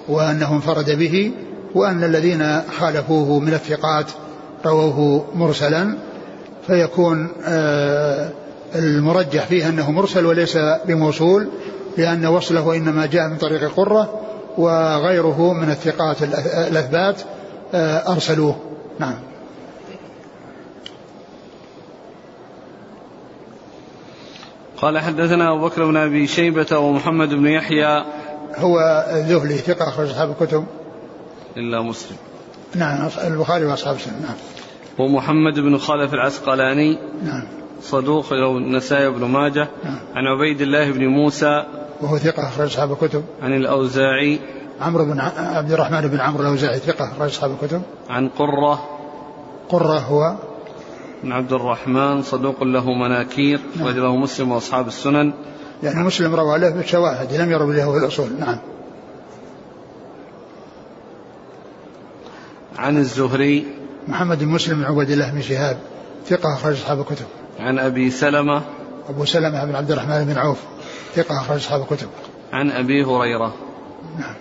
وأنه 0.07 0.53
انفرد 0.53 0.91
به 0.91 1.31
وأن 1.75 2.03
الذين 2.03 2.61
خالفوه 2.79 3.39
من 3.39 3.53
الثقات 3.53 4.05
رووه 4.65 5.25
مرسلا 5.35 5.97
فيكون 6.67 7.27
آه، 7.45 8.29
المرجح 8.75 9.45
فيه 9.45 9.69
أنه 9.69 9.91
مرسل 9.91 10.25
وليس 10.25 10.57
بموصول 10.85 11.47
لأن 11.97 12.25
وصله 12.25 12.75
إنما 12.75 13.05
جاء 13.05 13.27
من 13.27 13.37
طريق 13.37 13.73
قرة 13.75 14.19
وغيره 14.57 15.53
من 15.53 15.69
الثقات 15.69 16.23
الأثبات 16.71 17.15
آه، 17.73 18.11
أرسلوه. 18.13 18.55
نعم. 18.99 19.26
قال 24.77 24.99
حدثنا 24.99 25.53
أبو 25.53 25.65
بكر 25.65 25.85
بن 25.85 25.97
أبي 25.97 26.27
شيبة 26.27 26.77
ومحمد 26.77 27.29
بن 27.29 27.47
يحيى. 27.47 28.05
هو 28.55 29.05
ذهلي 29.13 29.57
ثقة 29.57 29.89
أخرج 29.89 30.09
أصحاب 30.09 30.35
الكتب. 30.41 30.65
إلا 31.57 31.81
مسلم. 31.81 32.17
نعم 32.75 33.09
البخاري 33.27 33.65
وأصحاب 33.65 33.95
السنة 33.95 34.19
نعم. 34.19 34.35
ومحمد 34.99 35.59
بن 35.59 35.77
خلف 35.77 36.13
العسقلاني. 36.13 36.99
نعم. 37.23 37.43
صدوق 37.81 38.33
له 38.33 38.57
النسائي 38.57 39.09
بن 39.09 39.25
ماجه. 39.25 39.67
نعم. 39.83 39.99
عن 40.15 40.27
عبيد 40.27 40.61
الله 40.61 40.91
بن 40.91 41.07
موسى. 41.07 41.65
وهو 42.01 42.17
ثقة 42.17 42.47
أخرج 42.47 42.67
أصحاب 42.67 42.91
الكتب. 42.91 43.23
عن 43.41 43.53
الأوزاعي. 43.53 44.39
عمرو 44.81 45.05
بن 45.05 45.19
عبد 45.37 45.71
الرحمن 45.71 46.01
بن 46.07 46.19
عمرو 46.19 46.41
الأوزاعي 46.41 46.79
ثقة 46.79 47.11
أخرج 47.11 47.29
أصحاب 47.29 47.51
الكتب. 47.51 47.81
عن 48.09 48.29
قرة. 48.29 48.89
قرة 49.69 49.99
هو 49.99 50.35
بن 51.27 51.33
عبد 51.33 51.53
الرحمن 51.53 52.21
صدوق 52.21 52.63
له 52.63 52.93
مناكير 52.93 53.59
نعم. 53.75 53.87
له 53.87 54.15
مسلم 54.15 54.51
وأصحاب 54.51 54.87
السنن. 54.87 55.33
يعني 55.83 56.03
مسلم 56.03 56.35
روى 56.35 56.59
له 56.59 56.69
بالشواهد 56.69 57.33
لم 57.33 57.51
يروي 57.51 57.75
له 57.75 57.91
في 57.91 57.97
الأصول 57.97 58.27
نعم. 58.39 58.57
عن 62.77 62.97
الزهري. 62.97 63.65
محمد 64.07 64.39
بن 64.39 64.47
مسلم 64.47 64.77
بن 64.77 64.83
عبد 64.83 65.09
الله 65.09 65.31
بن 65.31 65.41
شهاب 65.41 65.77
ثقة 66.25 66.53
أخرج 66.53 66.73
أصحاب 66.73 66.99
الكتب. 66.99 67.25
عن 67.59 67.79
أبي 67.79 68.09
سلمة. 68.09 68.61
أبو 69.09 69.25
سلمة 69.25 69.65
بن 69.65 69.75
عبد 69.75 69.91
الرحمن 69.91 70.25
بن 70.25 70.37
عوف 70.37 70.59
ثقة 71.15 71.41
أخرج 71.41 71.57
أصحاب 71.57 71.81
الكتب. 71.81 72.07
عن 72.53 72.71
أبي 72.71 73.03
هريرة. 73.03 73.53
نعم. 74.19 74.35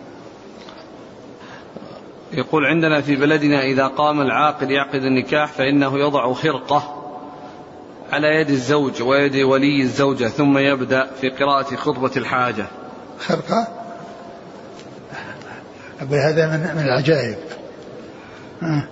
يقول 2.36 2.66
عندنا 2.66 3.00
في 3.00 3.16
بلدنا 3.16 3.62
إذا 3.62 3.86
قام 3.86 4.20
العاقد 4.20 4.70
يعقد 4.70 5.02
النكاح 5.02 5.52
فإنه 5.52 5.98
يضع 5.98 6.32
خرقة 6.32 7.02
على 8.12 8.28
يد 8.28 8.50
الزوج 8.50 9.02
ويد 9.02 9.36
ولي 9.36 9.82
الزوجة 9.82 10.24
ثم 10.24 10.58
يبدأ 10.58 11.10
في 11.20 11.28
قراءة 11.28 11.76
خطبة 11.76 12.10
الحاجة. 12.16 12.66
خرقة؟ 13.18 13.68
هذا 16.00 16.46
من 16.46 16.76
من 16.76 16.84
العجائب. 16.84 17.36
آه. 18.62 18.88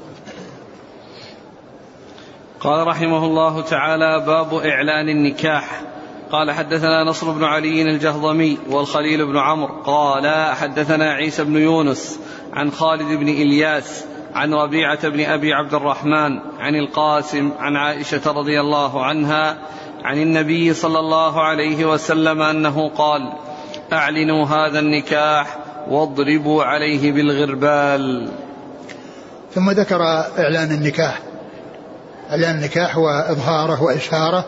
قال 2.60 2.86
رحمه 2.86 3.24
الله 3.24 3.62
تعالى 3.62 4.24
باب 4.26 4.54
إعلان 4.54 5.08
النكاح. 5.08 5.82
قال 6.32 6.50
حدثنا 6.50 7.04
نصر 7.04 7.30
بن 7.30 7.44
علي 7.44 7.82
الجهضمي 7.82 8.58
والخليل 8.70 9.26
بن 9.26 9.38
عمرو 9.38 9.82
قال 9.82 10.54
حدثنا 10.54 11.12
عيسى 11.12 11.44
بن 11.44 11.56
يونس 11.56 12.20
عن 12.52 12.70
خالد 12.70 13.18
بن 13.18 13.28
إلياس 13.28 14.04
عن 14.34 14.54
ربيعة 14.54 15.08
بن 15.08 15.24
أبي 15.24 15.52
عبد 15.52 15.74
الرحمن 15.74 16.38
عن 16.58 16.74
القاسم 16.74 17.52
عن 17.58 17.76
عائشة 17.76 18.32
رضي 18.32 18.60
الله 18.60 19.04
عنها 19.04 19.56
عن 20.04 20.22
النبي 20.22 20.74
صلى 20.74 20.98
الله 20.98 21.42
عليه 21.42 21.84
وسلم 21.84 22.42
أنه 22.42 22.88
قال 22.88 23.32
أعلنوا 23.92 24.46
هذا 24.46 24.78
النكاح 24.78 25.58
واضربوا 25.88 26.64
عليه 26.64 27.12
بالغربال. 27.12 28.28
ثم 29.54 29.70
ذكر 29.70 30.02
إعلان 30.38 30.70
النكاح. 30.70 31.18
إعلان 32.30 32.56
النكاح 32.56 32.98
وإظهاره 32.98 33.82
وإشهاره 33.82 34.44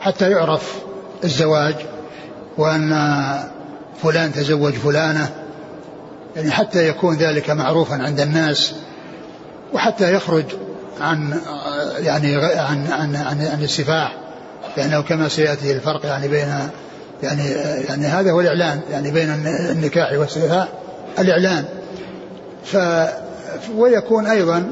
حتى 0.00 0.30
يعرف 0.30 0.85
الزواج 1.24 1.74
وأن 2.58 2.92
فلان 4.02 4.32
تزوج 4.32 4.72
فلانة 4.72 5.30
يعني 6.36 6.50
حتى 6.50 6.88
يكون 6.88 7.16
ذلك 7.16 7.50
معروفا 7.50 7.94
عند 7.94 8.20
الناس 8.20 8.74
وحتى 9.72 10.14
يخرج 10.14 10.44
عن 11.00 11.40
يعني 11.98 12.36
عن 12.36 12.86
عن 12.92 13.16
عن, 13.16 13.40
عن 13.46 13.62
السفاح 13.62 14.16
لأنه 14.76 15.00
كما 15.00 15.28
سيأتي 15.28 15.72
الفرق 15.72 16.06
يعني 16.06 16.28
بين 16.28 16.48
يعني 17.22 17.50
يعني 17.88 18.06
هذا 18.06 18.30
هو 18.30 18.40
الإعلان 18.40 18.80
يعني 18.90 19.10
بين 19.10 19.30
النكاح 19.70 20.12
والسفاح 20.12 20.68
الإعلان. 21.18 21.64
ف 22.64 22.76
ويكون 23.74 24.26
أيضا 24.26 24.70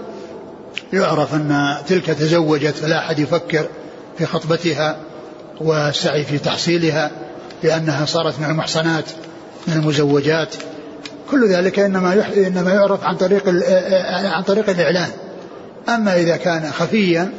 يعرف 0.93 1.35
أن 1.35 1.77
تلك 1.89 2.07
تزوجت 2.07 2.75
فلا 2.75 2.99
أحد 2.99 3.19
يفكر 3.19 3.67
في 4.19 4.27
خطبتها. 4.27 4.97
والسعي 5.61 6.25
في 6.25 6.39
تحصيلها 6.39 7.11
لأنها 7.63 8.05
صارت 8.05 8.41
من 8.41 8.47
المحصنات 8.51 9.05
من 9.67 9.75
المزوجات. 9.75 10.55
كل 11.31 11.49
ذلك 11.49 11.79
إنما 11.79 12.25
إنما 12.37 12.73
يعرف 12.73 13.05
عن 13.05 13.17
طريق 13.17 13.43
عن 14.25 14.43
طريق 14.43 14.71
الإعلان. 14.71 15.09
أما 15.89 16.17
إذا 16.17 16.37
كان 16.37 16.71
خفيا 16.73 17.33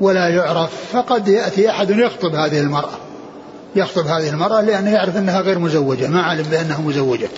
ولا 0.00 0.28
يعرف 0.28 0.70
فقد 0.92 1.28
يأتي 1.28 1.70
أحد 1.70 1.90
يخطب 1.90 2.34
هذه 2.34 2.60
المرأة. 2.60 2.98
يخطب 3.76 4.06
هذه 4.06 4.28
المرأة 4.28 4.60
لأنه 4.60 4.90
يعرف 4.90 5.16
أنها 5.16 5.40
غير 5.40 5.58
مزوجة 5.58 6.08
ما 6.08 6.22
علم 6.22 6.42
بأنها 6.42 6.80
مزوجة. 6.80 7.28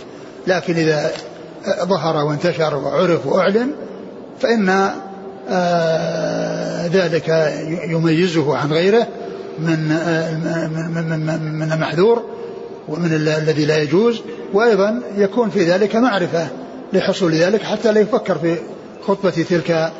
لكن 0.46 0.76
إذا 0.76 1.10
ظهر 1.82 2.24
وانتشر 2.24 2.74
وعرف 2.74 3.26
وأعلن 3.26 3.70
فإن 4.40 4.90
آه، 5.48 6.86
ذلك 6.86 7.54
يميزه 7.88 8.56
عن 8.56 8.72
غيره. 8.72 9.06
من 9.58 9.92
آه، 9.92 10.34
من 10.68 11.26
من 11.26 11.52
من 11.52 11.72
المحذور 11.72 12.22
ومن 12.88 13.14
الذي 13.14 13.64
لا 13.64 13.82
يجوز 13.82 14.22
وأيضا 14.52 15.00
يكون 15.16 15.50
في 15.50 15.64
ذلك 15.64 15.96
معرفة 15.96 16.46
لحصول 16.92 17.34
ذلك 17.34 17.62
حتى 17.62 17.92
لا 17.92 18.00
يفكر 18.00 18.38
في 18.38 18.56
خطبة 19.06 19.30
تلك 19.30 19.92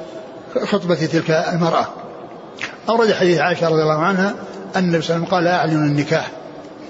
خطبة 0.65 0.95
تلك 0.95 1.31
المرأة. 1.31 1.87
أورد 2.89 3.13
حديث 3.13 3.39
عائشة 3.39 3.69
رضي 3.69 3.83
الله 3.83 3.99
عنها 3.99 4.35
أن 4.77 4.85
النبي 4.85 5.03
صلى 5.03 5.17
الله 5.17 5.27
عليه 5.29 5.37
وسلم 5.37 5.37
قال 5.37 5.47
اعلنوا 5.47 5.87
النكاح 5.87 6.31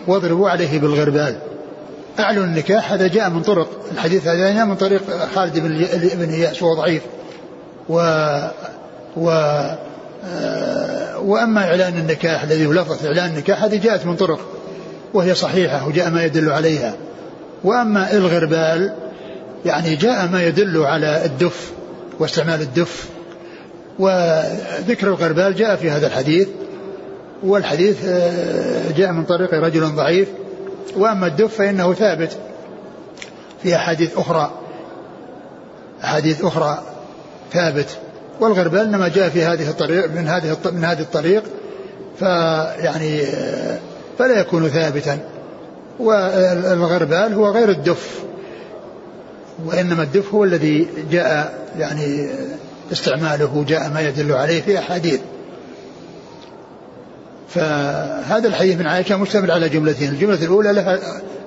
واضربوا 0.06 0.50
عليه 0.50 0.80
بالغربال. 0.80 1.38
اعلنوا 2.18 2.44
النكاح 2.44 2.92
هذا 2.92 3.06
جاء 3.06 3.30
من 3.30 3.42
طرق 3.42 3.68
الحديث 3.92 4.28
هذا 4.28 4.52
جاء 4.52 4.66
من 4.66 4.74
طريق 4.74 5.02
خالد 5.34 5.58
بن 6.18 6.30
اياس 6.30 6.62
وهو 6.62 6.74
ضعيف 6.74 7.02
و 7.88 7.98
و 9.16 9.30
آه، 10.24 11.18
وأما 11.18 11.60
إعلان 11.60 11.96
النكاح 11.98 12.42
الذي 12.42 12.66
هو 12.66 12.72
لفظ 12.72 13.06
إعلان 13.06 13.30
النكاح 13.30 13.64
هذه 13.64 13.76
جاءت 13.76 14.06
من 14.06 14.16
طرق 14.16 14.40
وهي 15.14 15.34
صحيحة 15.34 15.88
وجاء 15.88 16.10
ما 16.10 16.24
يدل 16.24 16.50
عليها. 16.50 16.94
وأما 17.64 18.12
الغربال 18.12 18.92
يعني 19.64 19.96
جاء 19.96 20.28
ما 20.28 20.42
يدل 20.42 20.82
على 20.82 21.24
الدف 21.24 21.72
واستعمال 22.18 22.60
الدف 22.60 23.08
وذكر 23.98 25.06
الغربال 25.06 25.54
جاء 25.54 25.76
في 25.76 25.90
هذا 25.90 26.06
الحديث 26.06 26.48
والحديث 27.42 28.04
آه، 28.04 28.92
جاء 28.96 29.12
من 29.12 29.24
طريق 29.24 29.54
رجل 29.54 29.86
ضعيف. 29.86 30.28
وأما 30.96 31.26
الدف 31.26 31.54
فإنه 31.54 31.94
ثابت 31.94 32.36
في 33.62 33.76
أحاديث 33.76 34.18
أخرى 34.18 34.50
أحاديث 36.04 36.44
أخرى 36.44 36.82
ثابت. 37.52 37.98
والغربال 38.42 38.80
إنما 38.80 39.08
جاء 39.08 39.28
في 39.28 39.44
هذه 39.44 39.68
الطريق 39.68 40.10
من 40.10 40.28
هذه 40.28 40.56
من 40.72 40.84
هذه 40.84 41.00
الطريق 41.00 41.42
فيعني 42.18 43.20
فلا 44.18 44.40
يكون 44.40 44.68
ثابتا. 44.68 45.18
والغربال 45.98 47.34
هو 47.34 47.50
غير 47.50 47.70
الدف 47.70 48.22
وإنما 49.64 50.02
الدف 50.02 50.34
هو 50.34 50.44
الذي 50.44 50.88
جاء 51.10 51.54
يعني 51.78 52.28
استعماله 52.92 53.64
جاء 53.68 53.90
ما 53.90 54.00
يدل 54.00 54.32
عليه 54.32 54.62
في 54.62 54.78
أحاديث. 54.78 55.20
فهذا 57.48 58.48
الحديث 58.48 58.78
من 58.78 58.86
عائشة 58.86 59.16
مشتمل 59.16 59.50
على 59.50 59.68
جملتين 59.68 60.08
الجملة 60.08 60.44
الأولى 60.44 60.72
لها 60.72 60.98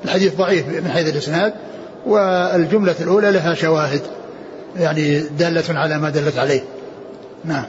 الحديث 0.05 0.36
ضعيف 0.36 0.67
من 0.67 0.91
حيث 0.91 1.13
الإسناد 1.13 1.53
والجملة 2.05 2.95
الأولى 3.01 3.31
لها 3.31 3.53
شواهد 3.53 4.01
يعني 4.79 5.19
دالة 5.19 5.79
على 5.79 5.99
ما 5.99 6.10
دلت 6.10 6.38
عليه. 6.38 6.74
نعم. 7.45 7.65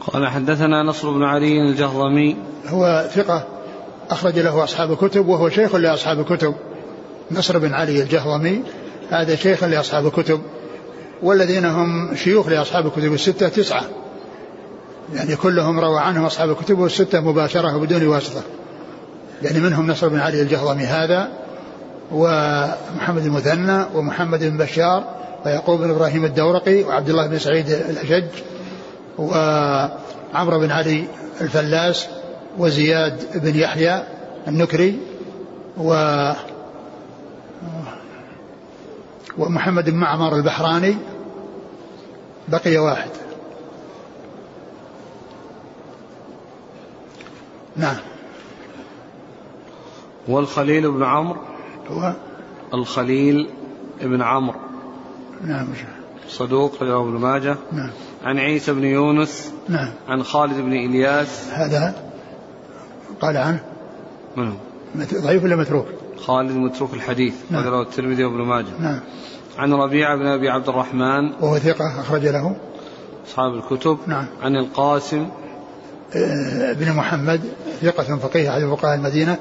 قال 0.00 0.26
حدثنا 0.28 0.82
نصر 0.82 1.10
بن 1.10 1.22
علي 1.22 1.70
الجهضمي. 1.70 2.36
هو 2.66 3.08
ثقة 3.14 3.44
أخرج 4.10 4.38
له 4.38 4.64
أصحاب 4.64 4.92
الكتب 4.92 5.28
وهو 5.28 5.48
شيخ 5.48 5.74
لأصحاب 5.74 6.20
الكتب. 6.20 6.54
نصر 7.30 7.58
بن 7.58 7.74
علي 7.74 8.02
الجهضمي 8.02 8.62
هذا 9.10 9.34
شيخ 9.34 9.64
لأصحاب 9.64 10.06
الكتب. 10.06 10.40
والذين 11.22 11.64
هم 11.64 12.14
شيوخ 12.14 12.48
لأصحاب 12.48 12.86
الكتب 12.86 13.12
الستة 13.12 13.48
تسعة. 13.48 13.84
يعني 15.14 15.36
كلهم 15.36 15.80
روى 15.80 16.00
عنهم 16.00 16.24
أصحاب 16.24 16.50
الكتب 16.50 16.84
الستة 16.84 17.20
مباشرة 17.20 17.76
وبدون 17.76 18.06
واسطة. 18.06 18.42
يعني 19.42 19.60
منهم 19.60 19.90
نصر 19.90 20.08
بن 20.08 20.20
علي 20.20 20.42
الجهضمي 20.42 20.84
هذا 20.84 21.28
ومحمد 22.12 23.24
المثنى 23.24 23.84
ومحمد 23.94 24.44
بن 24.44 24.56
بشار 24.56 25.17
ويعقوب 25.46 25.80
بن 25.80 25.90
إبراهيم 25.90 26.24
الدورقي 26.24 26.82
وعبد 26.82 27.08
الله 27.08 27.26
بن 27.26 27.38
سعيد 27.38 27.70
الأشج 27.70 28.24
وعمرو 29.18 30.58
بن 30.58 30.70
علي 30.70 31.04
الفلاس 31.40 32.08
وزياد 32.58 33.42
بن 33.42 33.56
يحيى 33.56 34.02
النكري 34.48 34.98
و 35.76 35.94
ومحمد 39.38 39.90
بن 39.90 39.96
معمر 39.96 40.36
البحراني. 40.36 40.96
بقي 42.48 42.78
واحد. 42.78 43.10
نعم. 47.76 47.96
والخليل 50.28 50.90
بن 50.90 51.02
عمرو؟ 51.02 51.40
هو 51.90 52.12
الخليل 52.74 53.50
بن 54.00 54.22
عمرو. 54.22 54.67
نعم 55.44 55.66
صدوق 56.28 56.82
رواه 56.82 57.02
ابن 57.02 57.18
ماجه. 57.18 57.56
نعم. 57.72 57.90
عن 58.24 58.38
عيسى 58.38 58.72
بن 58.72 58.84
يونس. 58.84 59.52
نعم. 59.68 59.88
عن 60.08 60.22
خالد 60.22 60.60
بن 60.60 60.72
إلياس. 60.72 61.48
هذا 61.52 61.94
قال 63.20 63.36
عنه؟ 63.36 63.60
من؟ 64.36 64.52
ضعيف 65.24 65.44
ولا 65.44 65.56
متروك؟ 65.56 65.86
خالد 66.16 66.50
متروك 66.50 66.94
الحديث. 66.94 67.34
نعم. 67.50 67.64
رواه 67.64 67.82
الترمذي 67.82 68.24
وابن 68.24 68.42
ماجه. 68.42 68.80
نعم. 68.80 69.00
عن 69.58 69.72
ربيعة 69.72 70.16
بن 70.16 70.26
أبي 70.26 70.50
عبد 70.50 70.68
الرحمن. 70.68 71.32
وهو 71.40 71.58
ثقة 71.58 72.00
أخرج 72.00 72.26
له. 72.26 72.56
أصحاب 73.28 73.54
الكتب. 73.54 73.98
نعم. 74.06 74.26
عن 74.42 74.56
القاسم. 74.56 75.28
آه، 76.16 76.72
بن 76.72 76.92
محمد 76.92 77.40
ثقة 77.82 78.16
فقيه 78.16 78.50
أحد 78.50 78.60
فقهاء 78.60 78.94
المدينة. 78.94 79.36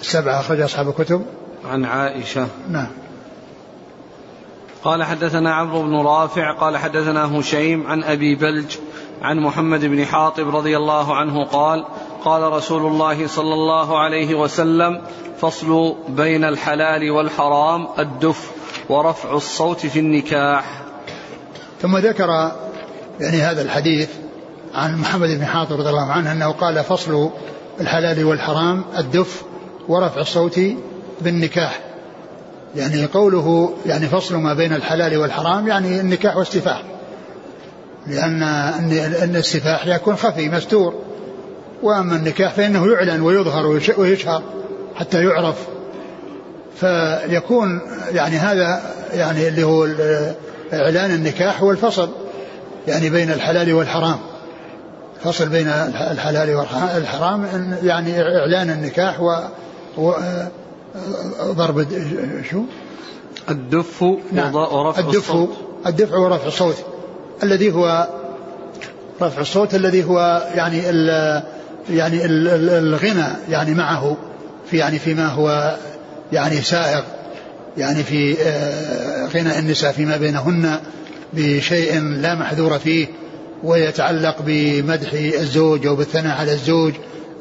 السبعة 0.00 0.40
أخرج 0.40 0.60
أصحاب 0.60 0.88
الكتب. 0.88 1.22
عن 1.70 1.84
عائشة. 1.84 2.48
نعم. 2.70 2.86
قال 4.84 5.04
حدثنا 5.04 5.54
عمرو 5.54 5.82
بن 5.82 5.96
رافع 5.96 6.52
قال 6.52 6.76
حدثنا 6.76 7.38
هشيم 7.38 7.86
عن 7.86 8.04
أبي 8.04 8.34
بلج 8.34 8.76
عن 9.22 9.40
محمد 9.40 9.84
بن 9.84 10.04
حاطب 10.04 10.56
رضي 10.56 10.76
الله 10.76 11.14
عنه 11.14 11.44
قال 11.44 11.84
قال 12.24 12.52
رسول 12.52 12.86
الله 12.86 13.26
صلى 13.26 13.54
الله 13.54 13.98
عليه 13.98 14.34
وسلم 14.34 15.02
فصل 15.40 15.96
بين 16.08 16.44
الحلال 16.44 17.10
والحرام 17.10 17.88
الدف 17.98 18.50
ورفع 18.88 19.34
الصوت 19.34 19.86
في 19.86 19.98
النكاح. 19.98 20.82
ثم 21.82 21.96
ذكر 21.96 22.52
يعني 23.20 23.36
هذا 23.36 23.62
الحديث 23.62 24.10
عن 24.74 24.98
محمد 24.98 25.28
بن 25.28 25.44
حاطب 25.44 25.72
رضي 25.72 25.88
الله 25.88 26.12
عنه 26.12 26.32
أنه 26.32 26.52
قال 26.52 26.84
فصل 26.84 27.30
الحلال 27.80 28.24
والحرام 28.24 28.84
الدف 28.98 29.42
ورفع 29.88 30.20
الصوت 30.20 30.60
بالنكاح. 31.20 31.85
يعني 32.76 33.06
قوله 33.06 33.74
يعني 33.86 34.06
فصل 34.06 34.36
ما 34.36 34.54
بين 34.54 34.72
الحلال 34.72 35.16
والحرام 35.16 35.68
يعني 35.68 36.00
النكاح 36.00 36.36
والسفاح. 36.36 36.82
لأن 38.06 38.42
أن 39.22 39.36
السفاح 39.36 39.86
يكون 39.86 40.16
خفي 40.16 40.48
مستور. 40.48 40.94
وأما 41.82 42.16
النكاح 42.16 42.52
فإنه 42.52 42.92
يعلن 42.92 43.20
ويظهر 43.20 43.66
ويشهر 43.96 44.42
حتى 44.94 45.24
يعرف. 45.24 45.56
فيكون 46.80 47.80
يعني 48.12 48.36
هذا 48.36 48.82
يعني 49.12 49.48
اللي 49.48 49.64
هو 49.64 49.84
إعلان 50.72 51.10
النكاح 51.10 51.60
هو 51.60 51.70
الفصل 51.70 52.10
يعني 52.88 53.10
بين 53.10 53.30
الحلال 53.30 53.72
والحرام. 53.72 54.18
فصل 55.24 55.48
بين 55.48 55.68
الحلال 56.10 56.54
والحرام 56.54 57.46
يعني 57.82 58.20
إعلان 58.20 58.70
النكاح 58.70 59.20
و 59.98 60.12
ضرب 61.42 61.86
شو؟ 62.50 62.62
الدف 63.50 64.04
نعم. 64.32 64.54
ورفع 64.54 65.00
الدف 65.00 65.16
الصوت. 65.16 65.56
الدفع 65.86 66.16
ورفع 66.16 66.46
الصوت. 66.46 66.76
الذي 67.42 67.72
هو 67.72 68.08
رفع 69.22 69.40
الصوت 69.40 69.74
الذي 69.74 70.04
هو 70.04 70.48
يعني 70.54 70.90
ال 70.90 71.42
يعني 71.90 72.24
ال 72.24 72.48
الغنى 72.70 73.26
يعني 73.48 73.74
معه 73.74 74.16
في 74.70 74.76
يعني 74.76 74.98
فيما 74.98 75.26
هو 75.26 75.76
يعني 76.32 76.62
سائغ 76.62 77.02
يعني 77.78 78.02
في 78.02 78.36
آه، 78.42 79.26
غنى 79.26 79.58
النساء 79.58 79.92
فيما 79.92 80.16
بينهن 80.16 80.78
بشيء 81.32 82.00
لا 82.00 82.34
محذور 82.34 82.78
فيه 82.78 83.06
ويتعلق 83.62 84.36
بمدح 84.46 85.12
الزوج 85.12 85.86
أو 85.86 85.96
بالثناء 85.96 86.36
على 86.36 86.52
الزوج 86.52 86.92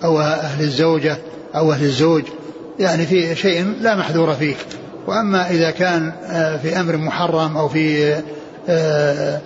أو 0.04 0.22
أهل 0.22 0.64
الزوجة 0.64 1.18
أو 1.56 1.72
أهل 1.72 1.84
الزوج. 1.84 2.24
يعني 2.80 3.06
في 3.06 3.36
شيء 3.36 3.74
لا 3.82 3.96
محذور 3.96 4.34
فيه. 4.34 4.56
وأما 5.08 5.50
إذا 5.50 5.72
كان 5.72 6.12
آه، 6.26 6.58
في 6.58 6.80
أمر 6.80 6.98
محرم 6.98 7.58
أو 7.58 7.70
في 7.70 8.16
آه، 8.70 9.42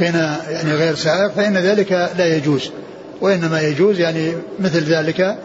غنى 0.00 0.28
يعني 0.50 0.74
غير 0.74 0.94
سائغ 0.94 1.28
فإن 1.28 1.56
ذلك 1.56 1.92
لا 2.18 2.36
يجوز. 2.36 2.70
وإنما 3.20 3.60
يجوز 3.60 4.00
يعني 4.00 4.32
مثل 4.60 4.84
ذلك 4.84 5.36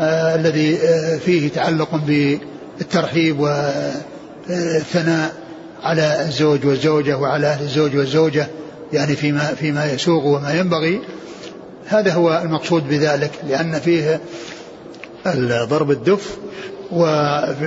الذي 0.00 0.78
فيه 1.24 1.48
تعلق 1.48 1.94
ب 2.06 2.38
الترحيب 2.80 3.40
والثناء 3.40 5.32
على 5.82 6.22
الزوج 6.26 6.66
والزوجة 6.66 7.18
وعلى 7.18 7.46
أهل 7.46 7.62
الزوج 7.62 7.96
والزوجة 7.96 8.46
يعني 8.92 9.16
فيما 9.16 9.44
فيما 9.44 9.92
يسوغ 9.92 10.26
وما 10.26 10.54
ينبغي. 10.54 11.00
هذا 11.86 12.12
هو 12.12 12.42
المقصود 12.44 12.88
بذلك 12.88 13.30
لأن 13.48 13.80
فيه 13.80 14.20
ضرب 15.64 15.90
الدف 15.90 16.38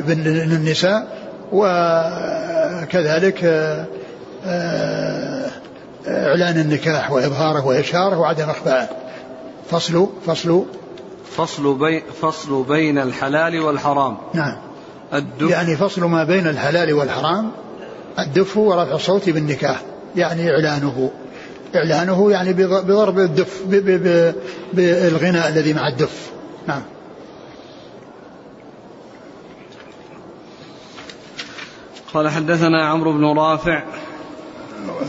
للنساء 0.08 1.08
وكذلك 1.52 3.44
آه، 4.46 5.48
إعلان 6.08 6.60
النكاح 6.60 7.12
وإظهاره 7.12 7.66
وإشهاره 7.66 8.20
وعدم 8.20 8.50
إخفائه 8.50 8.90
فصل 9.72 10.10
فصل. 10.26 10.66
فصل 11.38 11.78
بين 11.78 12.02
فصل 12.22 12.64
بين 12.64 12.98
الحلال 12.98 13.60
والحرام. 13.60 14.18
نعم. 14.34 14.58
الدف 15.14 15.50
يعني 15.50 15.76
فصل 15.76 16.04
ما 16.04 16.24
بين 16.24 16.48
الحلال 16.48 16.94
والحرام 16.94 17.52
الدف 18.20 18.58
ورفع 18.58 18.96
الصوت 18.96 19.30
بالنكاح 19.30 19.82
يعني 20.16 20.52
إعلانه. 20.52 21.12
إعلانه 21.76 22.32
يعني 22.32 22.54
بضرب 22.54 23.20
الدف 23.20 23.62
بالغناء 24.74 25.50
الذي 25.50 25.74
مع 25.74 25.88
الدف. 25.88 26.32
نعم. 26.68 26.82
قال 32.14 32.30
حدثنا 32.30 32.86
عمرو 32.86 33.14
بن 33.14 33.26
رافع 33.26 33.84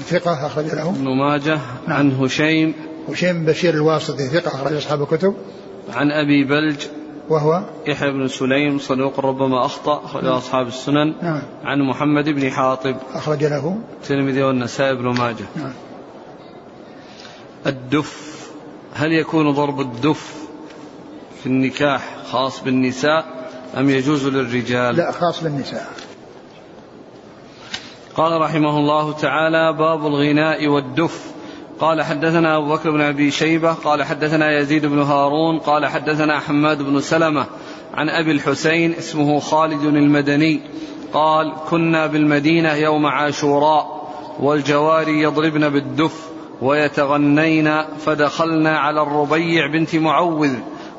ثقة 0.08 0.46
أخرج 0.46 0.64
له. 0.64 0.90
ابن 0.90 1.08
ماجه 1.08 1.58
نعم. 1.88 1.96
عن 1.98 2.12
هشيم. 2.12 2.74
هشيم 3.08 3.44
بشير 3.44 3.74
الواسطي 3.74 4.22
ثقة 4.22 4.54
أخرج 4.54 4.72
أصحاب 4.72 5.02
الكتب. 5.02 5.34
عن 5.94 6.10
أبي 6.10 6.44
بلج 6.44 6.86
وهو؟ 7.28 7.62
يحيى 7.86 8.10
بن 8.10 8.28
سليم 8.28 8.78
صدوق 8.78 9.20
ربما 9.20 9.66
أخطأ 9.66 10.04
أخرج 10.04 10.24
نعم. 10.24 10.32
أصحاب 10.32 10.66
السنن. 10.66 11.14
نعم. 11.22 11.42
عن 11.64 11.80
محمد 11.80 12.28
بن 12.28 12.50
حاطب. 12.50 12.96
أخرج 13.14 13.44
له. 13.44 13.78
الترمذي 14.02 14.42
والنسائي 14.42 14.96
بن 14.96 15.08
ماجه. 15.08 15.44
نعم. 15.56 15.72
الدف. 17.66 18.32
هل 18.94 19.12
يكون 19.12 19.50
ضرب 19.50 19.80
الدف 19.80 20.34
في 21.40 21.46
النكاح 21.46 22.16
خاص 22.30 22.62
بالنساء 22.62 23.24
أم 23.78 23.90
يجوز 23.90 24.26
للرجال؟ 24.26 24.96
لا 24.96 25.12
خاص 25.12 25.42
بالنساء. 25.42 26.01
قال 28.16 28.40
رحمه 28.40 28.78
الله 28.78 29.12
تعالى 29.12 29.72
باب 29.72 30.06
الغناء 30.06 30.68
والدف. 30.68 31.32
قال 31.80 32.02
حدثنا 32.02 32.56
أبو 32.56 32.68
بكر 32.68 32.90
بن 32.90 33.00
أبي 33.00 33.30
شيبة 33.30 33.72
قال 33.72 34.02
حدثنا 34.02 34.58
يزيد 34.58 34.86
بن 34.86 34.98
هارون 34.98 35.58
قال 35.58 35.86
حدثنا 35.86 36.38
حماد 36.40 36.82
بن 36.82 37.00
سلمة 37.00 37.46
عن 37.94 38.08
أبي 38.08 38.30
الحسين 38.30 38.94
اسمه 38.94 39.40
خالد 39.40 39.84
المدني 39.84 40.60
قال 41.12 41.52
كنا 41.70 42.06
بالمدينة 42.06 42.74
يوم 42.74 43.06
عاشوراء 43.06 44.12
والجواري 44.40 45.22
يضربن 45.22 45.68
بالدف 45.68 46.28
ويتغنين 46.62 47.82
فدخلنا 47.98 48.78
على 48.78 49.02
الربيع 49.02 49.66
بنت 49.66 49.96
معوذ 49.96 50.54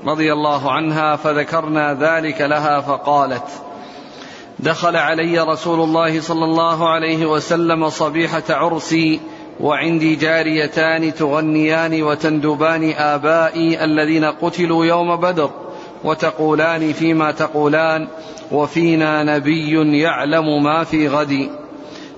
رضي 0.06 0.34
الله 0.34 0.72
عنها 0.72 1.16
فذكرنا 1.16 1.94
ذلك 1.94 2.42
لها 2.42 2.80
فقالت 2.80 3.48
دخل 4.60 4.96
علي 4.96 5.40
رسول 5.40 5.80
الله 5.82 6.22
صلى 6.22 6.46
الله 6.46 6.90
عليه 6.90 7.26
وسلم 7.26 7.90
صبيحة 7.90 8.44
عرسي 8.50 9.20
وعندي 9.60 10.16
جاريتان 10.16 11.14
تغنيان 11.14 12.04
وتندبان 12.04 12.94
آبائي 12.98 13.84
الذين 13.84 14.26
قتلوا 14.26 14.86
يوم 14.86 15.16
بدر 15.16 15.50
وتقولان 16.04 16.94
فيما 16.94 17.32
تقولان 17.32 18.08
وفينا 18.52 19.24
نبي 19.24 20.00
يعلم 20.00 20.64
ما 20.64 20.84
في 20.84 21.08
غد 21.08 21.50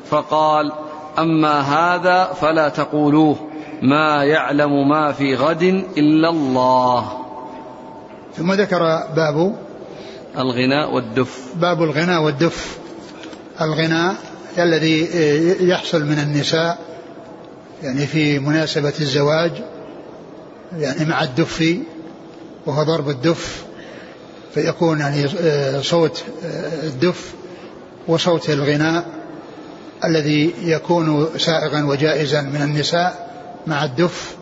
فقال 0.10 0.71
أما 1.19 1.60
هذا 1.60 2.24
فلا 2.24 2.69
تقولوه 2.69 3.36
ما 3.82 4.24
يعلم 4.24 4.89
ما 4.89 5.12
في 5.12 5.36
غد 5.36 5.63
إلا 5.98 6.30
الله. 6.30 7.12
ثم 8.34 8.52
ذكر 8.52 8.80
باب 9.15 9.56
الغناء 10.38 10.93
والدف. 10.93 11.39
باب 11.56 11.84
الغناء 11.84 12.21
والدف. 12.21 12.78
الغناء 13.62 14.15
الذي 14.58 15.10
يحصل 15.69 16.06
من 16.06 16.19
النساء 16.19 16.79
يعني 17.83 18.08
في 18.08 18.40
مناسبة 18.40 18.94
الزواج 19.02 19.52
يعني 20.77 21.06
مع 21.06 21.23
الدف 21.23 21.77
وهو 22.65 22.83
ضرب 22.83 23.10
الدف 23.10 23.65
فيكون 24.54 25.00
يعني 25.00 25.25
آه، 25.40 25.81
صوت 25.81 26.23
آه، 26.46 26.88
الدف 26.88 27.33
وصوت 28.08 28.50
الغناء 28.50 29.06
الذي 30.04 30.54
يكون 30.62 31.27
سائغا 31.38 31.83
وجائزا 31.83 32.42
من 32.42 32.62
النساء 32.62 33.29
مع 33.67 33.86
الدف. 33.86 34.36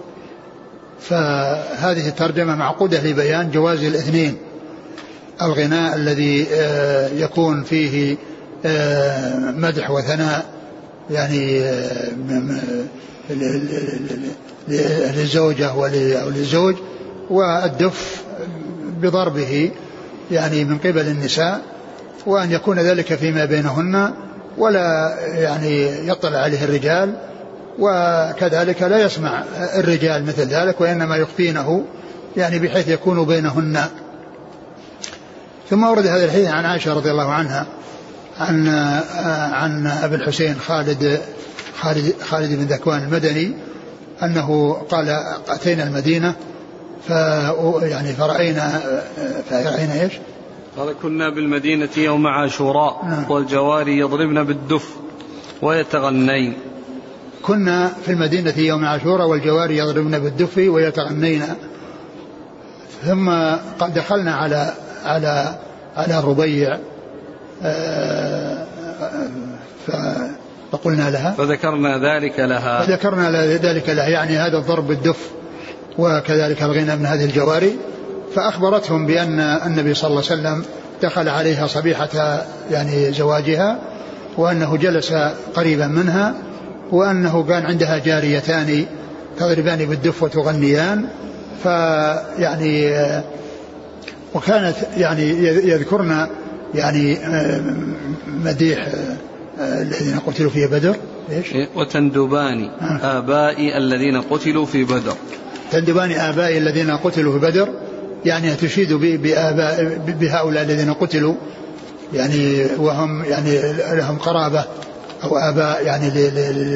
فهذه 0.99 2.07
الترجمة 2.07 2.55
معقودة 2.55 3.03
لبيان 3.03 3.51
جواز 3.51 3.83
الاثنين. 3.83 4.37
الغناء 5.41 5.95
الذي 5.95 6.47
آه، 6.53 7.07
يكون 7.07 7.63
فيه 7.63 8.17
مدح 9.55 9.91
وثناء 9.91 10.45
يعني 11.11 11.63
للزوجة 14.67 15.73
وللزوج 15.73 16.75
والدف 17.29 18.23
بضربه 19.01 19.71
يعني 20.31 20.65
من 20.65 20.77
قبل 20.77 21.07
النساء 21.07 21.61
وأن 22.25 22.51
يكون 22.51 22.79
ذلك 22.79 23.15
فيما 23.15 23.45
بينهن 23.45 24.13
ولا 24.57 25.15
يعني 25.35 26.07
يطلع 26.07 26.39
عليه 26.39 26.63
الرجال 26.63 27.15
وكذلك 27.79 28.81
لا 28.81 29.01
يسمع 29.05 29.43
الرجال 29.75 30.25
مثل 30.25 30.47
ذلك 30.47 30.81
وإنما 30.81 31.15
يخفينه 31.15 31.85
يعني 32.37 32.59
بحيث 32.59 32.87
يكون 32.87 33.25
بينهن. 33.25 33.83
ثم 35.69 35.83
ورد 35.83 36.07
هذا 36.07 36.25
الحديث 36.25 36.47
عن 36.47 36.65
عائشة 36.65 36.93
رضي 36.93 37.11
الله 37.11 37.31
عنها 37.31 37.67
عن 38.39 38.67
عن 39.53 39.87
أبي 39.87 40.15
الحسين 40.15 40.55
خالد 40.55 41.21
خالد 41.79 42.15
خالد 42.21 42.53
بن 42.53 42.63
ذكوان 42.63 43.03
المدني 43.03 43.53
أنه 44.23 44.73
قال 44.73 45.09
أتينا 45.47 45.83
المدينة 45.83 46.35
ف 47.07 47.09
يعني 47.81 48.13
فرأينا 48.13 48.81
فرأينا 49.49 50.01
إيش؟ 50.01 50.13
قال 50.77 50.95
كنا 51.01 51.29
بالمدينة 51.29 51.89
يوم 51.97 52.27
عاشوراء 52.27 53.05
نعم. 53.05 53.31
والجواري 53.31 53.97
يضربن 53.97 54.43
بالدف 54.43 54.89
ويتغنين 55.61 56.53
كنا 57.41 57.91
في 58.05 58.11
المدينة 58.11 58.53
يوم 58.57 58.85
عاشوراء 58.85 59.27
والجواري 59.27 59.77
يضربن 59.77 60.19
بالدف 60.19 60.57
ويتغنين 60.57 61.43
ثم 63.05 63.31
دخلنا 63.95 64.35
على 64.35 64.73
على 65.05 65.55
على 65.95 66.19
الربيع 66.19 66.77
آه، 67.63 68.65
فقلنا 70.71 71.09
لها. 71.09 71.31
فذكرنا 71.37 71.97
ذلك 71.97 72.39
لها. 72.39 72.81
فذكرنا 72.81 73.31
ذلك 73.55 73.89
لها 73.89 74.07
يعني 74.07 74.37
هذا 74.37 74.57
الضرب 74.57 74.87
بالدف 74.87 75.29
وكذلك 75.97 76.63
الغنى 76.63 76.95
من 76.95 77.05
هذه 77.05 77.25
الجواري. 77.25 77.77
فأخبرتهم 78.35 79.05
بأن 79.05 79.39
النبي 79.39 79.93
صلى 79.93 80.09
الله 80.09 80.23
عليه 80.31 80.41
وسلم 80.41 80.65
دخل 81.01 81.29
عليها 81.29 81.67
صبيحة 81.67 82.41
يعني 82.71 83.11
زواجها 83.11 83.79
وأنه 84.37 84.77
جلس 84.77 85.13
قريبا 85.55 85.87
منها 85.87 86.33
وأنه 86.91 87.43
كان 87.43 87.65
عندها 87.65 87.97
جاريتان 87.97 88.85
تضربان 89.39 89.85
بالدف 89.85 90.23
وتغنيان. 90.23 91.05
فيعني 91.63 92.93
وكانت 94.35 94.75
يعني 94.97 95.23
يذكرن 95.69 96.27
يعني 96.75 97.17
مديح 98.27 98.87
الذين 99.59 100.19
قتلوا 100.19 100.49
في 100.49 100.67
بدر. 100.67 100.95
إيش؟ 101.31 101.67
وتندبان 101.75 102.69
آه. 102.81 103.17
آبائي 103.17 103.77
الذين 103.77 104.21
قتلوا 104.21 104.65
في 104.65 104.83
بدر. 104.83 105.13
تندبان 105.71 106.11
آبائي 106.11 106.57
الذين 106.57 106.91
قتلوا 106.91 107.39
في 107.39 107.45
بدر. 107.45 107.69
يعني 108.25 108.55
تشيد 108.55 108.93
بآباء 108.93 109.97
بهؤلاء 110.19 110.63
الذين 110.63 110.93
قتلوا. 110.93 111.35
يعني 112.13 112.65
وهم 112.77 113.23
يعني 113.23 113.73
لهم 113.93 114.17
قرابة 114.17 114.63
أو 115.23 115.37
آباء 115.37 115.85
يعني 115.85 116.09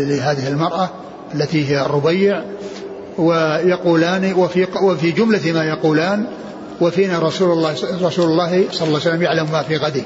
لهذه 0.05 0.47
المرأة 0.47 0.89
التي 1.35 1.69
هي 1.69 1.81
الربيع. 1.81 2.43
ويقولان 3.17 4.33
وفي 4.33 4.67
وفي 4.81 5.11
جملة 5.11 5.51
ما 5.51 5.63
يقولان 5.63 6.25
وفينا 6.81 7.19
رسول 7.19 7.51
الله 7.51 7.75
رسول 8.01 8.31
الله 8.31 8.65
صلى 8.71 8.87
الله 8.87 8.99
عليه 8.99 9.09
وسلم 9.09 9.21
يعلم 9.21 9.51
ما 9.51 9.63
في 9.63 9.77
غد 9.77 10.03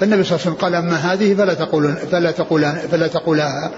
فالنبي 0.00 0.24
صلى 0.24 0.36
الله 0.36 0.46
عليه 0.46 0.50
وسلم 0.50 0.54
قال 0.54 0.74
أما 0.74 0.96
هذه 0.96 1.34
فلا 1.34 1.54
تقولون 1.54 1.94
فلا 1.94 2.30
تقولان 2.30 2.78
فلا 2.90 3.06
تقولاها 3.06 3.70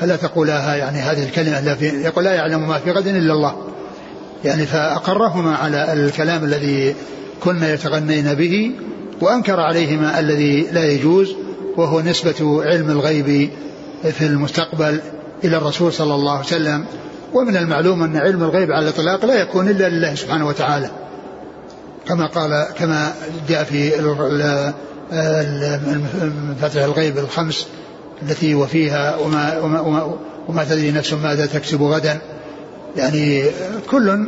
فلا 0.00 0.16
تقولاها 0.16 0.76
يعني 0.76 0.98
هذه 0.98 1.24
الكلمة 1.24 1.58
التي 1.58 1.84
يقول 1.84 2.24
لا 2.24 2.34
يعلم 2.34 2.68
ما 2.68 2.78
في 2.78 2.90
غد 2.90 3.06
إلا 3.06 3.32
الله. 3.32 3.56
يعني 4.44 4.66
فأقرهما 4.66 5.56
على 5.56 5.92
الكلام 5.92 6.44
الذي 6.44 6.94
كنا 7.40 7.72
يتغنين 7.72 8.34
به 8.34 8.70
وأنكر 9.20 9.60
عليهما 9.60 10.20
الذي 10.20 10.66
لا 10.72 10.84
يجوز 10.84 11.34
وهو 11.76 12.00
نسبة 12.00 12.62
علم 12.64 12.90
الغيب 12.90 13.50
في 14.02 14.26
المستقبل 14.26 15.00
إلى 15.44 15.56
الرسول 15.56 15.92
صلى 15.92 16.14
الله 16.14 16.32
عليه 16.32 16.46
وسلم. 16.46 16.84
ومن 17.34 17.56
المعلوم 17.56 18.02
أن 18.02 18.16
علم 18.16 18.42
الغيب 18.42 18.70
على 18.70 18.88
الإطلاق 18.88 19.24
لا 19.24 19.34
يكون 19.34 19.68
إلا 19.68 19.88
لله 19.88 20.14
سبحانه 20.14 20.48
وتعالى. 20.48 20.90
كما 22.08 22.26
قال 22.26 22.66
كما 22.78 23.12
جاء 23.48 23.64
في 23.64 23.90
فتح 26.60 26.82
الغيب 26.82 27.18
الخمس 27.18 27.66
التي 28.22 28.54
وفيها 28.54 29.16
وما, 29.16 29.58
وما, 29.58 29.80
وما, 29.80 30.16
وما 30.48 30.64
تدري 30.64 30.90
نفس 30.90 31.12
ماذا 31.12 31.46
تكسب 31.46 31.82
غدا. 31.82 32.18
يعني 32.96 33.44
كل 33.90 34.26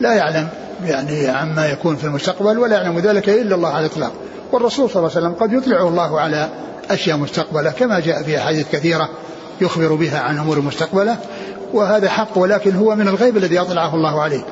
لا 0.00 0.14
يعلم 0.14 0.48
يعني 0.84 1.28
عما 1.28 1.66
يكون 1.66 1.96
في 1.96 2.04
المستقبل 2.04 2.58
ولا 2.58 2.76
يعلم 2.76 2.98
ذلك 2.98 3.28
إلا 3.28 3.54
الله 3.54 3.68
على 3.68 3.86
الإطلاق. 3.86 4.12
والرسول 4.52 4.90
صلى 4.90 4.96
الله 4.96 5.16
عليه 5.16 5.26
وسلم 5.26 5.34
قد 5.34 5.52
يطلعه 5.52 5.88
الله 5.88 6.20
على 6.20 6.48
أشياء 6.90 7.16
مستقبلة 7.16 7.70
كما 7.70 8.00
جاء 8.00 8.22
في 8.22 8.38
أحاديث 8.38 8.66
كثيرة 8.72 9.08
يخبر 9.60 9.94
بها 9.94 10.20
عن 10.20 10.38
أمور 10.38 10.60
مستقبلة 10.60 11.16
وهذا 11.72 12.08
حق 12.08 12.38
ولكن 12.38 12.76
هو 12.76 12.96
من 12.96 13.08
الغيب 13.08 13.36
الذي 13.36 13.60
أطلعه 13.60 13.94
الله 13.94 14.22
عليه. 14.22 14.44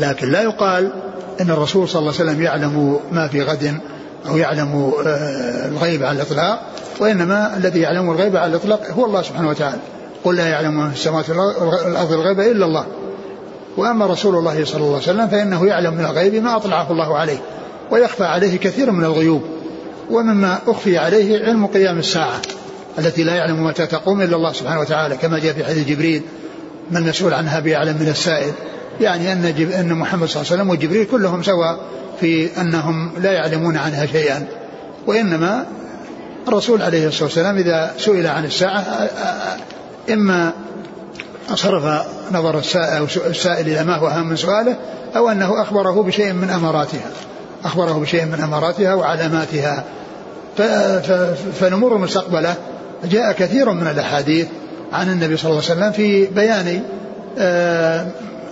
لكن 0.00 0.30
لا 0.30 0.42
يقال 0.42 0.92
إن 1.40 1.50
الرسول 1.50 1.88
صلى 1.88 2.00
الله 2.00 2.12
عليه 2.12 2.30
وسلم 2.30 2.42
يعلم 2.42 3.00
ما 3.12 3.28
في 3.28 3.42
غد 3.42 3.80
أو 4.28 4.36
يعلم 4.36 4.92
آه، 5.06 5.68
الغيب 5.68 6.02
على 6.02 6.16
الإطلاق 6.16 6.60
وإنما 7.00 7.56
الذي 7.56 7.80
يعلم 7.80 8.10
الغيب 8.10 8.36
على 8.36 8.50
الإطلاق 8.50 8.90
هو 8.90 9.06
الله 9.06 9.22
سبحانه 9.22 9.48
وتعالى. 9.48 9.78
قل 10.24 10.36
لا 10.36 10.48
يعلم 10.48 10.74
من 10.78 10.90
في 10.90 10.96
السماوات 10.96 11.30
والأرض 11.30 12.12
الغيب 12.12 12.40
إلا 12.40 12.66
الله. 12.66 12.86
وأما 13.76 14.06
رسول 14.06 14.34
الله 14.34 14.64
صلى 14.64 14.76
الله 14.76 14.94
عليه 14.94 15.02
وسلم 15.02 15.28
فإنه 15.28 15.66
يعلم 15.66 15.94
من 15.94 16.04
الغيب 16.04 16.34
ما 16.34 16.56
أطلعه 16.56 16.92
الله 16.92 17.16
عليه 17.16 17.38
ويخفى 17.90 18.24
عليه 18.24 18.58
كثير 18.58 18.90
من 18.90 19.04
الغيوب 19.04 19.42
ومما 20.10 20.58
أخفي 20.68 20.98
عليه 20.98 21.44
علم 21.44 21.66
قيام 21.66 21.98
الساعة 21.98 22.40
التي 22.98 23.24
لا 23.24 23.34
يعلم 23.34 23.64
متى 23.64 23.86
تقوم 23.86 24.20
إلا 24.20 24.36
الله 24.36 24.52
سبحانه 24.52 24.80
وتعالى. 24.80 25.16
كما 25.16 25.38
جاء 25.38 25.52
في 25.52 25.64
حديث 25.64 25.88
جبريل 25.88 26.22
ما 26.90 26.98
المسؤول 26.98 27.34
عنها 27.34 27.60
بأعلم 27.60 27.96
من 28.00 28.08
السائل 28.08 28.52
يعني 29.00 29.32
أن 29.32 29.44
أن 29.80 29.94
محمد 29.94 30.28
صلى 30.28 30.42
الله 30.42 30.52
عليه 30.52 30.62
وسلم 30.62 30.70
وجبريل 30.70 31.04
كلهم 31.04 31.42
سواء 31.42 31.80
في 32.20 32.60
أنهم 32.60 33.12
لا 33.18 33.32
يعلمون 33.32 33.76
عنها 33.76 34.06
شيئا. 34.06 34.46
وإنما 35.06 35.66
الرسول 36.48 36.82
عليه 36.82 37.08
الصلاة 37.08 37.24
والسلام 37.24 37.56
إذا 37.56 37.94
سئل 37.98 38.26
عن 38.26 38.44
الساعة 38.44 38.84
إما 40.10 40.52
صرف 41.54 42.06
نظر 42.32 42.58
السائل, 42.58 43.06
السائل 43.26 43.68
إلى 43.68 43.84
ما 43.84 43.96
هو 43.96 44.08
أهم 44.08 44.28
من 44.28 44.36
سؤاله 44.36 44.76
أو 45.16 45.28
أنه 45.28 45.62
أخبره 45.62 46.02
بشيء 46.02 46.32
من 46.32 46.50
أماراتها. 46.50 47.10
أخبره 47.64 47.92
بشيء 47.92 48.24
من 48.24 48.40
أماراتها 48.40 48.94
وعلاماتها. 48.94 49.84
فالأمور 51.60 51.96
المستقبلة 51.96 52.54
جاء 53.04 53.32
كثير 53.32 53.70
من 53.72 53.86
الأحاديث 53.86 54.46
عن 54.92 55.12
النبي 55.12 55.36
صلى 55.36 55.50
الله 55.50 55.62
عليه 55.62 55.72
وسلم 55.72 55.92
في 55.92 56.26
بيان 56.26 56.82
آه، 57.38 58.06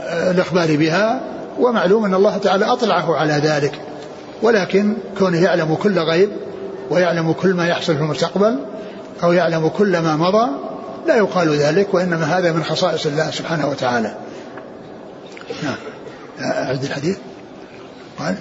الإخبار 0.08 0.76
بها 0.76 1.20
ومعلوم 1.58 2.04
أن 2.04 2.14
الله 2.14 2.38
تعالى 2.38 2.64
أطلعه 2.64 3.16
على 3.16 3.32
ذلك 3.32 3.80
ولكن 4.42 4.96
كونه 5.18 5.42
يعلم 5.42 5.74
كل 5.74 5.98
غيب 5.98 6.30
ويعلم 6.90 7.32
كل 7.32 7.54
ما 7.54 7.68
يحصل 7.68 7.96
في 7.96 8.02
المستقبل 8.02 8.58
أو 9.22 9.32
يعلم 9.32 9.68
كل 9.68 9.98
ما 9.98 10.16
مضى 10.16 10.50
لا 11.06 11.16
يقال 11.16 11.48
ذلك 11.48 11.94
وإنما 11.94 12.38
هذا 12.38 12.52
من 12.52 12.64
خصائص 12.64 13.06
الله 13.06 13.30
سبحانه 13.30 13.68
وتعالى. 13.68 14.14
نعم. 15.62 15.76
أعد 16.40 16.84
الحديث. 16.84 17.18
قال 18.18 18.34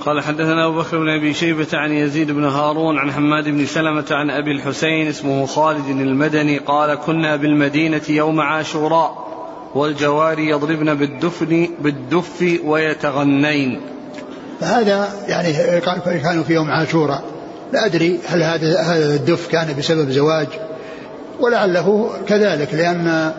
قال 0.00 0.20
حدثنا 0.20 0.66
أبو 0.66 0.78
بكر 0.78 0.98
بن 0.98 1.08
أبي 1.08 1.34
شيبة 1.34 1.66
عن 1.72 1.92
يزيد 1.92 2.30
بن 2.30 2.44
هارون 2.44 2.98
عن 2.98 3.12
حماد 3.12 3.44
بن 3.44 3.66
سلمة 3.66 4.04
عن 4.10 4.30
أبي 4.30 4.52
الحسين 4.52 5.08
اسمه 5.08 5.46
خالد 5.46 5.88
المدني 5.88 6.58
قال 6.58 6.94
كنا 6.94 7.36
بالمدينة 7.36 8.02
يوم 8.08 8.40
عاشوراء. 8.40 9.22
والجواري 9.74 10.48
يضربن 10.48 10.94
بالدفن 10.94 11.68
بالدف 11.80 12.60
ويتغنين. 12.64 13.80
فهذا 14.60 15.08
يعني 15.28 15.80
كانوا 16.20 16.44
في 16.44 16.54
يوم 16.54 16.70
عاشوراء. 16.70 17.22
لا 17.72 17.86
أدري 17.86 18.20
هل 18.28 18.42
هذا 18.42 18.80
هذا 18.80 19.14
الدف 19.14 19.48
كان 19.48 19.74
بسبب 19.78 20.10
زواج 20.10 20.46
ولعله 21.40 22.10
كذلك 22.28 22.74
لأن 22.74 23.32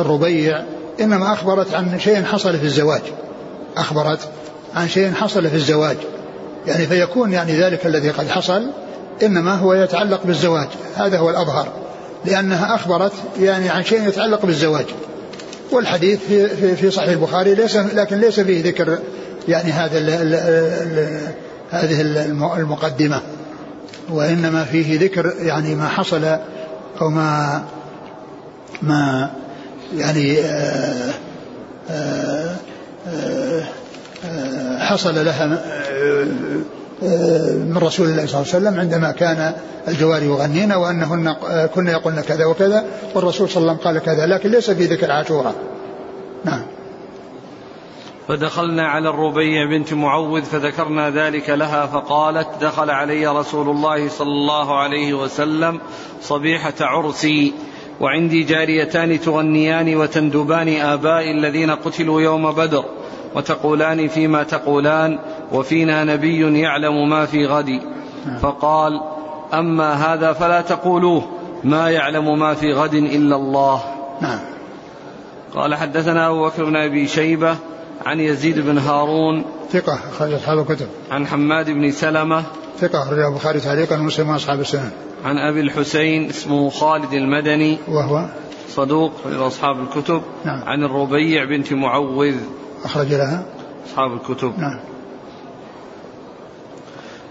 الربيع 0.00 0.62
إنما 1.00 1.32
أخبرت 1.32 1.74
عن 1.74 1.98
شيء 1.98 2.22
حصل 2.22 2.58
في 2.58 2.64
الزواج. 2.64 3.02
أخبرت 3.76 4.28
عن 4.74 4.88
شيء 4.88 5.12
حصل 5.12 5.48
في 5.48 5.56
الزواج. 5.56 5.96
يعني 6.66 6.86
فيكون 6.86 7.32
يعني 7.32 7.52
ذلك 7.52 7.86
الذي 7.86 8.10
قد 8.10 8.28
حصل 8.28 8.70
إنما 9.22 9.54
هو 9.54 9.74
يتعلق 9.74 10.20
بالزواج. 10.24 10.68
هذا 10.96 11.18
هو 11.18 11.30
الأظهر. 11.30 11.81
لأنها 12.24 12.74
أخبرت 12.74 13.12
يعني 13.40 13.68
عن 13.68 13.84
شيء 13.84 14.08
يتعلق 14.08 14.46
بالزواج. 14.46 14.86
والحديث 15.70 16.18
في, 16.28 16.76
في, 16.76 16.90
صحيح 16.90 17.08
البخاري 17.08 17.54
ليس 17.54 17.76
لكن 17.76 18.20
ليس 18.20 18.40
فيه 18.40 18.64
ذكر 18.64 18.98
يعني 19.48 19.72
هذا 19.72 19.98
ال 19.98 20.10
ال 20.10 20.34
ال 20.34 21.20
هذه 21.70 22.00
المقدمة. 22.56 23.20
وإنما 24.10 24.64
فيه 24.64 25.00
ذكر 25.00 25.32
يعني 25.38 25.74
ما 25.74 25.88
حصل 25.88 26.24
أو 27.00 27.10
ما 27.10 27.62
ما 28.82 29.30
يعني 29.96 30.40
آآ 30.40 31.12
آه، 31.90 31.90
آآ 31.90 32.56
آه، 33.06 33.62
آه، 34.26 34.78
حصل 34.78 35.24
لها 35.24 35.62
من 37.02 37.78
رسول 37.82 38.08
الله 38.08 38.26
صلى 38.26 38.40
الله 38.40 38.54
عليه 38.54 38.66
وسلم 38.68 38.80
عندما 38.80 39.10
كان 39.10 39.54
الجواري 39.88 40.26
يغنين 40.26 40.72
وأنهن 40.72 41.28
آه، 41.28 41.66
كن 41.66 41.86
يقولن 41.88 42.20
كذا 42.20 42.44
وكذا 42.44 42.84
والرسول 43.14 43.48
صلى 43.48 43.60
الله 43.60 43.70
عليه 43.70 43.80
وسلم 43.80 43.92
قال 43.92 43.98
كذا 43.98 44.26
لكن 44.26 44.50
ليس 44.50 44.70
في 44.70 44.84
ذكر 44.84 45.10
عاشوراء. 45.10 45.54
نعم. 46.44 46.62
فدخلنا 48.28 48.88
على 48.88 49.08
الربيع 49.08 49.64
بنت 49.64 49.92
معوذ 49.92 50.42
فذكرنا 50.42 51.10
ذلك 51.10 51.50
لها 51.50 51.86
فقالت 51.86 52.48
دخل 52.60 52.90
علي 52.90 53.26
رسول 53.26 53.68
الله 53.68 54.08
صلى 54.08 54.28
الله 54.28 54.78
عليه 54.78 55.14
وسلم 55.14 55.80
صبيحة 56.22 56.74
عرسي 56.80 57.52
وعندي 58.00 58.42
جاريتان 58.42 59.20
تغنيان 59.20 59.96
وتندبان 59.96 60.68
آبائي 60.68 61.30
الذين 61.30 61.70
قتلوا 61.70 62.20
يوم 62.20 62.52
بدر 62.52 62.84
وتقولان 63.34 64.08
فيما 64.08 64.42
تقولان. 64.42 65.18
وفينا 65.52 66.04
نبي 66.04 66.60
يعلم 66.60 67.08
ما 67.08 67.26
في 67.26 67.46
غد. 67.46 67.80
فقال 68.40 69.00
أما 69.54 69.92
هذا 69.92 70.32
فلا 70.32 70.60
تقولوه 70.60 71.28
ما 71.64 71.90
يعلم 71.90 72.38
ما 72.38 72.54
في 72.54 72.72
غد 72.72 72.94
إلا 72.94 73.36
الله. 73.36 73.82
نعم. 74.20 74.38
قال 75.54 75.74
حدثنا 75.74 76.28
أبو 76.28 76.44
بكر 76.44 76.64
بن 76.64 76.76
أبي 76.76 77.06
شيبة 77.06 77.56
عن 78.06 78.20
يزيد 78.20 78.58
بن 78.58 78.78
هارون 78.78 79.44
ثقة 79.70 79.94
أخرج 79.94 80.32
أصحاب 80.32 80.58
الكتب. 80.58 80.86
عن 81.10 81.26
حماد 81.26 81.70
بن 81.70 81.90
سلمة 81.90 82.42
ثقة 82.78 83.02
أخرج 83.02 83.18
البخاري 83.18 83.60
تعليقا 83.60 83.96
ومسلم 83.96 84.30
وأصحاب 84.30 84.60
السنن. 84.60 84.90
عن 85.24 85.38
أبي 85.38 85.60
الحسين 85.60 86.28
اسمه 86.28 86.70
خالد 86.70 87.12
المدني 87.12 87.78
وهو؟ 87.88 88.26
صدوق 88.68 89.12
أصحاب 89.26 89.80
الكتب. 89.80 90.22
نعم. 90.44 90.62
عن 90.62 90.84
الربيع 90.84 91.44
بنت 91.44 91.72
معوذ 91.72 92.36
أخرج 92.84 93.08
لها. 93.14 93.44
أصحاب 93.86 94.12
الكتب. 94.12 94.58
نعم. 94.58 94.91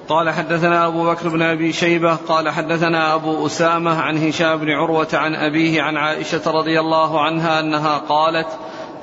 قال 0.10 0.30
حدثنا 0.30 0.88
أبو 0.88 1.06
بكر 1.12 1.30
بن 1.30 1.42
أبي 1.42 1.74
شيبة 1.74 2.16
قال 2.16 2.50
حدثنا 2.50 3.16
أبو 3.16 3.46
أسامة 3.46 4.02
عن 4.02 4.28
هشام 4.28 4.58
بن 4.58 4.70
عروة 4.70 5.08
عن 5.14 5.36
أبيه 5.36 5.82
عن 5.82 5.98
عائشة 5.98 6.52
رضي 6.52 6.80
الله 6.80 7.22
عنها 7.22 7.60
أنها 7.60 7.98
قالت 7.98 8.48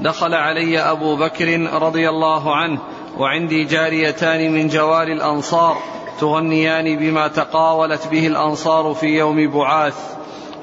دخل 0.00 0.34
علي 0.34 0.78
أبو 0.78 1.16
بكر 1.16 1.70
رضي 1.82 2.08
الله 2.08 2.56
عنه 2.56 2.78
وعندي 3.18 3.64
جاريتان 3.64 4.52
من 4.52 4.68
جوار 4.68 5.06
الأنصار 5.06 5.76
تغنيان 6.20 6.98
بما 6.98 7.28
تقاولت 7.28 8.06
به 8.06 8.26
الأنصار 8.26 8.94
في 8.94 9.06
يوم 9.06 9.50
بعاث. 9.50 9.96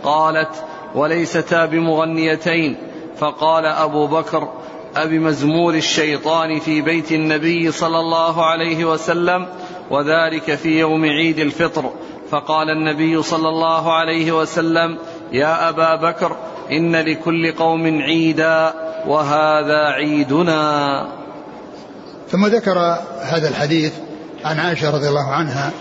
قالت 0.03 0.63
وليستا 0.95 1.65
بمغنيتين 1.65 2.77
فقال 3.17 3.65
أبو 3.65 4.07
بكر 4.07 4.49
أبمزمور 4.95 5.73
الشيطان 5.73 6.59
في 6.59 6.81
بيت 6.81 7.11
النبي 7.11 7.71
صلى 7.71 7.99
الله 7.99 8.45
عليه 8.45 8.86
وسلم 8.86 9.47
وذلك 9.89 10.55
في 10.55 10.79
يوم 10.79 11.05
عيد 11.05 11.39
الفطر. 11.39 11.91
فقال 12.31 12.69
النبي 12.69 13.23
صلى 13.23 13.49
الله 13.49 13.93
عليه 13.93 14.31
وسلم 14.31 14.97
يا 15.31 15.69
أبا 15.69 15.95
بكر 15.95 16.38
إن 16.71 16.95
لكل 16.95 17.51
قوم 17.51 18.01
عيدا 18.01 18.73
وهذا 19.07 19.88
عيدنا. 19.89 21.07
ثم 22.29 22.45
ذكر 22.45 22.79
هذا 23.21 23.49
الحديث 23.49 23.93
عن 24.45 24.59
عائشة 24.59 24.95
رضي 24.95 25.07
الله 25.09 25.31
عنها 25.31 25.71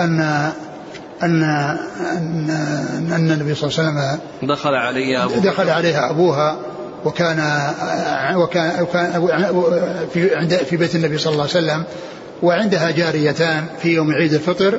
أن 0.00 0.20
أن 1.22 1.42
أن, 2.16 2.50
أن 3.12 3.30
النبي 3.30 3.54
صلى 3.54 3.70
الله 3.70 3.78
عليه 3.78 3.90
وسلم 3.90 4.20
دخل 4.48 4.74
علي 4.74 5.24
أبو 5.24 5.34
دخل 5.34 5.70
عليها 5.70 6.10
أبوها 6.10 6.56
وكان 7.04 7.38
وكان, 8.36 8.82
وكان 8.82 9.22
في 10.12 10.36
عند 10.36 10.54
في 10.54 10.76
بيت 10.76 10.94
النبي 10.94 11.18
صلى 11.18 11.32
الله 11.32 11.42
عليه 11.42 11.52
وسلم 11.52 11.84
وعندها 12.42 12.90
جاريتان 12.90 13.64
في 13.82 13.88
يوم 13.88 14.12
عيد 14.12 14.34
الفطر 14.34 14.78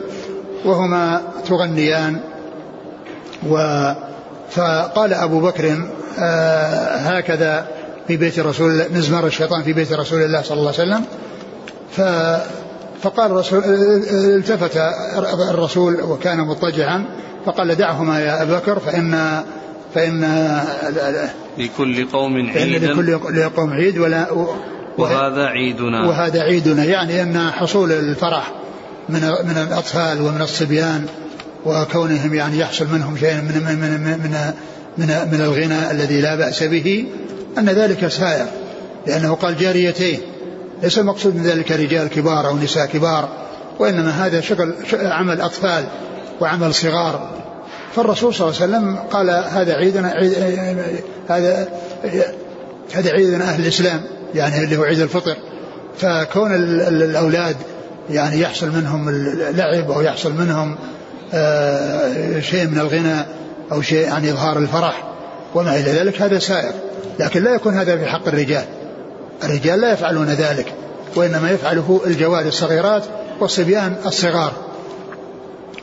وهما 0.65 1.21
تغنيان. 1.47 2.19
و 3.49 3.57
فقال 4.51 5.13
أبو 5.13 5.39
بكر 5.39 5.89
آه 6.19 6.95
هكذا 6.95 7.67
في 8.07 8.17
بيت 8.17 8.39
رسول 8.39 8.83
مزمار 8.95 9.27
الشيطان 9.27 9.63
في 9.63 9.73
بيت 9.73 9.93
رسول 9.93 10.21
الله 10.21 10.41
صلى 10.41 10.57
الله 10.59 10.73
عليه 10.79 10.83
وسلم. 10.83 11.03
ف 11.91 12.01
فقال 13.03 13.31
الرسول 13.31 13.63
التفت 14.37 14.77
الرسول 15.49 16.01
وكان 16.01 16.39
مضطجعا 16.39 17.05
فقال 17.45 17.75
دعهما 17.75 18.19
يا 18.19 18.41
أبا 18.41 18.59
بكر 18.59 18.79
فإن 18.79 19.41
فإن 19.95 20.61
لكل 21.57 22.07
قوم 22.09 22.49
عيد 22.49 22.83
لكل 22.83 23.49
قوم 23.49 23.73
عيد 23.73 23.97
ولا 23.97 24.25
وهذا 25.01 25.45
عيدنا. 25.45 26.07
وهذا 26.07 26.41
عيدنا. 26.41 26.83
يعني 26.83 27.21
أن 27.21 27.51
حصول 27.51 27.91
الفرح 27.91 28.51
من 29.09 29.21
من 29.21 29.67
الأطفال 29.67 30.21
ومن 30.21 30.41
الصبيان 30.41 31.05
وكونهم 31.65 32.33
يعني 32.33 32.59
يحصل 32.59 32.87
منهم 32.87 33.17
شيء 33.17 33.33
من 33.33 33.63
من 33.65 33.79
من 33.79 33.91
من 33.91 34.53
من, 34.97 35.07
من 35.31 35.41
الغنى 35.41 35.91
الذي 35.91 36.21
لا 36.21 36.35
بأس 36.35 36.63
به 36.63 37.05
أن 37.57 37.69
ذلك 37.69 38.07
سائر. 38.07 38.45
لأنه 39.07 39.35
قال 39.35 39.57
جاريتين. 39.57 40.19
ليس 40.83 40.97
المقصود 40.97 41.35
من 41.35 41.43
ذلك 41.43 41.71
رجال 41.71 42.07
كبار 42.07 42.47
أو 42.47 42.57
نساء 42.57 42.85
كبار 42.85 43.29
وإنما 43.79 44.25
هذا 44.25 44.41
شغل 44.41 44.73
عمل 44.93 45.41
أطفال 45.41 45.83
وعمل 46.41 46.73
صغار. 46.73 47.29
فالرسول 47.95 48.33
صلى 48.33 48.47
الله 48.47 48.61
عليه 48.61 48.71
وسلم 48.73 48.95
قال 48.95 49.29
هذا 49.29 49.73
عيدنا 49.73 50.07
عيد 50.09 50.33
هذا 51.29 51.69
هذا 52.93 53.11
عيدنا 53.11 53.43
أهل 53.43 53.61
الإسلام. 53.61 54.01
يعني 54.35 54.63
اللي 54.63 54.77
هو 54.77 54.83
عيد 54.83 54.99
الفطر 54.99 55.35
فكون 55.97 56.55
الأولاد 56.55 57.55
يعني 58.09 58.39
يحصل 58.39 58.69
منهم 58.69 59.09
اللعب 59.09 59.91
أو 59.91 60.01
يحصل 60.01 60.33
منهم 60.33 60.75
آه، 61.33 62.39
شيء 62.39 62.67
من 62.67 62.79
الغنى 62.79 63.25
أو 63.71 63.81
شيء 63.81 64.09
عن 64.09 64.29
إظهار 64.29 64.57
الفرح 64.57 65.03
وما 65.55 65.75
إلى 65.75 65.91
ذلك 65.91 66.21
هذا 66.21 66.39
سائر. 66.39 66.73
لكن 67.19 67.43
لا 67.43 67.55
يكون 67.55 67.73
هذا 67.73 67.97
في 67.97 68.05
حق 68.05 68.27
الرجال. 68.27 68.65
الرجال 69.43 69.81
لا 69.81 69.91
يفعلون 69.91 70.27
ذلك 70.27 70.73
وإنما 71.15 71.51
يفعله 71.51 72.01
الجواري 72.05 72.47
الصغيرات 72.47 73.03
والصبيان 73.39 73.95
الصغار. 74.05 74.51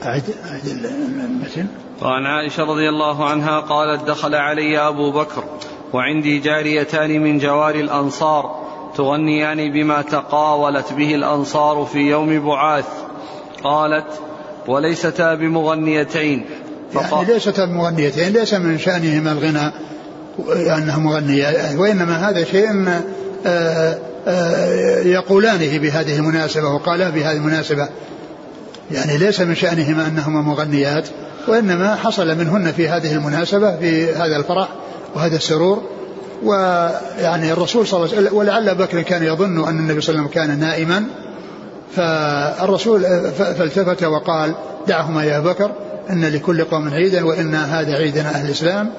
أعد 0.05 0.23
أعد 0.51 1.67
وعن 2.03 2.27
عائشة 2.27 2.63
رضي 2.63 2.89
الله 2.89 3.29
عنها 3.29 3.61
قالت 3.61 4.05
دخل 4.05 4.35
علي 4.35 4.79
أبو 4.79 5.13
بكر 5.13 5.45
وعندي 5.93 6.39
جاريتان 6.39 7.21
من 7.21 7.39
جوار 7.39 7.75
الأنصار 7.75 8.67
تغنيان 8.97 9.73
بما 9.73 10.03
تقاولت 10.03 10.93
به 10.93 11.15
الأنصار 11.15 11.89
في 11.93 11.99
يوم 11.99 12.47
بعاث. 12.47 12.87
قالت 13.65 14.07
وليستا 14.69 15.35
بمغنيتين. 15.35 16.45
يعني 16.95 17.25
ليستا 17.25 17.65
بمغنيتين 17.65 18.33
ليس 18.33 18.55
من 18.55 18.79
شأنهما 18.79 19.33
الغنى 19.33 19.73
أنها 20.49 20.99
مغنية 20.99 21.79
وإنما 21.79 22.31
هذا 22.31 22.45
شيء 22.45 22.89
آه، 23.47 23.99
آه، 24.27 25.01
يقولانه 25.01 25.79
بهذه 25.79 26.17
المناسبة 26.17 26.69
وقالا 26.69 27.11
بهذه 27.11 27.37
المناسبة. 27.37 27.89
يعني 28.91 29.19
ليس 29.19 29.41
من 29.41 29.55
شأنهما 29.55 30.07
أنهما 30.07 30.41
مغنيات 30.41 31.09
وإنما 31.49 31.95
حصل 31.95 32.39
منهن 32.39 32.73
في 32.73 32.89
هذه 32.89 33.15
المناسبة 33.15 33.77
في 33.77 34.15
هذا 34.15 34.37
الفرح 34.37 34.69
وهذا 35.17 35.37
السرور 35.37 35.83
ويعني 36.43 37.53
الرسول 37.53 37.87
صلى 37.87 37.99
الله 38.05 38.17
عليه 38.17 38.27
وسلم 38.27 38.39
ولعل 38.39 38.75
بكر 38.75 39.03
كان 39.03 39.23
يظن 39.23 39.69
أن 39.69 39.79
النبي 39.79 40.01
صلى 40.01 40.15
الله 40.15 40.21
عليه 40.21 40.31
وسلم 40.31 40.47
كان 40.47 40.61
نائما 40.61 41.05
فالرسول 41.97 43.03
فالتفت 43.39 44.05
وقال 44.05 44.55
دعهما 44.89 45.25
يا 45.25 45.41
بكر 45.41 45.71
إن 46.11 46.25
لكل 46.25 46.65
قوم 46.65 46.89
عيدا 46.89 47.27
وإن 47.27 47.55
هذا 47.55 47.95
عيدنا 47.95 48.29
أهل 48.29 48.47
الإسلام 48.47 48.91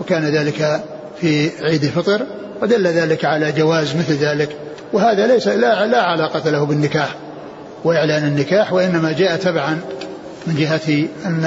وكان 0.00 0.24
ذلك 0.24 0.82
في 1.20 1.50
عيد 1.64 1.84
الفطر 1.84 2.26
ودل 2.62 2.86
ذلك 2.86 3.24
على 3.24 3.52
جواز 3.52 3.96
مثل 3.96 4.14
ذلك. 4.14 4.56
وهذا 4.92 5.26
ليس 5.26 5.48
لا, 5.48 5.86
لا 5.86 6.02
علاقة 6.02 6.50
له 6.50 6.66
بالنكاح 6.66 7.16
وإعلان 7.84 8.24
النكاح 8.24 8.72
وإنما 8.72 9.12
جاء 9.12 9.36
تبعا 9.36 9.80
من 10.46 10.54
جهة 10.54 11.08
أن 11.26 11.44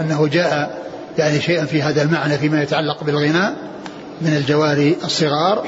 أنه 0.00 0.26
جاء 0.26 0.87
يعني 1.18 1.40
شيئا 1.40 1.64
في 1.64 1.82
هذا 1.82 2.02
المعنى 2.02 2.38
فيما 2.38 2.62
يتعلق 2.62 3.04
بالغناء 3.04 3.56
من 4.20 4.36
الجواري 4.36 4.96
الصغار 5.04 5.66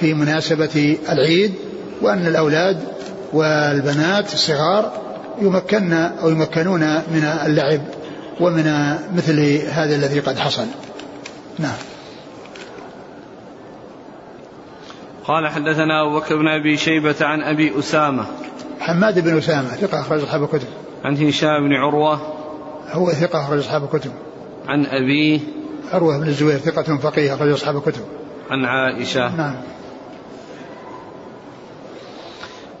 في 0.00 0.14
مناسبة 0.14 0.98
العيد 1.08 1.54
وأن 2.02 2.26
الأولاد 2.26 2.78
والبنات 3.32 4.34
الصغار 4.34 4.92
يمكن 5.40 5.92
أو 5.92 6.28
يمكنون 6.28 6.80
من 6.80 7.24
اللعب 7.46 7.80
ومن 8.40 8.96
مثل 9.16 9.60
هذا 9.70 9.94
الذي 9.94 10.20
قد 10.20 10.38
حصل. 10.38 10.66
نعم. 11.58 11.76
قال 15.24 15.48
حدثنا 15.48 16.02
أبو 16.02 16.18
بكر 16.18 16.36
بن 16.36 16.48
أبي 16.48 16.76
شيبة 16.76 17.14
عن 17.20 17.42
أبي 17.42 17.78
أسامة. 17.78 18.26
حماد 18.80 19.18
بن 19.18 19.38
أسامة 19.38 19.68
ثقة 19.68 20.00
أخرج 20.00 20.22
أصحاب 20.22 20.42
الكتب. 20.42 20.68
عن 21.04 21.28
هشام 21.28 21.68
بن 21.68 21.72
عروة. 21.72 22.20
هو 22.90 23.12
ثقة 23.12 23.44
أخرج 23.44 23.58
أصحاب 23.58 23.84
الكتب. 23.84 24.10
عن 24.68 24.86
أبيه 24.86 25.40
عروة 25.92 26.18
بن 26.18 26.26
الزبير 26.26 26.58
ثقة 26.58 26.96
فقيه 26.96 27.34
أخرج 27.34 27.52
أصحاب 27.52 27.76
الكتب. 27.76 28.02
عن 28.50 28.64
عائشة. 28.64 29.36
نعم. 29.36 29.54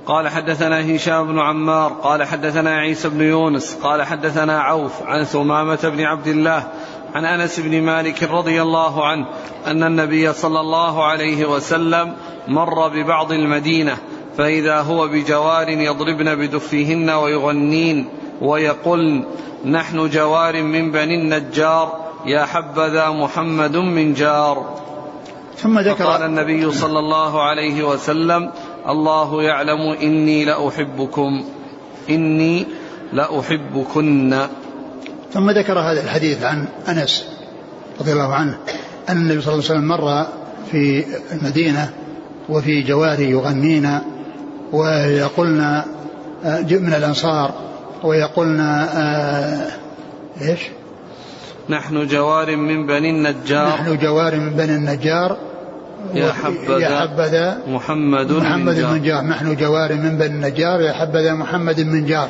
قال 0.06 0.28
حدثنا 0.28 0.96
هشام 0.96 1.26
بن 1.26 1.38
عمار 1.38 1.92
قال 1.92 2.24
حدثنا 2.24 2.78
عيسى 2.78 3.08
بن 3.08 3.20
يونس 3.20 3.74
قال 3.74 4.02
حدثنا 4.02 4.60
عوف 4.60 5.02
عن 5.02 5.24
ثمامة 5.24 5.78
بن 5.84 6.00
عبد 6.00 6.26
الله 6.26 6.68
عن 7.14 7.24
أنس 7.24 7.60
بن 7.60 7.82
مالك 7.82 8.22
رضي 8.22 8.62
الله 8.62 9.06
عنه 9.06 9.26
أن 9.66 9.82
النبي 9.82 10.32
صلى 10.32 10.60
الله 10.60 11.04
عليه 11.04 11.46
وسلم 11.46 12.14
مر 12.48 12.88
ببعض 12.88 13.32
المدينة 13.32 13.96
فإذا 14.36 14.80
هو 14.80 15.08
بجوار 15.08 15.68
يضربن 15.68 16.34
بدفيهن 16.34 17.10
ويغنين. 17.10 18.08
ويقولن 18.42 19.24
نحن 19.64 20.08
جوار 20.08 20.62
من 20.62 20.92
بني 20.92 21.14
النجار 21.14 21.96
يا 22.26 22.44
حبذا 22.44 23.10
محمد 23.10 23.76
من 23.76 24.14
جار. 24.14 24.82
ثم 25.56 25.78
ذكر 25.78 26.04
قال 26.04 26.22
النبي 26.22 26.72
صلى 26.72 26.98
الله 26.98 27.42
عليه 27.42 27.82
وسلم 27.88 28.50
الله 28.88 29.42
يعلم 29.42 29.80
إني 30.02 30.44
لأحبكم 30.44 31.44
إني 32.10 32.66
لأحبكن. 33.12 34.46
ثم 35.32 35.50
ذكر 35.50 35.78
هذا 35.78 36.00
الحديث 36.04 36.44
عن 36.44 36.68
أنس 36.88 37.28
رضي 38.00 38.12
الله 38.12 38.34
عنه 38.34 38.58
أن 39.08 39.16
النبي 39.16 39.40
صلى 39.40 39.54
الله 39.54 39.64
عليه 39.64 39.74
وسلم 39.74 39.88
مر 39.88 40.26
في 40.70 41.04
المدينة 41.32 41.90
وفي 42.48 42.82
جواري 42.82 43.30
يغنين 43.30 43.98
ويقولن 44.72 45.82
آه، 46.44 46.60
من 46.70 46.94
الأنصار. 46.94 47.71
ويقولن 48.04 48.60
آه، 48.60 49.68
إيش؟ 50.42 50.60
نحن 51.68 52.06
جوار 52.06 52.56
من 52.56 52.86
بني 52.86 53.10
النجار. 53.10 53.68
نحن 53.68 53.98
جوار 53.98 54.36
من 54.36 54.50
بني 54.50 54.74
النجار. 54.74 55.36
يا 56.14 56.32
حبذا 56.32 56.78
يا 56.78 57.00
حبذا. 57.00 57.58
محمد 57.66 58.32
محمد 58.32 58.78
من 58.78 59.02
جار. 59.02 59.24
نحن 59.24 59.56
جوار 59.56 59.94
من 59.94 60.18
بني 60.18 60.26
النجار. 60.26 60.80
يا 60.80 60.92
حبذا 60.92 61.34
محمد 61.34 61.80
من 61.80 62.06
جار. 62.06 62.28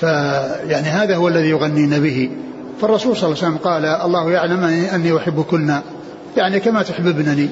فيعني 0.00 0.88
هذا 0.88 1.16
هو 1.16 1.28
الذي 1.28 1.48
يغنين 1.48 2.00
به. 2.00 2.30
فالرسول 2.80 3.16
صلى 3.16 3.26
الله 3.26 3.44
عليه 3.44 3.48
وسلم 3.48 3.56
قال 3.56 3.84
الله 3.84 4.30
يعلم 4.30 4.64
أني 4.64 5.16
أحبكن 5.16 5.74
يعني 6.36 6.60
كما 6.60 6.82
تحببنني 6.82 7.48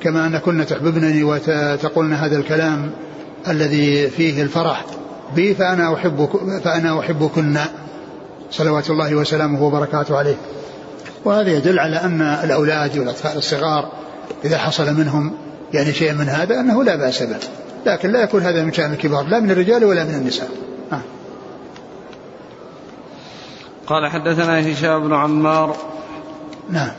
كما 0.00 0.26
أنكن 0.26 0.66
تحببنني 0.66 1.24
وتقولن 1.24 2.12
هذا 2.12 2.36
الكلام 2.36 2.90
الذي 3.48 4.08
فيه 4.08 4.42
الفرح. 4.42 4.84
بي 5.34 5.54
فأنا 5.54 5.94
أحبك 5.94 6.30
فأنا 6.64 7.00
أحبكن 7.00 7.58
صلوات 8.50 8.90
الله 8.90 9.14
وسلامه 9.14 9.62
وبركاته 9.62 10.16
عليه. 10.16 10.36
وهذا 11.24 11.50
يدل 11.50 11.78
على 11.78 11.96
أن 11.96 12.22
الأولاد 12.22 12.98
والأطفال 12.98 13.38
الصغار 13.38 13.92
إذا 14.44 14.58
حصل 14.58 14.94
منهم 14.94 15.32
يعني 15.74 15.92
شيء 15.92 16.12
من 16.12 16.28
هذا 16.28 16.60
أنه 16.60 16.84
لا 16.84 16.96
بأس 16.96 17.22
به. 17.22 17.36
لكن 17.86 18.12
لا 18.12 18.22
يكون 18.22 18.42
هذا 18.42 18.64
من 18.64 18.72
شأن 18.72 18.92
الكبار 18.92 19.26
لا 19.26 19.40
من 19.40 19.50
الرجال 19.50 19.84
ولا 19.84 20.04
من 20.04 20.14
النساء. 20.14 20.48
آه. 20.92 21.00
قال 23.86 24.10
حدثنا 24.10 24.72
هشام 24.72 25.08
بن 25.08 25.14
عمار. 25.14 25.76
نعم. 26.70 26.90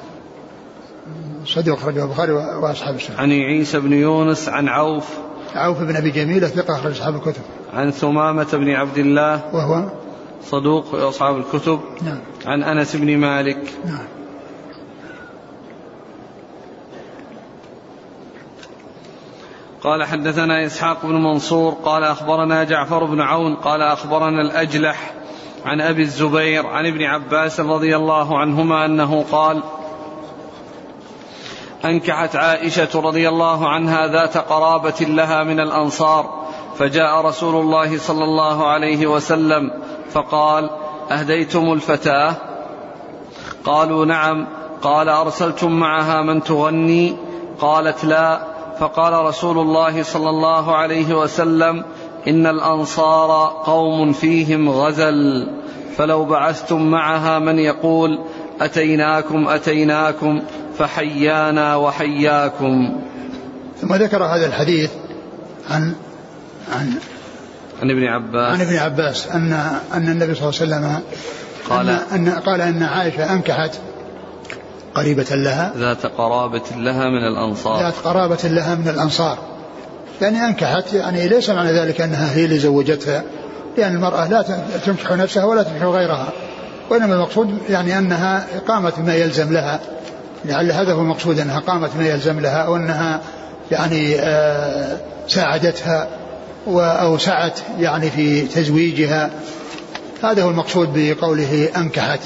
صديق 1.46 1.74
أخرجه 1.74 2.04
البخاري 2.04 2.32
وأصحاب 2.32 2.96
السنة. 2.96 3.18
عن 3.18 3.32
عيسى 3.32 3.80
بن 3.80 3.94
يونس 3.94 4.50
عن 4.50 4.68
عوف. 4.68 5.10
عوف 5.56 5.80
بن 5.82 5.96
أبي 5.96 6.10
جميلة 6.10 6.48
ثقة 6.48 6.76
أخرج 6.76 6.92
أصحاب 6.92 7.16
الكتب. 7.16 7.42
عن 7.74 7.92
ثمامة 7.92 8.48
بن 8.54 8.70
عبد 8.70 8.98
الله 8.98 9.56
وهو 9.56 9.90
صدوق 10.44 10.96
أصحاب 10.96 11.38
الكتب. 11.38 11.80
نعم. 12.02 12.20
عن 12.46 12.64
أنس 12.64 12.96
بن 12.96 13.18
مالك. 13.18 13.74
نعم. 13.86 14.06
قال 19.84 20.04
حدثنا 20.04 20.66
إسحاق 20.66 21.06
بن 21.06 21.16
منصور 21.24 21.74
قال 21.74 22.04
أخبرنا 22.04 22.64
جعفر 22.64 23.04
بن 23.04 23.22
عون 23.22 23.56
قال 23.56 23.82
أخبرنا 23.82 24.42
الأجلح 24.42 25.12
عن 25.66 25.82
أبي 25.82 26.02
الزبير 26.02 26.68
عن 26.68 26.86
ابن 26.86 27.04
عباس 27.04 27.60
رضي 27.60 27.96
الله 27.96 28.40
عنهما 28.40 28.86
أنه 28.86 29.26
قال 29.32 29.64
أنكحت 31.86 32.36
عائشة 32.36 32.90
رضي 32.96 33.30
الله 33.30 33.70
عنها 33.70 34.08
ذات 34.08 34.38
قرابة 34.38 35.00
لها 35.00 35.44
من 35.44 35.60
الأنصار. 35.60 36.41
فجاء 36.78 37.22
رسول 37.22 37.56
الله 37.56 37.98
صلى 37.98 38.24
الله 38.24 38.68
عليه 38.68 39.08
وسلم 39.08 39.72
فقال 40.12 40.70
أهديتم 41.12 41.74
الفتاة؟ 41.74 42.36
قالوا 43.66 44.06
نعم. 44.06 44.48
قال 44.82 45.10
أرسلتم 45.10 45.72
معها 45.72 46.22
من 46.22 46.44
تغني؟ 46.44 47.16
قالت 47.60 48.06
لا. 48.06 48.42
فقال 48.80 49.14
رسول 49.14 49.58
الله 49.58 50.04
صلى 50.04 50.30
الله 50.30 50.76
عليه 50.76 51.14
وسلم 51.14 51.84
إن 52.28 52.48
الأنصار 52.48 53.62
قوم 53.66 54.12
فيهم 54.12 54.70
غزل. 54.70 55.48
فلو 55.98 56.26
بعثتم 56.26 56.82
معها 56.82 57.40
من 57.40 57.60
يقول 57.60 58.20
أتيناكم 58.62 59.48
أتيناكم 59.48 60.42
فحيانا 60.78 61.76
وحياكم. 61.76 63.02
ثم 63.82 63.96
ذكر 63.96 64.24
هذا 64.24 64.46
الحديث 64.46 64.92
عن 65.70 65.96
عن 66.72 66.94
عن 67.82 67.92
ابن 67.92 68.04
عباس. 68.04 68.54
عن 68.54 68.62
ابن 68.62 68.76
عباس 68.76 69.28
أن 69.28 69.54
أن 69.94 70.10
النبي 70.10 70.36
صلى 70.36 70.50
الله 70.50 70.62
عليه 70.62 70.88
وسلم 70.88 71.02
قال 71.70 71.90
أن, 71.90 72.28
أن 72.28 72.30
قال 72.30 72.62
أن 72.62 72.84
عائشة 72.84 73.34
أنكحت 73.34 73.72
قريبة 74.96 75.26
لها. 75.32 75.74
ذات 75.78 76.06
قرابة 76.06 76.62
لها 76.76 77.10
من 77.10 77.28
الأنصار. 77.28 77.84
ذات 77.84 77.94
قرابة 78.04 78.40
لها 78.44 78.76
من 78.76 78.88
الأنصار. 78.88 79.38
يعني 80.22 80.46
أنكحت 80.46 80.94
يعني 80.94 81.28
ليس 81.28 81.50
معنى 81.50 81.72
ذلك 81.72 82.02
أنها 82.02 82.36
هي 82.36 82.46
اللي 82.46 82.60
زوجتها 82.60 83.24
لأن 83.78 83.96
المرأة 83.96 84.28
لا 84.28 84.42
تنكح 84.86 85.12
نفسها 85.12 85.44
ولا 85.44 85.64
تنكح 85.64 85.84
غيرها. 85.84 86.30
وإنما 86.90 87.16
المقصود 87.16 87.58
يعني 87.70 87.98
أنها 87.98 88.46
قامت 88.68 89.00
بما 89.00 89.16
يلزم 89.16 89.54
لها. 89.54 89.80
لعل 90.46 90.72
هذا 90.72 90.94
هو 90.94 91.02
المقصود 91.02 91.40
أنها 91.40 91.60
قامت 91.60 91.90
بما 91.96 92.08
يلزم 92.08 92.40
لها 92.40 92.58
أو 92.58 92.76
أنها 92.76 93.22
يعني 93.72 94.16
آه 94.20 94.98
ساعدتها. 95.28 96.21
أو 96.68 97.18
سعت 97.18 97.60
يعني 97.80 98.10
في 98.10 98.42
تزويجها. 98.42 99.30
هذا 100.24 100.44
هو 100.44 100.50
المقصود 100.50 100.90
بقوله 100.96 101.70
أنكحت 101.78 102.20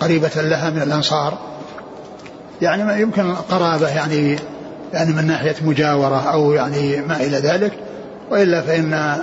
قريبة 0.00 0.30
لها 0.36 0.70
من 0.70 0.82
الأنصار. 0.82 1.38
يعني 2.62 3.02
يمكن 3.02 3.34
قرابة 3.34 3.88
يعني 3.88 4.38
يعني 4.92 5.12
من 5.12 5.26
ناحية 5.26 5.56
مجاورة 5.64 6.32
أو 6.32 6.52
يعني 6.52 6.96
ما 6.96 7.16
إلى 7.16 7.36
ذلك. 7.36 7.72
وإلا 8.30 8.60
فإن 8.60 9.16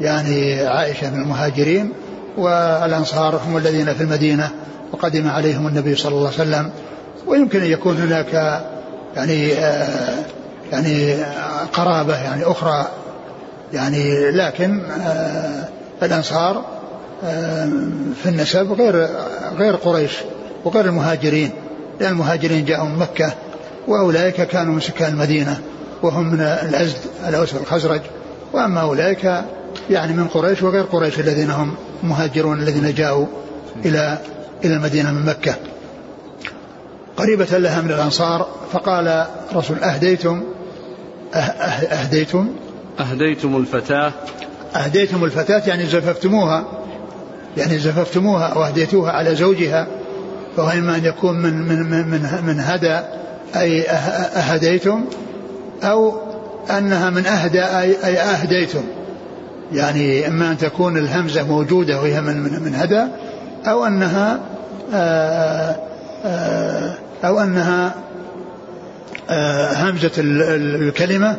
يعني 0.00 0.66
عائشة 0.66 1.10
من 1.10 1.22
المهاجرين 1.22 1.92
والأنصار 2.38 3.40
هم 3.46 3.56
الذين 3.56 3.94
في 3.94 4.00
المدينة 4.00 4.50
وقدم 4.92 5.28
عليهم 5.28 5.66
النبي 5.66 5.96
صلى 5.96 6.14
الله 6.14 6.30
عليه 6.38 6.50
وسلم. 6.50 6.70
ويمكن 7.26 7.60
أن 7.60 7.70
يكون 7.70 7.96
هناك 7.96 8.62
يعني 9.16 9.52
آه 9.52 10.24
يعني 10.72 11.14
قرابة 11.72 12.16
يعني 12.16 12.44
أخرى 12.44 12.86
يعني 13.72 14.30
لكن 14.30 14.80
آه 14.90 15.68
الأنصار 16.02 16.64
آه 17.24 17.68
في 18.22 18.28
النسب 18.28 18.72
غير 18.72 19.08
غير 19.58 19.76
قريش 19.76 20.12
وغير 20.64 20.84
المهاجرين 20.84 21.50
لأن 22.00 22.12
المهاجرين 22.12 22.64
جاءوا 22.64 22.88
من 22.88 22.98
مكة 22.98 23.32
وأولئك 23.88 24.42
كانوا 24.42 24.74
من 24.74 24.80
سكان 24.80 25.12
المدينة 25.12 25.60
وهم 26.02 26.32
من 26.32 26.40
الأزد 26.40 26.96
الأوس 27.28 27.54
والخزرج. 27.54 28.00
وأما 28.52 28.80
أولئك 28.80 29.44
يعني 29.90 30.12
من 30.12 30.28
قريش 30.28 30.62
وغير 30.62 30.82
قريش 30.84 31.20
الذين 31.20 31.50
هم 31.50 31.74
مهاجرون 32.02 32.62
الذين 32.62 32.94
جاءوا 32.94 33.26
إلى 33.84 34.18
إلى 34.64 34.74
المدينة 34.74 35.12
من 35.12 35.26
مكة. 35.26 35.54
قريبة 37.16 37.58
لها 37.58 37.80
من 37.80 37.90
الأنصار 37.90 38.48
فقال 38.72 39.26
رسول 39.54 39.78
أهديتم 39.78 40.42
أه-, 41.32 41.36
أه-, 41.36 41.92
أهديتم 41.92 42.48
أهديتم 43.02 43.56
الفتاة. 43.56 44.12
أهديتم 44.76 45.24
الفتاة 45.24 45.62
يعني 45.66 45.86
زففتموها 45.86 46.64
يعني 47.56 47.78
زففتموها 47.78 48.46
أو 48.46 48.64
أهديتوها 48.64 49.12
على 49.12 49.34
زوجها 49.34 49.86
فهو 50.56 50.68
إما 50.68 50.96
أن 50.96 51.04
يكون 51.04 51.36
من 51.36 51.62
من 51.62 52.10
من 52.10 52.44
من 52.46 52.60
هدى 52.60 53.00
أي 53.56 53.82
أه-, 53.82 54.36
أهديتم 54.36 55.04
أو 55.82 56.20
أنها 56.70 57.10
من 57.10 57.26
أهدى 57.26 57.62
أي, 57.62 58.18
أهديتم. 58.18 58.82
يعني 59.72 60.26
إما 60.26 60.50
أن 60.50 60.58
تكون 60.58 60.98
الهمزة 60.98 61.42
موجودة 61.42 62.00
وهي 62.00 62.20
من 62.20 62.36
من, 62.36 62.62
من 62.62 62.74
هدى 62.74 63.04
أو 63.66 63.86
أنها 63.86 64.40
آآ 64.94 65.76
أو 67.24 67.40
أنها 67.40 67.94
همزة 69.74 70.10
الكلمة 70.18 71.36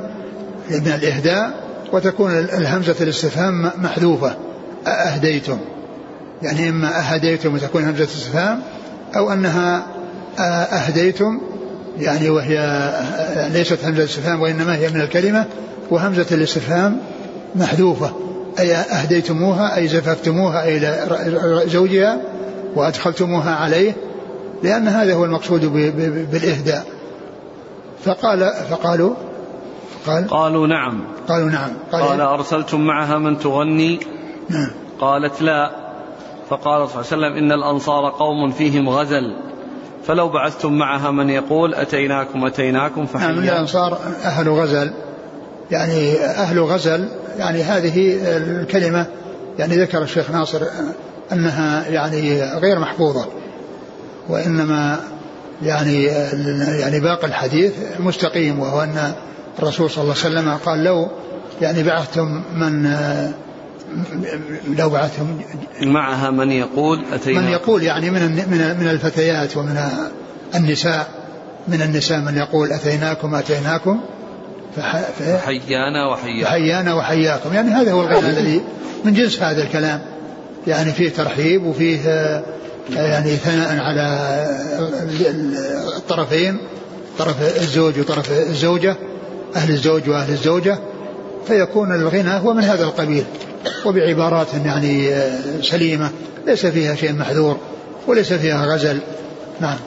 من 0.69 0.87
الإهداء 0.87 1.53
وتكون 1.93 2.31
الهمزة 2.39 2.95
الاستفهام 3.01 3.71
محذوفة. 3.77 4.35
أهديتم. 4.87 5.57
يعني 6.41 6.69
إما 6.69 6.99
أهديتم 6.99 7.53
وتكون 7.53 7.83
همزة 7.83 8.03
الاستفهام 8.03 8.61
أو 9.15 9.33
أنها 9.33 9.85
أهديتم 10.71 11.41
يعني 11.99 12.29
وهي 12.29 12.57
ليست 13.53 13.85
همزة 13.85 14.03
الاستفهام 14.03 14.41
وإنما 14.41 14.75
هي 14.75 14.89
من 14.89 15.01
الكلمة 15.01 15.45
وهمزة 15.91 16.25
الاستفهام 16.31 16.97
محذوفة. 17.55 18.13
أي 18.59 18.75
أهديتموها 18.75 19.77
أي 19.77 19.87
زففتموها 19.87 20.67
إلى 20.67 21.07
زوجها 21.67 22.21
وأدخلتموها 22.75 23.55
عليه 23.55 23.93
لأن 24.63 24.87
هذا 24.87 25.13
هو 25.13 25.25
المقصود 25.25 25.65
بالإهداء. 26.31 26.85
فقال 28.05 28.53
فقالوا 28.69 29.13
قال؟ 30.07 30.27
قالوا 30.27 30.67
نعم. 30.67 31.03
قالوا 31.27 31.49
نعم. 31.49 31.69
قال, 31.91 32.01
قال 32.01 32.21
أرسلتم 32.21 32.81
معها 32.81 33.17
من 33.17 33.39
تغني؟ 33.39 33.99
نعم. 34.49 34.69
قالت 34.99 35.41
لا. 35.41 35.71
فقال 36.49 36.89
صلى 36.89 37.01
الله 37.01 37.07
عليه 37.11 37.27
وسلم 37.27 37.37
إن 37.37 37.51
الأنصار 37.51 38.09
قوم 38.09 38.51
فيهم 38.51 38.89
غزل. 38.89 39.35
فلو 40.07 40.29
بعثتم 40.29 40.73
معها 40.73 41.11
من 41.11 41.29
يقول 41.29 41.75
أتيناكم 41.75 42.45
أتيناكم 42.45 43.05
فحيا. 43.05 43.27
نعم 43.27 43.39
الأنصار 43.39 43.97
أهل 44.23 44.49
غزل. 44.49 44.91
يعني 45.71 46.19
أهل 46.19 46.59
غزل 46.59 47.07
يعني 47.37 47.63
هذه 47.63 48.17
الكلمة 48.37 49.05
يعني 49.59 49.77
ذكر 49.77 50.01
الشيخ 50.01 50.31
ناصر 50.31 50.61
أنها 51.31 51.87
يعني 51.87 52.43
غير 52.43 52.79
محفوظة 52.79 53.25
وإنما 54.29 54.99
يعني 55.61 56.03
يعني 56.79 56.99
باقي 56.99 57.27
الحديث 57.27 57.73
مستقيم 57.99 58.59
وهو 58.59 58.83
أن 58.83 59.13
الرسول 59.59 59.89
صلى 59.89 60.01
الله 60.03 60.15
عليه 60.23 60.39
وسلم 60.39 60.57
قال 60.65 60.83
لو 60.83 61.07
يعني 61.61 61.83
بعثتم 61.83 62.43
من 62.55 62.89
لو 64.77 64.89
بعثهم 64.89 65.41
معها 65.81 66.31
من 66.31 66.51
يقول 66.51 67.05
أتينا. 67.13 67.41
من 67.41 67.47
يقول 67.47 67.83
يعني 67.83 68.09
من 68.09 68.21
من 68.21 68.77
من 68.79 68.87
الفتيات 68.89 69.57
ومن 69.57 69.77
النساء 70.55 71.07
من 71.67 71.81
النساء 71.81 72.19
من 72.19 72.37
يقول 72.37 72.71
أتيناكم 72.71 73.35
أتيناكم 73.35 73.99
فحيانا 74.75 76.07
وحياكم. 76.11 76.43
فحيانا 76.43 76.93
وحياكم. 76.93 77.53
يعني 77.53 77.71
هذا 77.71 77.91
هو 77.91 78.01
الغنى 78.01 78.29
الذي 78.29 78.61
من 79.05 79.13
جنس 79.13 79.41
هذا 79.41 79.63
الكلام. 79.63 80.01
يعني 80.67 80.91
فيه 80.91 81.09
ترحيب 81.09 81.65
وفيه 81.65 81.99
يعني 82.89 83.35
ثناء 83.35 83.79
على 83.79 84.07
الطرفين 85.97 86.57
طرف 87.17 87.61
الزوج 87.61 87.99
وطرف 87.99 88.31
الزوجة. 88.31 88.95
أهل 89.55 89.71
الزوج 89.71 90.09
وأهل 90.09 90.31
الزوجة 90.31 90.79
فيكون 91.47 91.91
الغنى 91.91 92.29
هو 92.29 92.53
من 92.53 92.63
هذا 92.63 92.83
القبيل. 92.83 93.25
وبعبارات 93.85 94.53
يعني 94.53 95.11
سليمة 95.61 96.11
ليس 96.45 96.65
فيها 96.65 96.95
شيء 96.95 97.13
محذور 97.13 97.57
وليس 98.07 98.33
فيها 98.33 98.65
غزل. 98.65 98.99
نعم. 99.59 99.77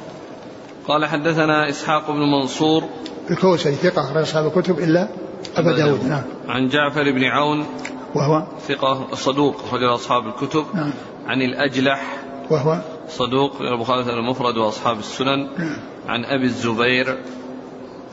قال 0.89 1.07
حدثنا 1.07 1.69
إسحاق 1.69 2.11
بن 2.11 2.19
منصور. 2.41 2.85
الكوسري 3.31 3.75
ثقة 3.75 4.03
أخرج 4.03 4.23
أصحاب 4.23 4.47
الكتب 4.47 4.79
إلا 4.79 5.09
أبا 5.57 5.77
داود. 5.77 6.05
نعم. 6.05 6.23
عن 6.49 6.69
جعفر 6.69 7.13
بن 7.13 7.25
عون. 7.25 7.67
وهو؟ 8.15 8.47
ثقة 8.69 9.15
صدوق 9.15 9.65
أخرج 9.65 9.83
أصحاب 9.83 10.23
الكتب. 10.27 10.65
نعم. 10.75 10.93
عن 11.27 11.43
الأجلح. 11.43 12.17
وهو؟ 12.51 12.79
صدوق 13.09 13.53
البخاري 13.61 14.03
المفرد 14.03 14.57
وأصحاب 14.57 14.99
السنن. 14.99 15.49
نعم. 15.59 15.77
عن 16.09 16.25
أبي 16.25 16.45
الزبير. 16.45 17.19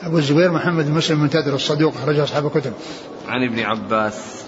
أبو 0.06 0.18
الزبير 0.18 0.52
محمد 0.52 0.86
بن 0.86 0.92
مسلم 0.92 1.18
المنتدر 1.18 1.56
الصدوق 1.56 1.94
أخرج 1.96 2.20
أصحاب 2.20 2.46
الكتب. 2.46 2.74
عن 3.28 3.44
ابن 3.44 3.60
عباس. 3.60 4.44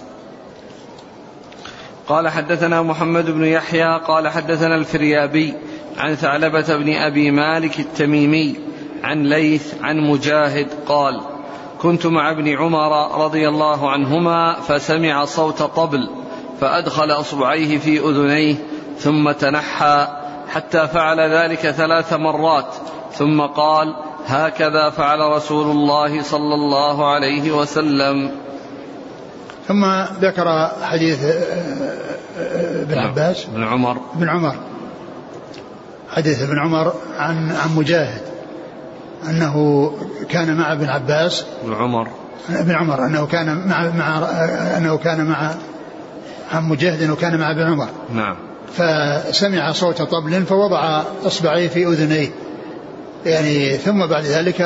قال 2.08 2.28
حدثنا 2.28 2.82
محمد 2.82 3.30
بن 3.30 3.44
يحيى 3.44 4.00
قال 4.06 4.28
حدثنا 4.28 4.74
الفريابي 4.74 5.54
عن 5.98 6.14
ثعلبة 6.14 6.76
بن 6.76 6.92
أبي 6.92 7.30
مالك 7.30 7.80
التميمي 7.80 8.56
عن 9.02 9.22
ليث 9.22 9.74
عن 9.82 10.00
مجاهد 10.00 10.68
قال 10.86 11.20
كنت 11.78 12.06
مع 12.06 12.30
ابن 12.30 12.48
عمر 12.48 13.24
رضي 13.24 13.48
الله 13.48 13.90
عنهما 13.90 14.54
فسمع 14.54 15.24
صوت 15.24 15.62
طبل 15.62 16.08
فأدخل 16.60 17.10
أصبعيه 17.10 17.78
في 17.78 18.00
أذنيه 18.00 18.54
ثم 18.98 19.30
تنحى 19.30 20.08
حتى 20.48 20.88
فعل 20.88 21.20
ذلك 21.20 21.70
ثلاث 21.70 22.12
مرات 22.12 22.74
ثم 23.12 23.40
قال 23.40 24.05
هكذا 24.26 24.90
فعل 24.90 25.20
رسول 25.20 25.70
الله 25.70 26.22
صلى 26.22 26.54
الله 26.54 27.12
عليه 27.12 27.52
وسلم. 27.52 28.30
ثم 29.68 29.84
ذكر 30.20 30.70
حديث 30.82 31.24
آه، 31.24 31.32
آه، 32.38 32.82
ابن 32.82 32.94
نعم. 32.94 33.06
عباس. 33.06 33.44
بن 33.44 33.64
عمر. 33.64 33.98
بن 34.14 34.28
عمر. 34.28 34.54
حديث 36.10 36.42
ابن 36.42 36.58
عمر 36.58 36.92
عن 37.18 37.52
عن 37.52 37.76
مجاهد 37.76 38.22
أنه 39.30 39.92
كان 40.28 40.56
مع 40.56 40.72
ابن 40.72 40.88
عباس. 40.88 41.44
بن 41.64 41.74
عمر. 41.74 42.08
ابن 42.50 42.74
عمر 42.74 43.06
أنه 43.06 43.26
كان 43.26 43.68
مع 43.68 43.90
مع 43.90 44.18
أنه 44.76 44.96
كان 44.96 45.24
مع 45.24 45.54
عن 46.52 46.68
مجاهد 46.68 47.02
أنه 47.02 47.16
كان 47.16 47.38
مع 47.38 47.50
ابن 47.50 47.62
عمر. 47.62 47.88
نعم. 48.14 48.36
فسمع 48.72 49.72
صوت 49.72 50.02
طبل 50.02 50.46
فوضع 50.46 51.02
إصبعيه 51.26 51.68
في 51.68 51.86
أذنيه. 51.86 52.28
يعني 53.26 53.76
ثم 53.76 54.06
بعد 54.06 54.24
ذلك 54.24 54.60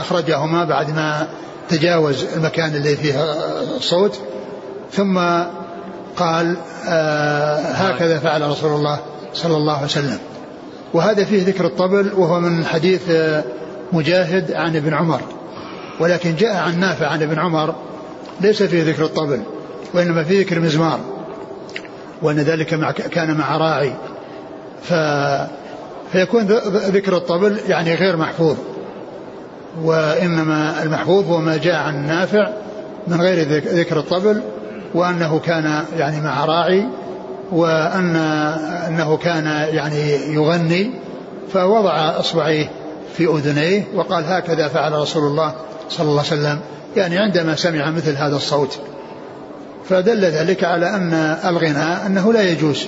أخرجهما 0.00 0.64
بعد 0.64 0.90
ما 0.94 1.28
تجاوز 1.68 2.24
المكان 2.36 2.74
الذي 2.74 2.96
فيه 2.96 3.14
الصوت 3.76 4.20
ثم 4.92 5.18
قال 6.16 6.56
آه 6.88 7.58
هكذا 7.60 8.18
فعل 8.18 8.42
رسول 8.42 8.72
الله 8.72 8.98
صلى 9.34 9.56
الله 9.56 9.74
عليه 9.74 9.84
وسلم. 9.84 10.18
وهذا 10.94 11.24
فيه 11.24 11.46
ذكر 11.46 11.66
الطبل 11.66 12.12
وهو 12.16 12.40
من 12.40 12.64
حديث 12.64 13.10
آه، 13.10 13.44
مجاهد 13.92 14.52
عن 14.52 14.76
ابن 14.76 14.94
عمر. 14.94 15.20
ولكن 16.00 16.36
جاء 16.36 16.56
عن 16.56 16.80
نافع 16.80 17.06
عن 17.06 17.22
ابن 17.22 17.38
عمر 17.38 17.74
ليس 18.40 18.62
فيه 18.62 18.84
ذكر 18.84 19.04
الطبل 19.04 19.42
وإنما 19.94 20.24
فيه 20.24 20.40
ذكر 20.40 20.60
مزمار. 20.60 21.00
وأن 22.22 22.36
ذلك 22.36 22.94
كان 23.10 23.34
مع 23.34 23.56
راعي. 23.56 23.92
ف 24.82 24.92
فيكون 26.16 26.42
ذكر 26.72 27.16
الطبل 27.16 27.58
يعني 27.68 27.94
غير 27.94 28.16
محفوظ 28.16 28.56
وإنما 29.82 30.82
المحفوظ 30.82 31.26
هو 31.26 31.38
ما 31.38 31.56
جاء 31.56 31.74
عن 31.74 32.06
نافع 32.06 32.48
من 33.08 33.20
غير 33.20 33.48
ذكر 33.58 33.98
الطبل 33.98 34.42
وأنه 34.94 35.38
كان 35.38 35.84
يعني 35.98 36.20
مع 36.20 36.44
راعي 36.44 36.86
وأن 37.52 38.16
أنه 38.88 39.16
كان 39.16 39.46
يعني 39.74 40.34
يغني 40.34 40.90
فوضع 41.52 42.20
إصبعيه 42.20 42.70
في 43.16 43.26
أذنيه 43.26 43.84
وقال 43.94 44.24
هكذا 44.24 44.68
فعل 44.68 44.92
رسول 44.92 45.22
الله 45.22 45.54
صلى 45.88 46.08
الله 46.08 46.24
عليه 46.30 46.42
وسلم 46.42 46.58
يعني 46.96 47.18
عندما 47.18 47.56
سمع 47.56 47.90
مثل 47.90 48.16
هذا 48.16 48.36
الصوت. 48.36 48.78
فدل 49.88 50.24
ذلك 50.24 50.64
على 50.64 50.90
أن 50.90 51.12
الغناء 51.44 52.06
أنه 52.06 52.32
لا 52.32 52.42
يجوز. 52.50 52.86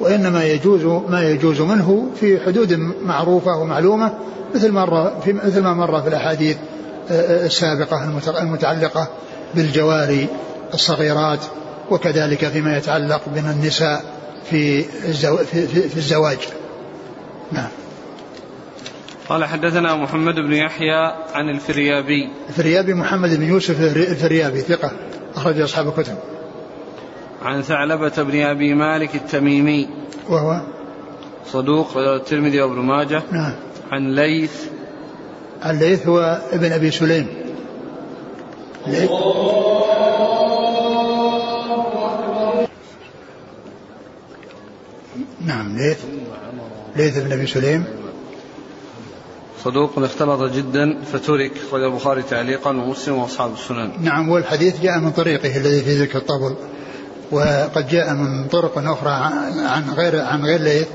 وإنما 0.00 0.44
يجوز 0.44 0.84
ما 1.08 1.22
يجوز 1.22 1.60
منه 1.60 2.06
في 2.20 2.40
حدود 2.46 2.72
معروفة 3.02 3.56
ومعلومة 3.56 4.14
مثل 4.54 4.72
مر 4.72 5.20
في 5.24 5.32
مثل 5.32 5.62
ما 5.62 5.74
مر 5.74 6.02
في 6.02 6.08
الأحاديث 6.08 6.56
السابقة 7.10 8.20
المتعلقة 8.40 9.08
بالجواري 9.54 10.28
الصغيرات 10.74 11.40
وكذلك 11.90 12.48
فيما 12.48 12.76
يتعلق 12.76 13.20
من 13.28 13.50
النساء 13.50 14.04
في 14.50 14.82
في, 14.82 15.88
في 15.88 15.96
الزواج. 15.96 16.38
نعم. 17.52 17.68
قال 19.28 19.44
حدثنا 19.44 19.94
محمد 19.94 20.34
بن 20.34 20.52
يحيى 20.52 21.12
عن 21.34 21.48
الفريابي. 21.48 22.30
الفريابي 22.48 22.94
محمد 22.94 23.34
بن 23.34 23.42
يوسف 23.42 23.80
الفريابي 23.96 24.60
ثقة 24.60 24.90
أخرج 25.36 25.60
أصحاب 25.60 25.88
الكتب. 25.88 26.16
عن 27.42 27.62
ثعلبة 27.62 28.22
بن 28.22 28.40
أبي 28.40 28.74
مالك 28.74 29.14
التميمي. 29.14 29.88
وهو 30.28 30.60
صدوق 31.46 31.96
الترمذي 31.96 32.62
وابن 32.62 32.80
ماجه. 32.80 33.22
نعم. 33.32 33.52
عن 33.92 34.14
ليث. 34.14 34.64
عن 35.62 35.78
ليث 35.78 36.06
هو 36.06 36.42
ابن 36.52 36.72
أبي 36.72 36.90
سليم. 36.90 37.26
ليث. 38.86 39.10
نعم 45.46 45.76
ليث. 45.76 45.98
ليث 46.96 47.18
بن 47.18 47.32
أبي 47.32 47.46
سليم. 47.46 47.84
صدوق 49.64 49.98
اختلط 49.98 50.52
جدا 50.52 50.98
فترك 51.12 51.52
أخرج 51.68 51.82
البخاري 51.82 52.22
تعليقا 52.22 52.70
ومسلم 52.70 53.14
وأصحاب 53.14 53.52
السنن. 53.52 53.90
نعم 54.00 54.28
والحديث 54.28 54.80
جاء 54.80 54.98
من 54.98 55.10
طريقه 55.10 55.56
الذي 55.56 55.80
في 55.80 56.02
ذكر 56.02 56.18
الطبل. 56.18 56.56
وقد 57.30 57.88
جاء 57.88 58.14
من 58.14 58.44
طرق 58.48 58.78
أخرى 58.78 59.10
عن 59.66 59.90
غير 59.96 60.20
عن 60.20 60.44
غير 60.44 60.60
ليث 60.60 60.86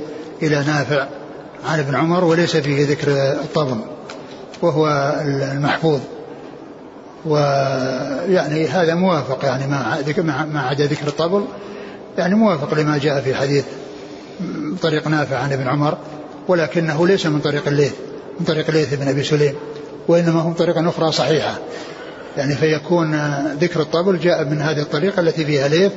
إلى 0.41 0.55
نافع 0.55 1.07
عن 1.69 1.79
ابن 1.79 1.95
عمر 1.95 2.23
وليس 2.23 2.57
فيه 2.57 2.87
ذكر 2.87 3.11
الطبل 3.31 3.77
وهو 4.61 5.15
المحفوظ. 5.25 5.99
ويعني 7.25 8.67
هذا 8.67 8.95
موافق 8.95 9.45
يعني 9.45 9.67
مع 10.53 10.67
عدا 10.67 10.85
ذكر 10.85 11.07
الطبل 11.07 11.45
يعني 12.17 12.35
موافق 12.35 12.73
لما 12.73 12.97
جاء 12.97 13.21
في 13.21 13.35
حديث 13.35 13.65
طريق 14.81 15.07
نافع 15.07 15.37
عن 15.37 15.53
ابن 15.53 15.67
عمر 15.67 15.97
ولكنه 16.47 17.07
ليس 17.07 17.25
من 17.25 17.39
طريق 17.39 17.67
الليث 17.67 17.93
من 18.39 18.45
طريق 18.45 18.67
الليث 18.67 18.93
بن 18.93 19.07
أبي 19.07 19.23
سليم 19.23 19.53
وإنما 20.07 20.41
هم 20.41 20.53
طريقه 20.53 20.89
أخرى 20.89 21.11
صحيحة. 21.11 21.59
يعني 22.37 22.55
فيكون 22.55 23.15
ذكر 23.61 23.81
الطبل 23.81 24.19
جاء 24.19 24.43
من 24.45 24.61
هذه 24.61 24.81
الطريقة 24.81 25.19
التي 25.19 25.45
فيها 25.45 25.67
ليف 25.67 25.91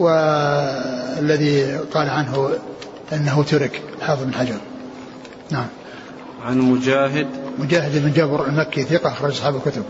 والذي 0.00 1.76
قال 1.76 2.10
عنه 2.10 2.50
أنه 3.12 3.42
ترك 3.42 3.82
حافظ 4.00 4.24
بن 4.24 4.34
حجر. 4.34 4.58
نعم. 5.50 5.66
عن 6.44 6.58
مجاهد. 6.58 7.26
مجاهد 7.58 8.02
بن 8.04 8.12
جبر 8.12 8.46
المكي 8.46 8.82
ثقة 8.82 9.12
أخرج 9.12 9.30
أصحاب 9.30 9.56
الكتب. 9.56 9.82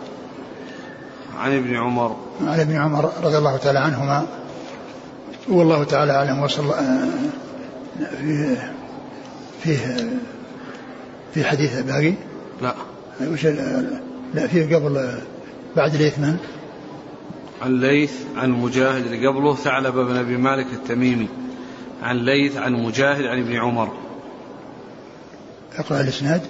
عن 1.38 1.56
ابن 1.56 1.76
عمر. 1.76 2.16
عن 2.46 2.60
ابن 2.60 2.76
عمر 2.76 3.12
رضي 3.22 3.38
الله 3.38 3.56
تعالى 3.56 3.78
عنهما. 3.78 4.26
والله 5.48 5.84
تعالى 5.84 6.12
أعلم 6.12 6.42
وصلى 6.42 6.74
في 8.22 8.56
فيه 9.62 10.10
في 11.34 11.44
حديث 11.44 11.80
باقي؟ 11.80 12.14
لا. 12.62 12.74
وش 13.32 13.46
لا 14.34 14.46
فيه 14.46 14.76
قبل 14.76 15.10
بعد 15.76 15.96
ليث 15.96 16.18
من؟ 16.18 16.36
عن 17.62 17.80
ليث 17.80 18.12
عن 18.36 18.50
مجاهد 18.50 19.06
اللي 19.06 19.26
قبله 19.26 19.54
ثعلب 19.54 19.94
بن 19.94 20.16
أبي 20.16 20.36
مالك 20.36 20.66
التميمي. 20.72 21.28
عن 22.02 22.16
ليث 22.16 22.56
عن 22.56 22.72
مجاهد 22.72 23.24
عن 23.24 23.38
ابن 23.38 23.56
عمر. 23.56 23.92
اقرأ 25.76 26.00
الإسناد. 26.00 26.42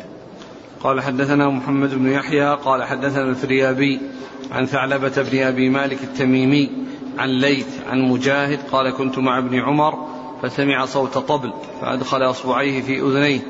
قال 0.80 1.00
حدثنا 1.00 1.48
محمد 1.48 1.94
بن 1.94 2.12
يحيى 2.12 2.54
قال 2.54 2.84
حدثنا 2.84 3.22
الفريابي 3.22 4.00
عن 4.52 4.66
ثعلبة 4.66 5.22
بن 5.22 5.38
أبي 5.38 5.68
مالك 5.68 6.02
التميمي. 6.02 6.70
عن 7.18 7.28
ليث 7.28 7.66
عن 7.90 8.02
مجاهد 8.02 8.58
قال 8.72 8.96
كنت 8.96 9.18
مع 9.18 9.38
ابن 9.38 9.58
عمر 9.58 10.06
فسمع 10.42 10.84
صوت 10.84 11.18
طبل 11.18 11.52
فأدخل 11.80 12.30
أصبعيه 12.30 12.82
في 12.82 13.00
أذنيه 13.00 13.40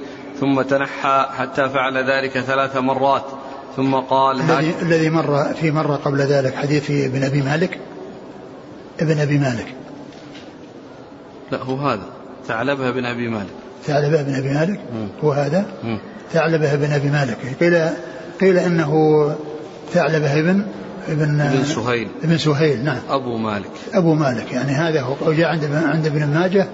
ثم 0.41 0.63
تنحى 0.63 1.27
حتى 1.39 1.69
فعل 1.69 1.99
ذلك 1.99 2.31
ثلاث 2.31 2.77
مرات. 2.77 3.25
ثم 3.77 3.95
قال 3.95 4.41
الذي 4.41 4.75
الذي 4.83 5.11
مر 5.11 5.45
في 5.45 5.71
مرة 5.71 5.97
قبل 5.97 6.19
ذلك 6.19 6.55
حديث 6.55 6.91
ابن 6.91 7.25
أبي 7.25 7.43
مالك؟ 7.43 7.79
ابن 9.01 9.21
أبي 9.21 9.39
مالك. 9.39 9.67
لا 11.53 11.63
هو 11.63 11.77
هذا. 11.77 12.07
ثعلبة 12.49 12.91
بن 12.91 13.05
أبي 13.05 13.29
مالك. 13.29 13.51
ثعلبة 13.85 14.23
بن 14.23 14.35
أبي 14.35 14.49
مالك؟ 14.49 14.81
هو 15.25 15.33
هذا؟ 15.33 15.67
ثعلبة 16.33 16.75
بن 16.75 16.93
أبي 16.93 17.09
مالك. 17.09 17.37
قيل 17.61 17.89
قيل 18.41 18.59
إنه 18.59 19.35
ثعلبة 19.93 20.41
بن 20.41 20.65
ابن 21.09 21.41
ابن 21.41 21.65
سهيل. 21.65 22.09
ابن 22.25 22.39
سهيل 22.39 22.85
نعم. 22.85 22.99
أبو 23.11 23.37
مالك. 23.37 23.71
أبو 23.95 24.15
مالك. 24.15 24.53
يعني 24.53 24.73
هذا 24.73 25.01
هو. 25.01 25.33
جاء 25.33 25.49
عند 25.49 25.65
عند 25.65 26.07
ابن 26.07 26.27
ماجه 26.27 26.67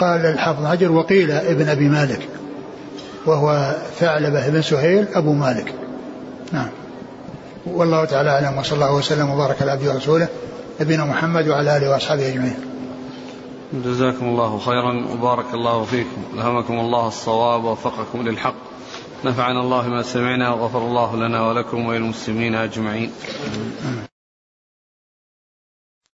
قال 0.00 0.26
الحافظ 0.26 0.66
حجر 0.66 0.92
وقيل 0.92 1.30
إبن 1.30 1.68
أبي 1.68 1.88
مالك. 1.88 2.28
وهو 3.26 3.76
ثعلبة 3.98 4.48
بن 4.48 4.62
سهيل 4.62 5.06
أبو 5.12 5.32
مالك. 5.32 5.74
نعم. 6.52 6.68
والله 7.66 8.04
تعالى 8.04 8.30
أعلم 8.30 8.58
وصلى 8.58 8.74
الله 8.74 8.94
وسلم 8.94 9.30
وبارك 9.30 9.62
على 9.62 9.70
عبده 9.70 9.92
ورسوله 9.92 10.28
نبينا 10.80 11.04
محمد 11.04 11.48
وعلى 11.48 11.76
آله 11.76 11.90
وأصحابه 11.90 12.28
أجمعين. 12.28 12.56
جزاكم 13.84 14.26
الله 14.26 14.58
خيرا 14.58 15.06
وبارك 15.12 15.54
الله 15.54 15.84
فيكم. 15.84 16.22
ألهمكم 16.34 16.80
الله 16.80 17.08
الصواب 17.08 17.64
ووفقكم 17.64 18.28
للحق. 18.28 18.54
نفعنا 19.24 19.60
الله 19.60 19.88
ما 19.88 20.02
سمعنا 20.02 20.50
وغفر 20.50 20.78
الله 20.78 21.16
لنا 21.16 21.48
ولكم 21.48 21.86
وللمسلمين 21.86 22.54
أجمعين. 22.54 23.12